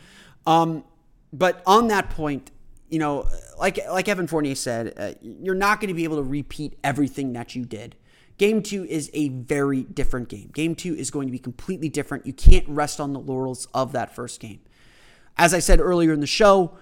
Um, 0.47 0.85
but 1.33 1.63
on 1.67 1.89
that 1.89 2.11
point, 2.11 2.51
you 2.93 2.99
know, 2.99 3.27
like 3.59 3.81
like 3.89 4.07
Evan 4.07 4.27
Fournier 4.27 4.55
said, 4.55 4.93
uh, 4.99 5.13
you're 5.23 5.55
not 5.55 5.81
going 5.81 5.89
to 5.89 5.95
be 5.95 6.05
able 6.05 6.17
to 6.19 6.23
repeat 6.23 6.79
everything 6.85 7.33
that 7.33 7.57
you 7.57 7.65
did. 7.65 7.97
Game 8.37 8.63
two 8.63 8.85
is 8.85 9.11
a 9.15 9.31
very 9.31 9.83
different 9.85 10.29
game. 10.29 10.51
Game 10.53 10.75
two 10.75 10.95
is 10.95 11.11
going 11.11 11.27
to 11.27 11.33
be 11.33 11.39
completely 11.39 11.89
different. 11.89 12.27
You 12.27 12.35
can't 12.35 12.69
rest 12.69 13.01
on 13.01 13.15
the 13.15 13.19
laurels 13.19 13.67
of 13.73 13.93
that 13.93 14.15
first 14.15 14.41
game. 14.41 14.61
As 15.39 15.55
I 15.55 15.59
said 15.59 15.81
earlier 15.81 16.13
in 16.13 16.21
the 16.21 16.27
show, 16.27 16.77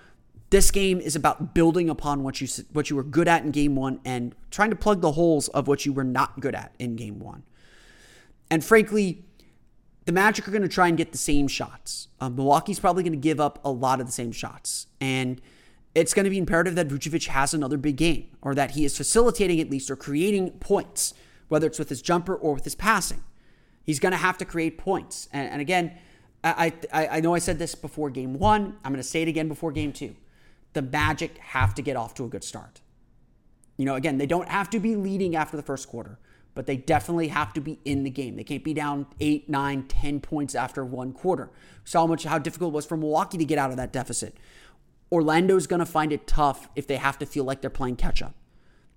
this 0.51 0.73
game 0.73 0.99
is 1.01 1.15
about 1.15 1.55
building 1.55 1.89
upon 1.89 2.25
what 2.25 2.41
you 2.41 2.49
what 2.73 2.91
you 2.91 2.97
were 2.97 3.05
good 3.05 3.29
at 3.29 3.45
in 3.45 3.53
game 3.53 3.77
one 3.77 4.01
and 4.05 4.35
trying 4.51 4.71
to 4.71 4.77
plug 4.77 5.03
the 5.03 5.13
holes 5.13 5.47
of 5.49 5.69
what 5.69 5.87
you 5.87 5.93
were 5.93 6.05
not 6.05 6.41
good 6.41 6.57
at 6.57 6.75
in 6.81 6.97
game 6.97 7.21
one. 7.21 7.45
And 8.51 8.65
frankly, 8.65 9.23
the 10.07 10.13
Magic 10.13 10.49
are 10.49 10.51
going 10.51 10.63
to 10.63 10.69
try 10.69 10.89
and 10.89 10.99
get 10.99 11.13
the 11.13 11.19
same 11.19 11.47
shots. 11.47 12.09
Um, 12.21 12.35
Milwaukee's 12.35 12.81
probably 12.81 13.05
going 13.05 13.13
to 13.13 13.17
give 13.17 13.39
up 13.39 13.61
a 13.65 13.71
lot 13.71 14.01
of 14.01 14.07
the 14.07 14.13
same 14.13 14.33
shots 14.33 14.89
and 15.01 15.41
it's 15.95 16.15
going 16.15 16.25
to 16.25 16.31
be 16.31 16.39
imperative 16.39 16.75
that 16.77 16.89
Vucevic 16.89 17.27
has 17.29 17.53
another 17.53 17.77
big 17.77 17.97
game 17.97 18.29
or 18.43 18.55
that 18.55 18.73
he 18.73 18.85
is 18.85 18.97
facilitating 18.97 19.61
at 19.61 19.71
least 19.71 19.91
or 19.91 19.97
creating 19.97 20.53
points, 20.53 21.15
whether 21.49 21.67
it's 21.67 21.79
with 21.79 21.89
his 21.89 22.01
jumper 22.01 22.35
or 22.35 22.55
with 22.55 22.65
his 22.65 22.75
passing. 22.77 23.23
He's 23.83 23.99
going 23.99 24.13
to 24.13 24.19
have 24.19 24.39
to 24.39 24.45
create 24.45 24.79
points. 24.79 25.29
And, 25.33 25.51
and 25.51 25.61
again, 25.61 25.99
I, 26.45 26.73
I, 26.93 27.09
I 27.09 27.21
know 27.21 27.35
I 27.35 27.41
said 27.41 27.59
this 27.59 27.75
before 27.75 28.09
game 28.11 28.35
one. 28.39 28.77
I'm 28.85 28.93
going 28.93 29.03
to 29.03 29.09
say 29.09 29.23
it 29.23 29.29
again 29.29 29.49
before 29.49 29.73
game 29.73 29.93
two. 29.93 30.15
The 30.75 30.83
Magic 30.83 31.39
have 31.39 31.75
to 31.75 31.83
get 31.83 31.97
off 31.97 32.15
to 32.15 32.25
a 32.25 32.29
good 32.29 32.45
start. 32.45 32.81
You 33.77 33.85
know, 33.87 33.95
again, 33.97 34.19
they 34.19 34.27
don't 34.27 34.49
have 34.49 34.71
to 34.71 34.79
be 34.79 34.95
leading 34.95 35.35
after 35.35 35.57
the 35.57 35.63
first 35.63 35.89
quarter, 35.89 36.19
but 36.55 36.67
they 36.67 36.77
definitely 36.77 37.29
have 37.29 37.53
to 37.55 37.61
be 37.61 37.81
in 37.85 38.05
the 38.05 38.11
game. 38.11 38.37
They 38.37 38.45
can't 38.45 38.63
be 38.63 38.75
down 38.75 39.07
eight, 39.19 39.49
nine, 39.49 39.85
ten 39.89 40.21
points 40.21 40.55
after 40.55 40.85
one 40.85 41.13
quarter. 41.13 41.47
We 41.47 41.89
saw 41.91 42.01
how 42.03 42.07
much 42.07 42.25
how 42.25 42.39
difficult 42.39 42.73
it 42.73 42.77
was 42.77 42.87
for 42.87 42.97
Milwaukee 42.97 43.39
to 43.39 43.45
get 43.45 43.59
out 43.59 43.71
of 43.71 43.77
that 43.79 43.93
deficit. 43.93 44.37
Orlando's 45.13 45.67
going 45.67 45.81
to 45.81 45.87
find 45.87 46.13
it 46.13 46.27
tough 46.27 46.69
if 46.77 46.87
they 46.87 46.97
have 46.97 47.19
to 47.19 47.27
feel 47.27 47.45
like 47.45 47.61
they're 47.61 47.71
playing 47.71 47.97
catch 47.97 48.23
up. 48.23 48.35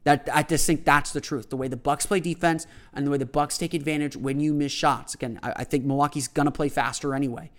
That 0.04 0.28
I 0.34 0.44
just 0.44 0.68
think 0.68 0.84
that's 0.86 1.12
the 1.14 1.22
truth. 1.22 1.50
The 1.50 1.56
way 1.58 1.68
the 1.68 1.78
Bucks 1.78 2.06
play 2.06 2.20
defense 2.20 2.68
and 2.94 3.08
the 3.08 3.12
way 3.12 3.18
the 3.18 3.26
Bucks 3.26 3.58
take 3.58 3.74
advantage 3.74 4.18
when 4.18 4.40
you 4.40 4.54
miss 4.54 4.72
shots. 4.72 5.14
Again, 5.16 5.40
I, 5.42 5.54
I 5.58 5.64
think 5.64 5.86
Milwaukee's 5.86 6.28
going 6.28 6.46
to 6.46 6.52
play 6.52 6.70
faster 6.70 7.16
anyway. 7.16 7.52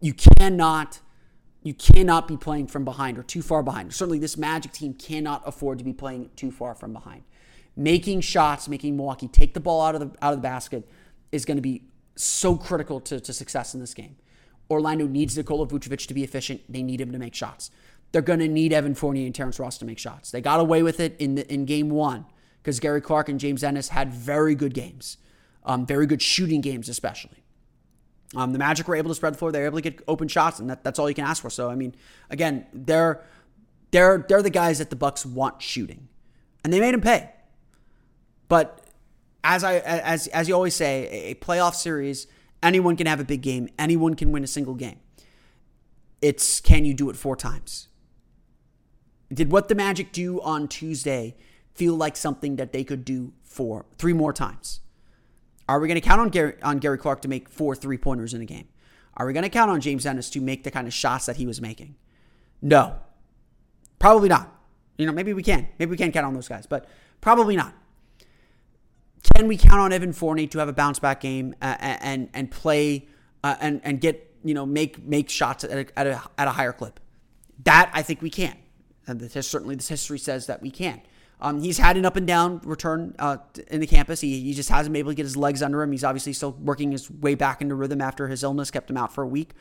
You 0.00 0.14
cannot 0.14 1.00
you 1.62 1.74
cannot 1.74 2.28
be 2.28 2.36
playing 2.36 2.66
from 2.68 2.84
behind 2.84 3.18
or 3.18 3.22
too 3.22 3.42
far 3.42 3.62
behind. 3.62 3.92
Certainly 3.92 4.18
this 4.20 4.36
Magic 4.36 4.72
team 4.72 4.94
cannot 4.94 5.42
afford 5.46 5.78
to 5.78 5.84
be 5.84 5.92
playing 5.92 6.30
too 6.36 6.50
far 6.50 6.74
from 6.74 6.92
behind. 6.92 7.22
Making 7.76 8.20
shots, 8.20 8.68
making 8.68 8.96
Milwaukee 8.96 9.28
take 9.28 9.54
the 9.54 9.60
ball 9.60 9.82
out 9.82 9.94
of 9.94 10.00
the 10.00 10.10
out 10.24 10.32
of 10.32 10.38
the 10.38 10.42
basket 10.42 10.88
is 11.30 11.44
going 11.44 11.58
to 11.58 11.62
be 11.62 11.84
so 12.16 12.56
critical 12.56 13.00
to, 13.02 13.20
to 13.20 13.32
success 13.32 13.72
in 13.72 13.80
this 13.80 13.94
game. 13.94 14.16
Orlando 14.70 15.06
needs 15.06 15.36
Nikola 15.36 15.66
Vucevic 15.66 16.06
to 16.06 16.14
be 16.14 16.22
efficient. 16.22 16.60
They 16.70 16.82
need 16.82 17.00
him 17.00 17.12
to 17.12 17.18
make 17.18 17.34
shots. 17.34 17.70
They're 18.12 18.22
going 18.22 18.40
to 18.40 18.48
need 18.48 18.72
Evan 18.72 18.94
Fournier 18.94 19.26
and 19.26 19.34
Terrence 19.34 19.58
Ross 19.58 19.78
to 19.78 19.84
make 19.84 19.98
shots. 19.98 20.30
They 20.30 20.40
got 20.40 20.60
away 20.60 20.82
with 20.82 21.00
it 21.00 21.16
in 21.18 21.34
the, 21.34 21.52
in 21.52 21.64
game 21.64 21.88
one 21.90 22.26
because 22.62 22.80
Gary 22.80 23.00
Clark 23.00 23.28
and 23.28 23.38
James 23.40 23.62
Ennis 23.64 23.88
had 23.90 24.12
very 24.12 24.54
good 24.54 24.74
games, 24.74 25.16
um, 25.64 25.86
very 25.86 26.06
good 26.06 26.22
shooting 26.22 26.60
games, 26.60 26.88
especially. 26.88 27.42
Um, 28.36 28.52
the 28.52 28.58
Magic 28.58 28.86
were 28.88 28.96
able 28.96 29.10
to 29.10 29.14
spread 29.14 29.34
the 29.34 29.38
floor. 29.38 29.52
They 29.52 29.60
were 29.60 29.66
able 29.66 29.78
to 29.78 29.82
get 29.90 30.00
open 30.06 30.28
shots, 30.28 30.58
and 30.58 30.68
that, 30.68 30.84
that's 30.84 30.98
all 30.98 31.08
you 31.08 31.14
can 31.14 31.24
ask 31.24 31.40
for. 31.42 31.48
So, 31.50 31.70
I 31.70 31.74
mean, 31.74 31.94
again, 32.30 32.66
they're 32.74 33.22
they're 33.90 34.24
they're 34.28 34.42
the 34.42 34.50
guys 34.50 34.78
that 34.78 34.90
the 34.90 34.96
Bucks 34.96 35.24
want 35.24 35.62
shooting, 35.62 36.08
and 36.62 36.70
they 36.72 36.78
made 36.80 36.92
him 36.92 37.00
pay. 37.00 37.30
But 38.48 38.84
as 39.44 39.64
I 39.64 39.76
as 39.78 40.26
as 40.28 40.46
you 40.46 40.52
always 40.54 40.74
say, 40.74 41.06
a 41.08 41.34
playoff 41.36 41.74
series 41.74 42.26
Anyone 42.62 42.96
can 42.96 43.06
have 43.06 43.20
a 43.20 43.24
big 43.24 43.42
game, 43.42 43.68
anyone 43.78 44.14
can 44.14 44.32
win 44.32 44.42
a 44.42 44.46
single 44.46 44.74
game. 44.74 44.98
It's 46.20 46.60
can 46.60 46.84
you 46.84 46.92
do 46.94 47.08
it 47.10 47.16
four 47.16 47.36
times? 47.36 47.88
Did 49.32 49.52
what 49.52 49.68
the 49.68 49.74
Magic 49.74 50.10
do 50.10 50.40
on 50.40 50.66
Tuesday 50.66 51.36
feel 51.74 51.94
like 51.94 52.16
something 52.16 52.56
that 52.56 52.72
they 52.72 52.82
could 52.82 53.04
do 53.04 53.32
for 53.42 53.86
three 53.96 54.12
more 54.12 54.32
times? 54.32 54.80
Are 55.68 55.78
we 55.78 55.86
going 55.86 56.00
to 56.00 56.00
count 56.00 56.20
on 56.20 56.30
Gary, 56.30 56.54
on 56.62 56.78
Gary 56.78 56.98
Clark 56.98 57.20
to 57.22 57.28
make 57.28 57.48
four 57.48 57.76
three 57.76 57.98
pointers 57.98 58.34
in 58.34 58.40
a 58.40 58.44
game? 58.46 58.66
Are 59.16 59.26
we 59.26 59.32
going 59.32 59.44
to 59.44 59.50
count 59.50 59.70
on 59.70 59.80
James 59.80 60.06
Ennis 60.06 60.30
to 60.30 60.40
make 60.40 60.64
the 60.64 60.70
kind 60.70 60.88
of 60.88 60.94
shots 60.94 61.26
that 61.26 61.36
he 61.36 61.46
was 61.46 61.60
making? 61.60 61.94
No, 62.62 62.96
probably 64.00 64.28
not. 64.28 64.52
You 64.96 65.06
know, 65.06 65.12
maybe 65.12 65.32
we 65.32 65.42
can. 65.44 65.68
Maybe 65.78 65.90
we 65.92 65.96
can 65.96 66.10
count 66.10 66.26
on 66.26 66.34
those 66.34 66.48
guys, 66.48 66.66
but 66.66 66.88
probably 67.20 67.54
not 67.54 67.74
can 69.34 69.48
we 69.48 69.56
count 69.56 69.80
on 69.80 69.92
Evan 69.92 70.12
Fournier 70.12 70.46
to 70.48 70.58
have 70.58 70.68
a 70.68 70.72
bounce 70.72 70.98
back 70.98 71.20
game 71.20 71.54
uh, 71.60 71.76
and 71.78 72.28
and 72.34 72.50
play 72.50 73.08
uh, 73.44 73.56
and 73.60 73.80
and 73.84 74.00
get 74.00 74.32
you 74.44 74.54
know 74.54 74.66
make 74.66 75.02
make 75.04 75.28
shots 75.28 75.64
at 75.64 75.70
a, 75.72 75.98
at 75.98 76.06
a, 76.06 76.22
at 76.38 76.48
a 76.48 76.52
higher 76.52 76.72
clip? 76.72 77.00
That 77.64 77.90
I 77.92 78.02
think 78.02 78.22
we 78.22 78.30
can. 78.30 78.56
Uh, 79.08 79.12
and 79.12 79.44
certainly, 79.44 79.74
this 79.74 79.88
history 79.88 80.18
says 80.18 80.46
that 80.46 80.62
we 80.62 80.70
can. 80.70 81.00
Um, 81.40 81.60
he's 81.60 81.78
had 81.78 81.96
an 81.96 82.04
up 82.04 82.16
and 82.16 82.26
down 82.26 82.60
return 82.64 83.14
uh, 83.18 83.36
in 83.68 83.80
the 83.80 83.86
campus. 83.86 84.20
He, 84.20 84.40
he 84.40 84.54
just 84.54 84.68
hasn't 84.68 84.92
been 84.92 84.98
able 84.98 85.12
to 85.12 85.14
get 85.14 85.22
his 85.22 85.36
legs 85.36 85.62
under 85.62 85.80
him. 85.82 85.92
He's 85.92 86.02
obviously 86.02 86.32
still 86.32 86.50
working 86.52 86.90
his 86.90 87.08
way 87.08 87.36
back 87.36 87.60
into 87.62 87.76
rhythm 87.76 88.00
after 88.00 88.26
his 88.26 88.42
illness 88.42 88.72
kept 88.72 88.90
him 88.90 88.96
out 88.96 89.12
for 89.12 89.22
a 89.22 89.26
week. 89.26 89.52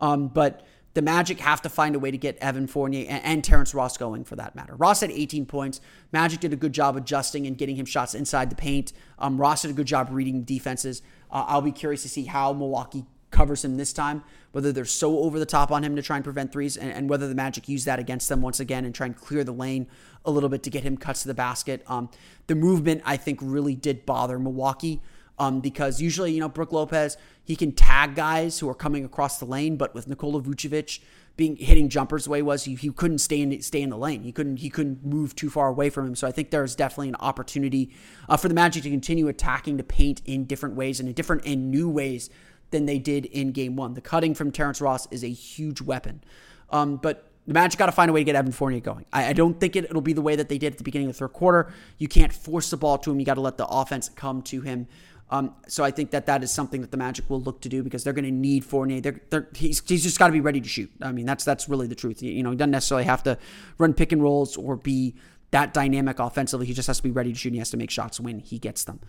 Um, 0.00 0.28
but 0.28 0.66
the 0.94 1.02
Magic 1.02 1.38
have 1.40 1.62
to 1.62 1.68
find 1.68 1.94
a 1.94 1.98
way 1.98 2.10
to 2.10 2.16
get 2.18 2.36
Evan 2.38 2.66
Fournier 2.66 3.06
and, 3.08 3.22
and 3.24 3.44
Terrence 3.44 3.74
Ross 3.74 3.96
going 3.96 4.24
for 4.24 4.36
that 4.36 4.54
matter. 4.54 4.74
Ross 4.76 5.00
had 5.00 5.10
18 5.10 5.46
points. 5.46 5.80
Magic 6.12 6.40
did 6.40 6.52
a 6.52 6.56
good 6.56 6.72
job 6.72 6.96
adjusting 6.96 7.46
and 7.46 7.58
getting 7.58 7.76
him 7.76 7.86
shots 7.86 8.14
inside 8.14 8.50
the 8.50 8.56
paint. 8.56 8.92
Um, 9.18 9.38
Ross 9.40 9.62
did 9.62 9.70
a 9.70 9.74
good 9.74 9.86
job 9.86 10.08
reading 10.10 10.42
defenses. 10.42 11.02
Uh, 11.30 11.44
I'll 11.46 11.60
be 11.62 11.72
curious 11.72 12.02
to 12.02 12.08
see 12.08 12.24
how 12.24 12.52
Milwaukee 12.52 13.04
covers 13.30 13.62
him 13.62 13.76
this 13.76 13.92
time, 13.92 14.24
whether 14.52 14.72
they're 14.72 14.86
so 14.86 15.18
over 15.18 15.38
the 15.38 15.44
top 15.46 15.70
on 15.70 15.84
him 15.84 15.94
to 15.96 16.00
try 16.02 16.16
and 16.16 16.24
prevent 16.24 16.50
threes, 16.50 16.78
and, 16.78 16.90
and, 16.90 17.10
whether 17.10 17.28
the 17.28 17.34
Magic 17.34 17.68
use 17.68 17.84
that 17.84 17.98
against 17.98 18.26
them 18.30 18.40
once 18.40 18.58
again 18.58 18.86
and 18.86 18.94
try 18.94 19.04
and 19.06 19.14
clear 19.16 19.44
the 19.44 19.52
lane 19.52 19.86
a 20.24 20.30
little 20.30 20.48
bit 20.48 20.62
to 20.62 20.70
get 20.70 20.82
him 20.82 20.96
cuts 20.96 21.22
to 21.22 21.28
the 21.28 21.34
basket. 21.34 21.82
Um, 21.86 22.08
the 22.46 22.54
movement, 22.54 23.02
I 23.04 23.18
think, 23.18 23.38
really 23.42 23.74
did 23.74 24.06
bother 24.06 24.38
Milwaukee 24.38 25.02
um, 25.38 25.60
because 25.60 26.00
usually, 26.00 26.32
you 26.32 26.40
know, 26.40 26.48
Brook 26.48 26.72
Lopez, 26.72 27.16
he 27.44 27.56
can 27.56 27.72
tag 27.72 28.14
guys 28.14 28.58
who 28.58 28.68
are 28.68 28.74
coming 28.74 29.04
across 29.04 29.38
the 29.38 29.44
lane, 29.44 29.76
but 29.76 29.94
with 29.94 30.08
Nikola 30.08 30.42
Vucevic 30.42 31.00
being 31.36 31.54
hitting 31.56 31.88
jumpers 31.88 32.24
the 32.24 32.30
way 32.30 32.38
he 32.38 32.42
was, 32.42 32.64
he, 32.64 32.74
he 32.74 32.90
couldn't 32.90 33.18
stay 33.18 33.40
in 33.40 33.60
stay 33.62 33.80
in 33.80 33.90
the 33.90 33.96
lane. 33.96 34.24
He 34.24 34.32
couldn't 34.32 34.56
he 34.58 34.68
couldn't 34.70 35.04
move 35.04 35.36
too 35.36 35.48
far 35.48 35.68
away 35.68 35.88
from 35.90 36.06
him. 36.06 36.14
So 36.16 36.26
I 36.26 36.32
think 36.32 36.50
there's 36.50 36.74
definitely 36.74 37.10
an 37.10 37.16
opportunity 37.20 37.90
uh, 38.28 38.36
for 38.36 38.48
the 38.48 38.54
Magic 38.54 38.82
to 38.82 38.90
continue 38.90 39.28
attacking 39.28 39.76
the 39.76 39.84
paint 39.84 40.20
in 40.24 40.44
different 40.44 40.74
ways 40.74 40.98
and 40.98 41.08
in 41.08 41.14
different 41.14 41.46
and 41.46 41.70
new 41.70 41.88
ways 41.88 42.30
than 42.70 42.86
they 42.86 42.98
did 42.98 43.24
in 43.26 43.52
game 43.52 43.76
one. 43.76 43.94
The 43.94 44.00
cutting 44.00 44.34
from 44.34 44.50
Terrence 44.50 44.80
Ross 44.80 45.06
is 45.12 45.22
a 45.22 45.28
huge 45.30 45.80
weapon. 45.80 46.22
Um, 46.70 46.96
but 46.96 47.30
the 47.46 47.54
Magic 47.54 47.78
got 47.78 47.86
to 47.86 47.92
find 47.92 48.10
a 48.10 48.12
way 48.12 48.20
to 48.20 48.24
get 48.24 48.34
Evan 48.34 48.52
Fournier 48.52 48.80
going. 48.80 49.06
I, 49.10 49.28
I 49.28 49.32
don't 49.32 49.58
think 49.58 49.74
it, 49.74 49.94
will 49.94 50.02
be 50.02 50.12
the 50.12 50.20
way 50.20 50.36
that 50.36 50.50
they 50.50 50.58
did 50.58 50.72
at 50.74 50.78
the 50.78 50.84
beginning 50.84 51.08
of 51.08 51.14
the 51.14 51.18
third 51.20 51.32
quarter. 51.32 51.72
You 51.96 52.08
can't 52.08 52.30
force 52.30 52.68
the 52.68 52.76
ball 52.76 52.98
to 52.98 53.10
him. 53.10 53.18
You 53.18 53.24
got 53.24 53.34
to 53.34 53.40
let 53.40 53.56
the 53.56 53.66
offense 53.66 54.10
come 54.10 54.42
to 54.42 54.60
him. 54.60 54.86
Um, 55.30 55.54
so 55.66 55.84
I 55.84 55.90
think 55.90 56.10
that 56.12 56.26
that 56.26 56.42
is 56.42 56.50
something 56.50 56.80
that 56.80 56.90
the 56.90 56.96
Magic 56.96 57.28
will 57.28 57.40
look 57.40 57.60
to 57.62 57.68
do 57.68 57.82
because 57.82 58.02
they're 58.04 58.12
going 58.12 58.24
to 58.24 58.30
need 58.30 58.64
Fournier. 58.64 59.00
They're, 59.00 59.20
they're, 59.30 59.48
he's, 59.54 59.82
he's 59.86 60.02
just 60.02 60.18
got 60.18 60.28
to 60.28 60.32
be 60.32 60.40
ready 60.40 60.60
to 60.60 60.68
shoot. 60.68 60.90
I 61.02 61.12
mean, 61.12 61.26
that's 61.26 61.44
that's 61.44 61.68
really 61.68 61.86
the 61.86 61.94
truth. 61.94 62.22
You, 62.22 62.42
know, 62.42 62.50
he 62.50 62.56
doesn't 62.56 62.70
necessarily 62.70 63.04
have 63.04 63.22
to 63.24 63.38
run 63.76 63.94
pick 63.94 64.12
and 64.12 64.22
rolls 64.22 64.56
or 64.56 64.76
be 64.76 65.14
that 65.50 65.74
dynamic 65.74 66.18
offensively. 66.18 66.66
He 66.66 66.72
just 66.74 66.86
has 66.86 66.96
to 66.98 67.02
be 67.02 67.10
ready 67.10 67.32
to 67.32 67.38
shoot. 67.38 67.48
And 67.48 67.56
he 67.56 67.60
has 67.60 67.70
to 67.70 67.76
make 67.76 67.90
shots 67.90 68.18
when 68.20 68.38
he 68.38 68.58
gets 68.58 68.84
them. 68.84 69.00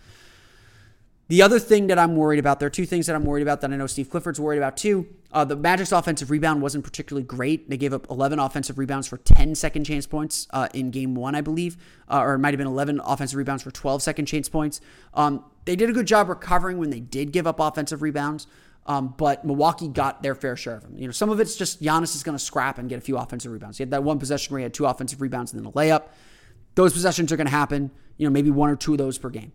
The 1.28 1.42
other 1.42 1.60
thing 1.60 1.86
that 1.86 1.98
I'm 1.98 2.16
worried 2.16 2.40
about, 2.40 2.58
there 2.58 2.66
are 2.66 2.70
two 2.70 2.86
things 2.86 3.06
that 3.06 3.14
I'm 3.14 3.24
worried 3.24 3.42
about 3.42 3.60
that 3.60 3.72
I 3.72 3.76
know 3.76 3.86
Steve 3.86 4.10
Clifford's 4.10 4.40
worried 4.40 4.58
about 4.58 4.76
too. 4.76 5.06
Uh, 5.30 5.44
the 5.44 5.54
Magic's 5.54 5.92
offensive 5.92 6.28
rebound 6.28 6.60
wasn't 6.60 6.82
particularly 6.82 7.24
great. 7.24 7.70
They 7.70 7.76
gave 7.76 7.92
up 7.92 8.08
11 8.10 8.40
offensive 8.40 8.78
rebounds 8.78 9.06
for 9.06 9.16
10 9.16 9.54
second 9.54 9.84
chance 9.84 10.08
points 10.08 10.48
uh, 10.52 10.66
in 10.74 10.90
game 10.90 11.14
one, 11.14 11.36
I 11.36 11.40
believe, 11.40 11.76
uh, 12.10 12.18
or 12.22 12.34
it 12.34 12.40
might 12.40 12.52
have 12.52 12.58
been 12.58 12.66
11 12.66 13.00
offensive 13.04 13.36
rebounds 13.36 13.62
for 13.62 13.70
12 13.70 14.02
second 14.02 14.26
chance 14.26 14.48
points. 14.48 14.80
Um, 15.14 15.44
they 15.64 15.76
did 15.76 15.90
a 15.90 15.92
good 15.92 16.06
job 16.06 16.28
recovering 16.28 16.78
when 16.78 16.90
they 16.90 17.00
did 17.00 17.32
give 17.32 17.46
up 17.46 17.60
offensive 17.60 18.02
rebounds. 18.02 18.46
Um, 18.86 19.14
but 19.16 19.44
Milwaukee 19.44 19.88
got 19.88 20.22
their 20.22 20.34
fair 20.34 20.56
share 20.56 20.74
of 20.76 20.82
them. 20.82 20.98
You 20.98 21.06
know, 21.06 21.12
some 21.12 21.30
of 21.30 21.38
it's 21.38 21.54
just 21.54 21.82
Giannis 21.82 22.14
is 22.16 22.22
going 22.22 22.36
to 22.36 22.42
scrap 22.42 22.78
and 22.78 22.88
get 22.88 22.98
a 22.98 23.00
few 23.00 23.16
offensive 23.18 23.52
rebounds. 23.52 23.76
He 23.78 23.82
had 23.82 23.90
that 23.90 24.02
one 24.02 24.18
possession 24.18 24.50
where 24.52 24.58
he 24.60 24.62
had 24.64 24.72
two 24.74 24.86
offensive 24.86 25.20
rebounds 25.20 25.52
and 25.52 25.60
then 25.62 25.68
a 25.70 25.72
layup. 25.72 26.04
Those 26.76 26.92
possessions 26.92 27.30
are 27.30 27.36
going 27.36 27.46
to 27.46 27.50
happen. 27.52 27.90
You 28.16 28.26
know, 28.26 28.32
maybe 28.32 28.50
one 28.50 28.70
or 28.70 28.76
two 28.76 28.92
of 28.92 28.98
those 28.98 29.18
per 29.18 29.28
game. 29.28 29.52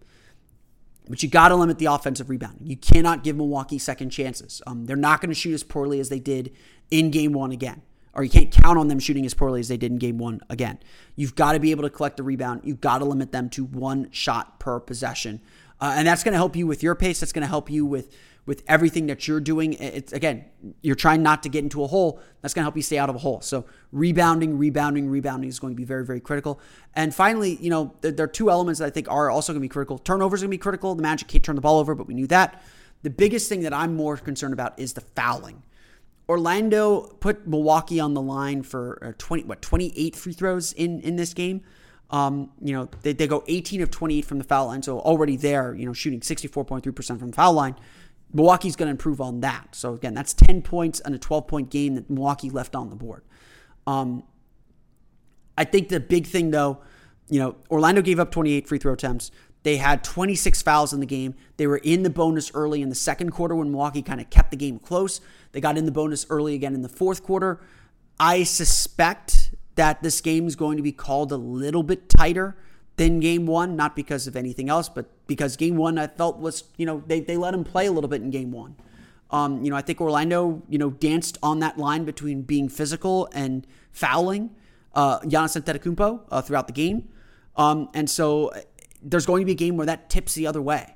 But 1.10 1.22
you 1.22 1.30
got 1.30 1.49
to 1.49 1.56
limit 1.56 1.80
the 1.80 1.86
offensive 1.88 2.30
rebounding. 2.30 2.66
You 2.68 2.78
cannot 2.78 3.24
give 3.24 3.36
Milwaukee 3.36 3.78
second 3.78 4.12
chances. 4.12 4.62
Um, 4.68 4.86
they're 4.86 4.95
not 4.95 5.22
going 5.22 5.30
to 5.30 5.36
shoot 5.36 5.53
as 5.53 5.64
poorly 5.64 5.99
as 5.99 6.10
they 6.10 6.20
did 6.20 6.51
in 6.89 7.12
game 7.12 7.32
one 7.34 7.51
again, 7.51 7.82
or 8.14 8.24
you 8.24 8.30
can't 8.30 8.51
count 8.51 8.78
on 8.78 8.88
them 8.88 8.99
shooting 8.99 9.26
as 9.26 9.34
poorly 9.34 9.60
as 9.60 9.68
they 9.68 9.78
did 9.78 9.91
in 9.91 9.97
game 9.97 10.18
one 10.18 10.39
again. 10.49 10.80
You've 11.16 11.36
got 11.36 11.53
to 11.53 11.60
be 11.60 11.72
able 11.72 11.84
to 11.84 11.89
collect 11.89 12.18
the 12.18 12.24
rebound. 12.24 12.62
You've 12.64 12.82
got 12.82 12.99
to 12.99 13.06
limit 13.06 13.32
them 13.32 13.49
to 13.51 13.64
one 13.66 14.10
shot 14.12 14.60
per 14.60 14.80
possession 14.80 15.41
uh, 15.80 15.93
and 15.97 16.07
that's 16.07 16.23
going 16.23 16.32
to 16.32 16.38
help 16.38 16.55
you 16.55 16.65
with 16.67 16.82
your 16.84 16.95
pace. 16.95 17.19
That's 17.19 17.34
going 17.34 17.41
to 17.41 17.47
help 17.49 17.69
you 17.69 17.86
with 17.86 18.15
with 18.45 18.63
everything 18.67 19.07
that 19.07 19.28
you're 19.28 19.39
doing. 19.39 19.73
It's 19.73 20.13
again, 20.13 20.45
you're 20.82 20.95
trying 20.95 21.23
not 21.23 21.41
to 21.43 21.49
get 21.49 21.63
into 21.63 21.84
a 21.84 21.88
hole. 21.88 22.19
That's 22.41 22.53
going 22.53 22.61
to 22.61 22.65
help 22.65 22.76
you 22.76 22.84
stay 22.84 22.97
out 22.99 23.09
of 23.09 23.15
a 23.15 23.19
hole. 23.19 23.41
So 23.41 23.65
rebounding, 23.91 24.57
rebounding, 24.59 25.09
rebounding 25.09 25.49
is 25.49 25.57
going 25.59 25.73
to 25.73 25.78
be 25.78 25.84
very, 25.84 26.05
very 26.05 26.19
critical. 26.19 26.59
And 26.93 27.13
finally, 27.13 27.57
you 27.59 27.71
know, 27.71 27.95
there, 28.01 28.11
there 28.11 28.23
are 28.23 28.28
two 28.30 28.51
elements 28.51 28.80
that 28.80 28.86
I 28.86 28.89
think 28.91 29.09
are 29.09 29.30
also 29.32 29.51
going 29.51 29.61
to 29.61 29.67
be 29.67 29.69
critical. 29.69 29.97
Turnovers 29.97 30.41
are 30.41 30.45
going 30.45 30.49
to 30.51 30.57
be 30.57 30.61
critical. 30.61 30.93
The 30.93 31.01
Magic 31.01 31.28
can't 31.28 31.43
turn 31.43 31.55
the 31.55 31.61
ball 31.61 31.80
over, 31.80 31.95
but 31.95 32.05
we 32.07 32.13
knew 32.13 32.28
that. 32.28 32.63
The 33.01 33.09
biggest 33.09 33.49
thing 33.49 33.61
that 33.61 33.73
I'm 33.73 33.95
more 33.95 34.15
concerned 34.17 34.53
about 34.53 34.80
is 34.80 34.93
the 34.93 35.01
fouling. 35.01 35.63
Orlando 36.30 37.01
put 37.19 37.47
Milwaukee 37.47 37.99
on 37.99 38.13
the 38.13 38.21
line 38.21 38.61
for 38.61 38.99
uh, 39.03 39.11
20 39.17 39.43
what 39.45 39.61
28 39.63 40.15
free 40.15 40.34
throws 40.34 40.71
in 40.71 40.99
in 41.01 41.15
this 41.15 41.34
game. 41.34 41.61
Um, 42.10 42.51
you 42.62 42.74
know, 42.74 42.88
they, 43.01 43.14
they 43.14 43.28
go 43.28 43.43
18 43.47 43.82
of 43.82 43.89
28 43.89 44.26
from 44.26 44.38
the 44.38 44.43
foul 44.43 44.68
line. 44.68 44.84
So 44.84 44.99
already 44.99 45.38
there, 45.38 45.74
you 45.74 45.86
know, 45.86 45.93
shooting 45.93 46.20
64.3% 46.20 47.20
from 47.20 47.30
the 47.30 47.36
foul 47.36 47.53
line. 47.53 47.76
Milwaukee's 48.34 48.76
going 48.76 48.88
to 48.88 48.91
improve 48.91 49.22
on 49.22 49.41
that. 49.41 49.76
So 49.76 49.93
again, 49.93 50.14
that's 50.14 50.34
10 50.34 50.62
points 50.62 50.99
and 50.99 51.16
a 51.16 51.20
12 51.20 51.47
point 51.47 51.70
game 51.70 51.95
that 51.95 52.10
Milwaukee 52.10 52.49
left 52.49 52.76
on 52.76 52.89
the 52.89 52.95
board. 52.95 53.24
Um, 53.88 54.24
I 55.58 55.64
think 55.64 55.89
the 55.89 55.99
big 55.99 56.28
thing 56.28 56.51
though, 56.51 56.80
you 57.30 57.39
know, 57.39 57.56
Orlando 57.72 58.01
gave 58.01 58.20
up 58.20 58.32
28 58.32 58.68
free 58.68 58.78
throw 58.78 58.93
attempts. 58.93 59.32
They 59.64 59.78
had 59.78 60.03
26 60.03 60.62
fouls 60.62 60.93
in 60.93 60.99
the 60.99 61.08
game. 61.08 61.34
They 61.58 61.66
were 61.66 61.78
in 61.78 62.03
the 62.03 62.10
bonus 62.12 62.51
early 62.53 62.84
in 62.84 62.89
the 62.89 62.95
second 62.95 63.32
quarter 63.32 63.56
when 63.56 63.72
Milwaukee 63.72 64.03
kind 64.03 64.22
of 64.22 64.30
kept 64.30 64.51
the 64.51 64.58
game 64.58 64.78
close. 64.78 65.22
They 65.53 65.62
got 65.62 65.76
in 65.76 65.86
the 65.86 65.91
bonus 65.91 66.28
early 66.30 66.53
again 66.53 66.76
in 66.76 66.84
the 66.84 66.89
fourth 66.89 67.24
quarter. 67.24 67.62
I 68.20 68.43
suspect 68.43 69.49
that 69.76 70.01
this 70.01 70.21
game 70.21 70.47
is 70.47 70.55
going 70.55 70.78
to 70.78 70.84
be 70.84 70.91
called 70.91 71.32
a 71.32 71.38
little 71.38 71.84
bit 71.84 72.09
tighter 72.09 72.57
than 72.97 73.19
game 73.19 73.45
one, 73.45 73.76
not 73.76 73.95
because 73.95 74.26
of 74.26 74.36
anything 74.36 74.69
else, 74.69 74.88
but 74.88 75.05
because 75.28 75.57
game 75.57 75.76
one 75.76 75.97
I 75.97 76.07
felt 76.07 76.39
was, 76.39 76.63
you 76.78 76.86
know, 76.86 77.03
they, 77.07 77.19
they 77.19 77.38
let 77.38 77.53
him 77.53 77.63
play 77.63 77.86
a 77.88 77.91
little 77.91 78.09
bit 78.09 78.21
in 78.21 78.30
game 78.30 78.51
one. 78.51 78.76
Um, 79.32 79.63
you 79.63 79.69
know, 79.69 79.76
I 79.76 79.82
think 79.82 79.99
Orlando, 79.99 80.63
you 80.69 80.78
know, 80.78 80.91
danced 80.91 81.38
on 81.43 81.59
that 81.59 81.78
line 81.78 82.05
between 82.05 82.43
being 82.43 82.69
physical 82.69 83.28
and 83.34 83.67
fouling 83.91 84.51
uh, 84.93 85.19
Giannis 85.21 85.59
Antetokounmpo 85.61 86.21
uh, 86.32 86.41
throughout 86.41 86.67
the 86.67 86.73
game. 86.73 87.09
Um, 87.57 87.89
and 87.93 88.09
so 88.09 88.47
uh, 88.49 88.61
there's 89.01 89.26
going 89.26 89.41
to 89.41 89.45
be 89.45 89.51
a 89.51 89.55
game 89.55 89.76
where 89.76 89.86
that 89.88 90.09
tips 90.09 90.36
the 90.36 90.47
other 90.47 90.61
way 90.61 90.94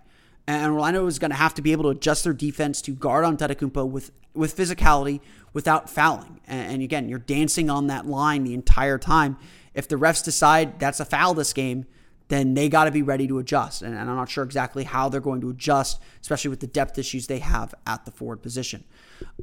and 0.49 0.73
Orlando 0.73 1.05
is 1.05 1.19
going 1.19 1.29
to 1.31 1.37
have 1.37 1.53
to 1.55 1.61
be 1.61 1.71
able 1.73 1.83
to 1.83 1.89
adjust 1.89 2.23
their 2.23 2.33
defense 2.33 2.81
to 2.83 2.91
guard 2.91 3.23
Antetokounmpo 3.23 3.87
with 3.87 4.11
with 4.33 4.55
physicality 4.55 5.21
without 5.53 5.89
fouling. 5.89 6.39
And, 6.47 6.73
and, 6.73 6.81
again, 6.81 7.07
you're 7.09 7.19
dancing 7.19 7.69
on 7.69 7.87
that 7.87 8.05
line 8.07 8.43
the 8.43 8.53
entire 8.55 8.97
time. 8.97 9.37
If 9.75 9.87
the 9.87 9.95
refs 9.95 10.23
decide 10.23 10.79
that's 10.79 10.99
a 10.99 11.05
foul 11.05 11.33
this 11.35 11.53
game, 11.53 11.85
then 12.29 12.53
they 12.55 12.67
got 12.69 12.85
to 12.85 12.91
be 12.91 13.01
ready 13.01 13.27
to 13.27 13.37
adjust. 13.39 13.81
And, 13.83 13.93
and, 13.95 14.09
I'm 14.09 14.15
not 14.15 14.29
sure 14.29 14.43
exactly 14.43 14.83
how 14.85 15.07
they're 15.09 15.19
going 15.21 15.41
to 15.41 15.49
adjust, 15.49 16.01
especially 16.21 16.49
with 16.49 16.59
the 16.61 16.67
depth 16.67 16.97
issues 16.97 17.27
they 17.27 17.39
have 17.39 17.73
at 17.87 18.05
the 18.05 18.11
forward 18.11 18.41
position. 18.41 18.83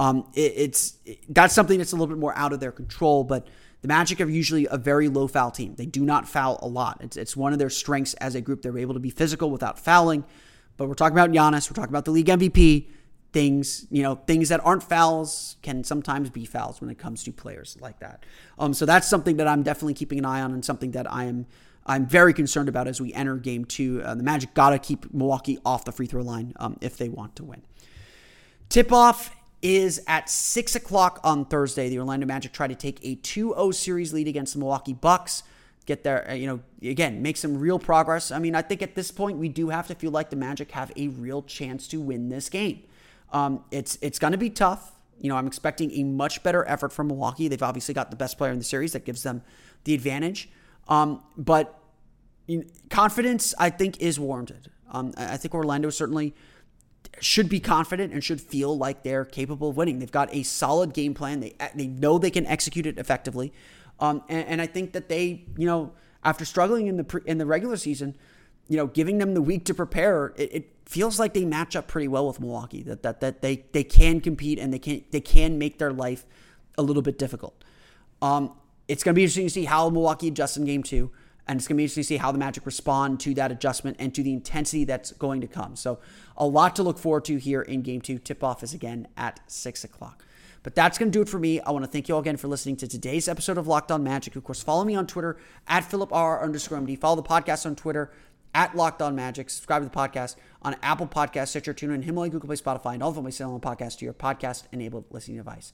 Um, 0.00 0.28
it, 0.34 0.52
it's 0.56 0.96
it, 1.04 1.18
that's 1.28 1.54
something 1.54 1.78
that's 1.78 1.92
a 1.92 1.94
little 1.96 2.08
bit 2.08 2.18
more 2.18 2.36
out 2.36 2.52
of 2.52 2.58
their 2.60 2.72
control, 2.72 3.22
but. 3.22 3.46
The 3.82 3.88
Magic 3.88 4.20
are 4.22 4.28
usually 4.28 4.66
a 4.68 4.78
very 4.78 5.06
low 5.06 5.28
foul 5.28 5.50
team. 5.50 5.74
They 5.76 5.84
do 5.86 6.02
not 6.04 6.26
foul 6.26 6.58
a 6.62 6.66
lot. 6.66 6.96
It's, 7.02 7.16
it's 7.16 7.36
one 7.36 7.52
of 7.52 7.58
their 7.60 7.68
strengths 7.70 8.14
as 8.14 8.34
a 8.34 8.40
group. 8.40 8.62
They're 8.62 8.76
able 8.76 8.94
to 8.94 9.00
be 9.00 9.10
physical 9.10 9.50
without 9.50 9.78
fouling. 9.78 10.24
But 10.76 10.88
we're 10.88 10.94
talking 10.94 11.16
about 11.18 11.30
Giannis. 11.30 11.70
We're 11.70 11.74
talking 11.74 11.90
about 11.92 12.04
the 12.04 12.10
league 12.12 12.26
MVP. 12.26 12.88
Things 13.32 13.84
you 13.90 14.02
know, 14.02 14.14
things 14.14 14.48
that 14.48 14.64
aren't 14.64 14.82
fouls 14.82 15.56
can 15.60 15.84
sometimes 15.84 16.30
be 16.30 16.46
fouls 16.46 16.80
when 16.80 16.88
it 16.88 16.96
comes 16.96 17.22
to 17.24 17.32
players 17.32 17.76
like 17.80 17.98
that. 17.98 18.24
Um, 18.58 18.72
so 18.72 18.86
that's 18.86 19.06
something 19.08 19.36
that 19.36 19.46
I'm 19.46 19.62
definitely 19.62 19.92
keeping 19.92 20.18
an 20.18 20.24
eye 20.24 20.40
on, 20.40 20.52
and 20.54 20.64
something 20.64 20.92
that 20.92 21.10
I 21.12 21.24
am 21.24 21.44
I'm 21.84 22.06
very 22.06 22.32
concerned 22.32 22.68
about 22.70 22.88
as 22.88 22.98
we 22.98 23.12
enter 23.12 23.36
Game 23.36 23.66
Two. 23.66 24.00
Uh, 24.02 24.14
the 24.14 24.22
Magic 24.22 24.54
gotta 24.54 24.78
keep 24.78 25.12
Milwaukee 25.12 25.58
off 25.66 25.84
the 25.84 25.92
free 25.92 26.06
throw 26.06 26.22
line 26.22 26.54
um, 26.56 26.78
if 26.80 26.96
they 26.96 27.10
want 27.10 27.36
to 27.36 27.44
win. 27.44 27.60
Tip 28.70 28.90
off 28.92 29.34
is 29.62 30.00
at 30.06 30.28
6 30.28 30.76
o'clock 30.76 31.18
on 31.24 31.44
Thursday. 31.46 31.88
The 31.88 31.98
Orlando 31.98 32.26
Magic 32.26 32.52
try 32.52 32.68
to 32.68 32.74
take 32.74 33.00
a 33.02 33.16
2 33.16 33.50
0 33.54 33.70
series 33.72 34.12
lead 34.14 34.28
against 34.28 34.52
the 34.54 34.60
Milwaukee 34.60 34.92
Bucks 34.94 35.42
get 35.86 36.02
there, 36.04 36.28
uh, 36.30 36.34
you 36.34 36.46
know, 36.46 36.60
again, 36.88 37.22
make 37.22 37.36
some 37.36 37.58
real 37.58 37.78
progress. 37.78 38.30
I 38.30 38.38
mean, 38.38 38.54
I 38.54 38.62
think 38.62 38.82
at 38.82 38.94
this 38.94 39.10
point, 39.10 39.38
we 39.38 39.48
do 39.48 39.70
have 39.70 39.86
to 39.86 39.94
feel 39.94 40.10
like 40.10 40.30
the 40.30 40.36
Magic 40.36 40.72
have 40.72 40.92
a 40.96 41.08
real 41.08 41.42
chance 41.42 41.88
to 41.88 42.00
win 42.00 42.28
this 42.28 42.50
game. 42.50 42.82
Um, 43.32 43.64
it's 43.70 43.98
it's 44.02 44.18
going 44.18 44.32
to 44.32 44.38
be 44.38 44.50
tough. 44.50 44.92
You 45.18 45.30
know, 45.30 45.36
I'm 45.36 45.46
expecting 45.46 45.90
a 45.92 46.04
much 46.04 46.42
better 46.42 46.64
effort 46.68 46.92
from 46.92 47.06
Milwaukee. 47.08 47.48
They've 47.48 47.62
obviously 47.62 47.94
got 47.94 48.10
the 48.10 48.16
best 48.16 48.36
player 48.36 48.52
in 48.52 48.58
the 48.58 48.64
series 48.64 48.92
that 48.92 49.04
gives 49.04 49.22
them 49.22 49.42
the 49.84 49.94
advantage. 49.94 50.50
Um, 50.88 51.22
but 51.36 51.78
confidence, 52.90 53.54
I 53.58 53.70
think, 53.70 54.00
is 54.00 54.20
warranted. 54.20 54.70
Um, 54.90 55.12
I 55.16 55.36
think 55.36 55.54
Orlando 55.54 55.90
certainly 55.90 56.34
should 57.20 57.48
be 57.48 57.60
confident 57.60 58.12
and 58.12 58.22
should 58.22 58.40
feel 58.42 58.76
like 58.76 59.02
they're 59.04 59.24
capable 59.24 59.70
of 59.70 59.76
winning. 59.76 60.00
They've 60.00 60.10
got 60.12 60.32
a 60.34 60.42
solid 60.42 60.92
game 60.92 61.14
plan. 61.14 61.40
They 61.40 61.54
they 61.74 61.86
know 61.86 62.18
they 62.18 62.30
can 62.30 62.44
execute 62.46 62.86
it 62.86 62.98
effectively. 62.98 63.52
Um, 64.00 64.22
and, 64.28 64.46
and 64.48 64.62
I 64.62 64.66
think 64.66 64.92
that 64.92 65.08
they, 65.08 65.44
you 65.56 65.66
know, 65.66 65.92
after 66.24 66.44
struggling 66.44 66.86
in 66.86 66.96
the 66.96 67.04
pre, 67.04 67.22
in 67.26 67.38
the 67.38 67.46
regular 67.46 67.76
season, 67.76 68.16
you 68.68 68.76
know, 68.76 68.86
giving 68.86 69.18
them 69.18 69.34
the 69.34 69.42
week 69.42 69.64
to 69.66 69.74
prepare, 69.74 70.32
it, 70.36 70.52
it, 70.54 70.72
feels 70.86 71.18
like 71.18 71.34
they 71.34 71.44
match 71.44 71.74
up 71.74 71.88
pretty 71.88 72.06
well 72.06 72.28
with 72.28 72.38
Milwaukee. 72.38 72.82
That 72.84 73.02
that 73.02 73.20
that 73.20 73.42
they 73.42 73.64
they 73.72 73.82
can 73.82 74.20
compete 74.20 74.58
and 74.60 74.72
they 74.72 74.78
can 74.78 75.02
they 75.10 75.20
can 75.20 75.58
make 75.58 75.78
their 75.78 75.92
life 75.92 76.24
a 76.78 76.82
little 76.82 77.02
bit 77.02 77.18
difficult. 77.18 77.64
Um, 78.22 78.52
it's 78.86 79.02
going 79.02 79.12
to 79.12 79.16
be 79.16 79.22
interesting 79.24 79.46
to 79.46 79.52
see 79.52 79.64
how 79.64 79.88
Milwaukee 79.90 80.28
adjusts 80.28 80.56
in 80.56 80.64
Game 80.64 80.82
Two, 80.84 81.10
and 81.48 81.58
it's 81.58 81.66
going 81.66 81.74
to 81.74 81.78
be 81.78 81.82
interesting 81.84 82.02
to 82.04 82.06
see 82.06 82.16
how 82.18 82.30
the 82.30 82.38
Magic 82.38 82.64
respond 82.66 83.18
to 83.20 83.34
that 83.34 83.50
adjustment 83.50 83.96
and 83.98 84.14
to 84.14 84.22
the 84.22 84.32
intensity 84.32 84.84
that's 84.84 85.10
going 85.12 85.40
to 85.40 85.48
come. 85.48 85.74
So, 85.74 85.98
a 86.36 86.46
lot 86.46 86.76
to 86.76 86.84
look 86.84 86.98
forward 86.98 87.24
to 87.24 87.36
here 87.38 87.62
in 87.62 87.82
Game 87.82 88.00
Two. 88.00 88.18
Tip 88.18 88.44
off 88.44 88.62
is 88.62 88.72
again 88.72 89.08
at 89.16 89.40
six 89.50 89.82
o'clock. 89.82 90.22
But 90.66 90.74
that's 90.74 90.98
going 90.98 91.12
to 91.12 91.16
do 91.16 91.22
it 91.22 91.28
for 91.28 91.38
me. 91.38 91.60
I 91.60 91.70
want 91.70 91.84
to 91.84 91.88
thank 91.88 92.08
you 92.08 92.16
all 92.16 92.20
again 92.20 92.36
for 92.36 92.48
listening 92.48 92.74
to 92.78 92.88
today's 92.88 93.28
episode 93.28 93.56
of 93.56 93.68
Locked 93.68 93.92
On 93.92 94.02
Magic. 94.02 94.34
Of 94.34 94.42
course, 94.42 94.60
follow 94.60 94.82
me 94.84 94.96
on 94.96 95.06
Twitter 95.06 95.36
at 95.68 95.94
R 96.10 96.42
underscore 96.42 96.80
MD. 96.80 96.98
Follow 96.98 97.14
the 97.14 97.22
podcast 97.22 97.66
on 97.66 97.76
Twitter 97.76 98.10
at 98.52 98.74
Locked 98.74 99.00
On 99.00 99.14
Magic. 99.14 99.48
Subscribe 99.48 99.82
to 99.84 99.88
the 99.88 99.94
podcast 99.94 100.34
on 100.62 100.74
Apple 100.82 101.06
Podcasts, 101.06 101.50
Stitcher, 101.50 101.72
TuneIn, 101.72 102.02
Himalaya, 102.02 102.30
Google 102.32 102.48
Play, 102.48 102.56
Spotify, 102.56 102.94
and 102.94 103.02
all 103.04 103.10
of 103.16 103.22
my 103.22 103.30
selling 103.30 103.60
podcast 103.60 103.98
to 103.98 104.06
your 104.06 104.12
podcast-enabled 104.14 105.04
listening 105.12 105.36
device. 105.36 105.72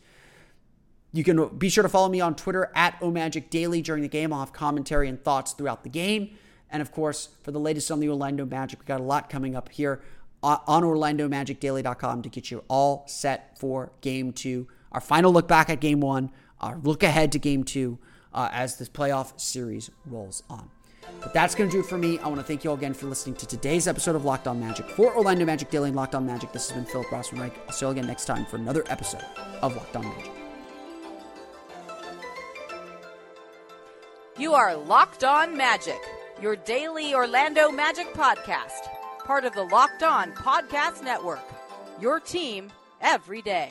You 1.14 1.24
can 1.24 1.48
be 1.56 1.70
sure 1.70 1.80
to 1.82 1.88
follow 1.88 2.10
me 2.10 2.20
on 2.20 2.34
Twitter 2.34 2.70
at 2.76 3.02
Magic 3.02 3.48
Daily 3.48 3.80
during 3.80 4.02
the 4.02 4.08
game. 4.10 4.30
I'll 4.30 4.40
have 4.40 4.52
commentary 4.52 5.08
and 5.08 5.18
thoughts 5.24 5.52
throughout 5.52 5.84
the 5.84 5.88
game. 5.90 6.36
And 6.68 6.82
of 6.82 6.92
course, 6.92 7.30
for 7.42 7.50
the 7.50 7.60
latest 7.60 7.90
on 7.90 8.00
the 8.00 8.10
Orlando 8.10 8.44
Magic, 8.44 8.80
we 8.80 8.84
got 8.84 9.00
a 9.00 9.04
lot 9.04 9.30
coming 9.30 9.56
up 9.56 9.70
here 9.70 10.02
uh, 10.42 10.58
on 10.66 10.82
OrlandoMagicDaily.com 10.82 12.20
to 12.20 12.28
get 12.28 12.50
you 12.50 12.62
all 12.68 13.04
set 13.08 13.58
for 13.58 13.92
game 14.02 14.34
two 14.34 14.68
our 14.92 15.00
final 15.00 15.32
look 15.32 15.48
back 15.48 15.70
at 15.70 15.80
game 15.80 16.00
one, 16.00 16.30
our 16.60 16.78
look 16.84 17.02
ahead 17.02 17.32
to 17.32 17.38
game 17.38 17.64
two 17.64 17.98
uh, 18.32 18.48
as 18.52 18.76
this 18.78 18.88
playoff 18.88 19.38
series 19.40 19.90
rolls 20.06 20.42
on. 20.48 20.70
But 21.20 21.34
that's 21.34 21.54
going 21.54 21.68
to 21.68 21.76
do 21.76 21.80
it 21.80 21.86
for 21.86 21.98
me. 21.98 22.18
I 22.20 22.28
want 22.28 22.36
to 22.38 22.42
thank 22.46 22.62
you 22.62 22.70
all 22.70 22.76
again 22.76 22.94
for 22.94 23.06
listening 23.06 23.34
to 23.36 23.46
today's 23.46 23.88
episode 23.88 24.14
of 24.14 24.24
Locked 24.24 24.46
On 24.46 24.60
Magic. 24.60 24.88
For 24.90 25.14
Orlando 25.14 25.44
Magic 25.44 25.68
Daily 25.70 25.88
and 25.88 25.96
Locked 25.96 26.14
On 26.14 26.24
Magic, 26.24 26.52
this 26.52 26.68
has 26.70 26.76
been 26.82 26.86
Philip 26.90 27.08
Rossman-Reich. 27.08 27.52
I'll 27.66 27.72
see 27.72 27.86
you 27.86 27.90
again 27.92 28.06
next 28.06 28.24
time 28.26 28.46
for 28.46 28.56
another 28.56 28.84
episode 28.88 29.24
of 29.62 29.74
Locked 29.76 29.96
On 29.96 30.04
Magic. 30.04 30.30
You 34.38 34.54
are 34.54 34.76
Locked 34.76 35.24
On 35.24 35.56
Magic, 35.56 35.98
your 36.40 36.56
daily 36.56 37.14
Orlando 37.14 37.70
Magic 37.70 38.06
podcast, 38.14 38.88
part 39.24 39.44
of 39.44 39.52
the 39.54 39.64
Locked 39.64 40.02
On 40.02 40.32
Podcast 40.32 41.02
Network. 41.02 41.42
Your 42.00 42.20
team 42.20 42.68
every 43.00 43.42
day. 43.42 43.70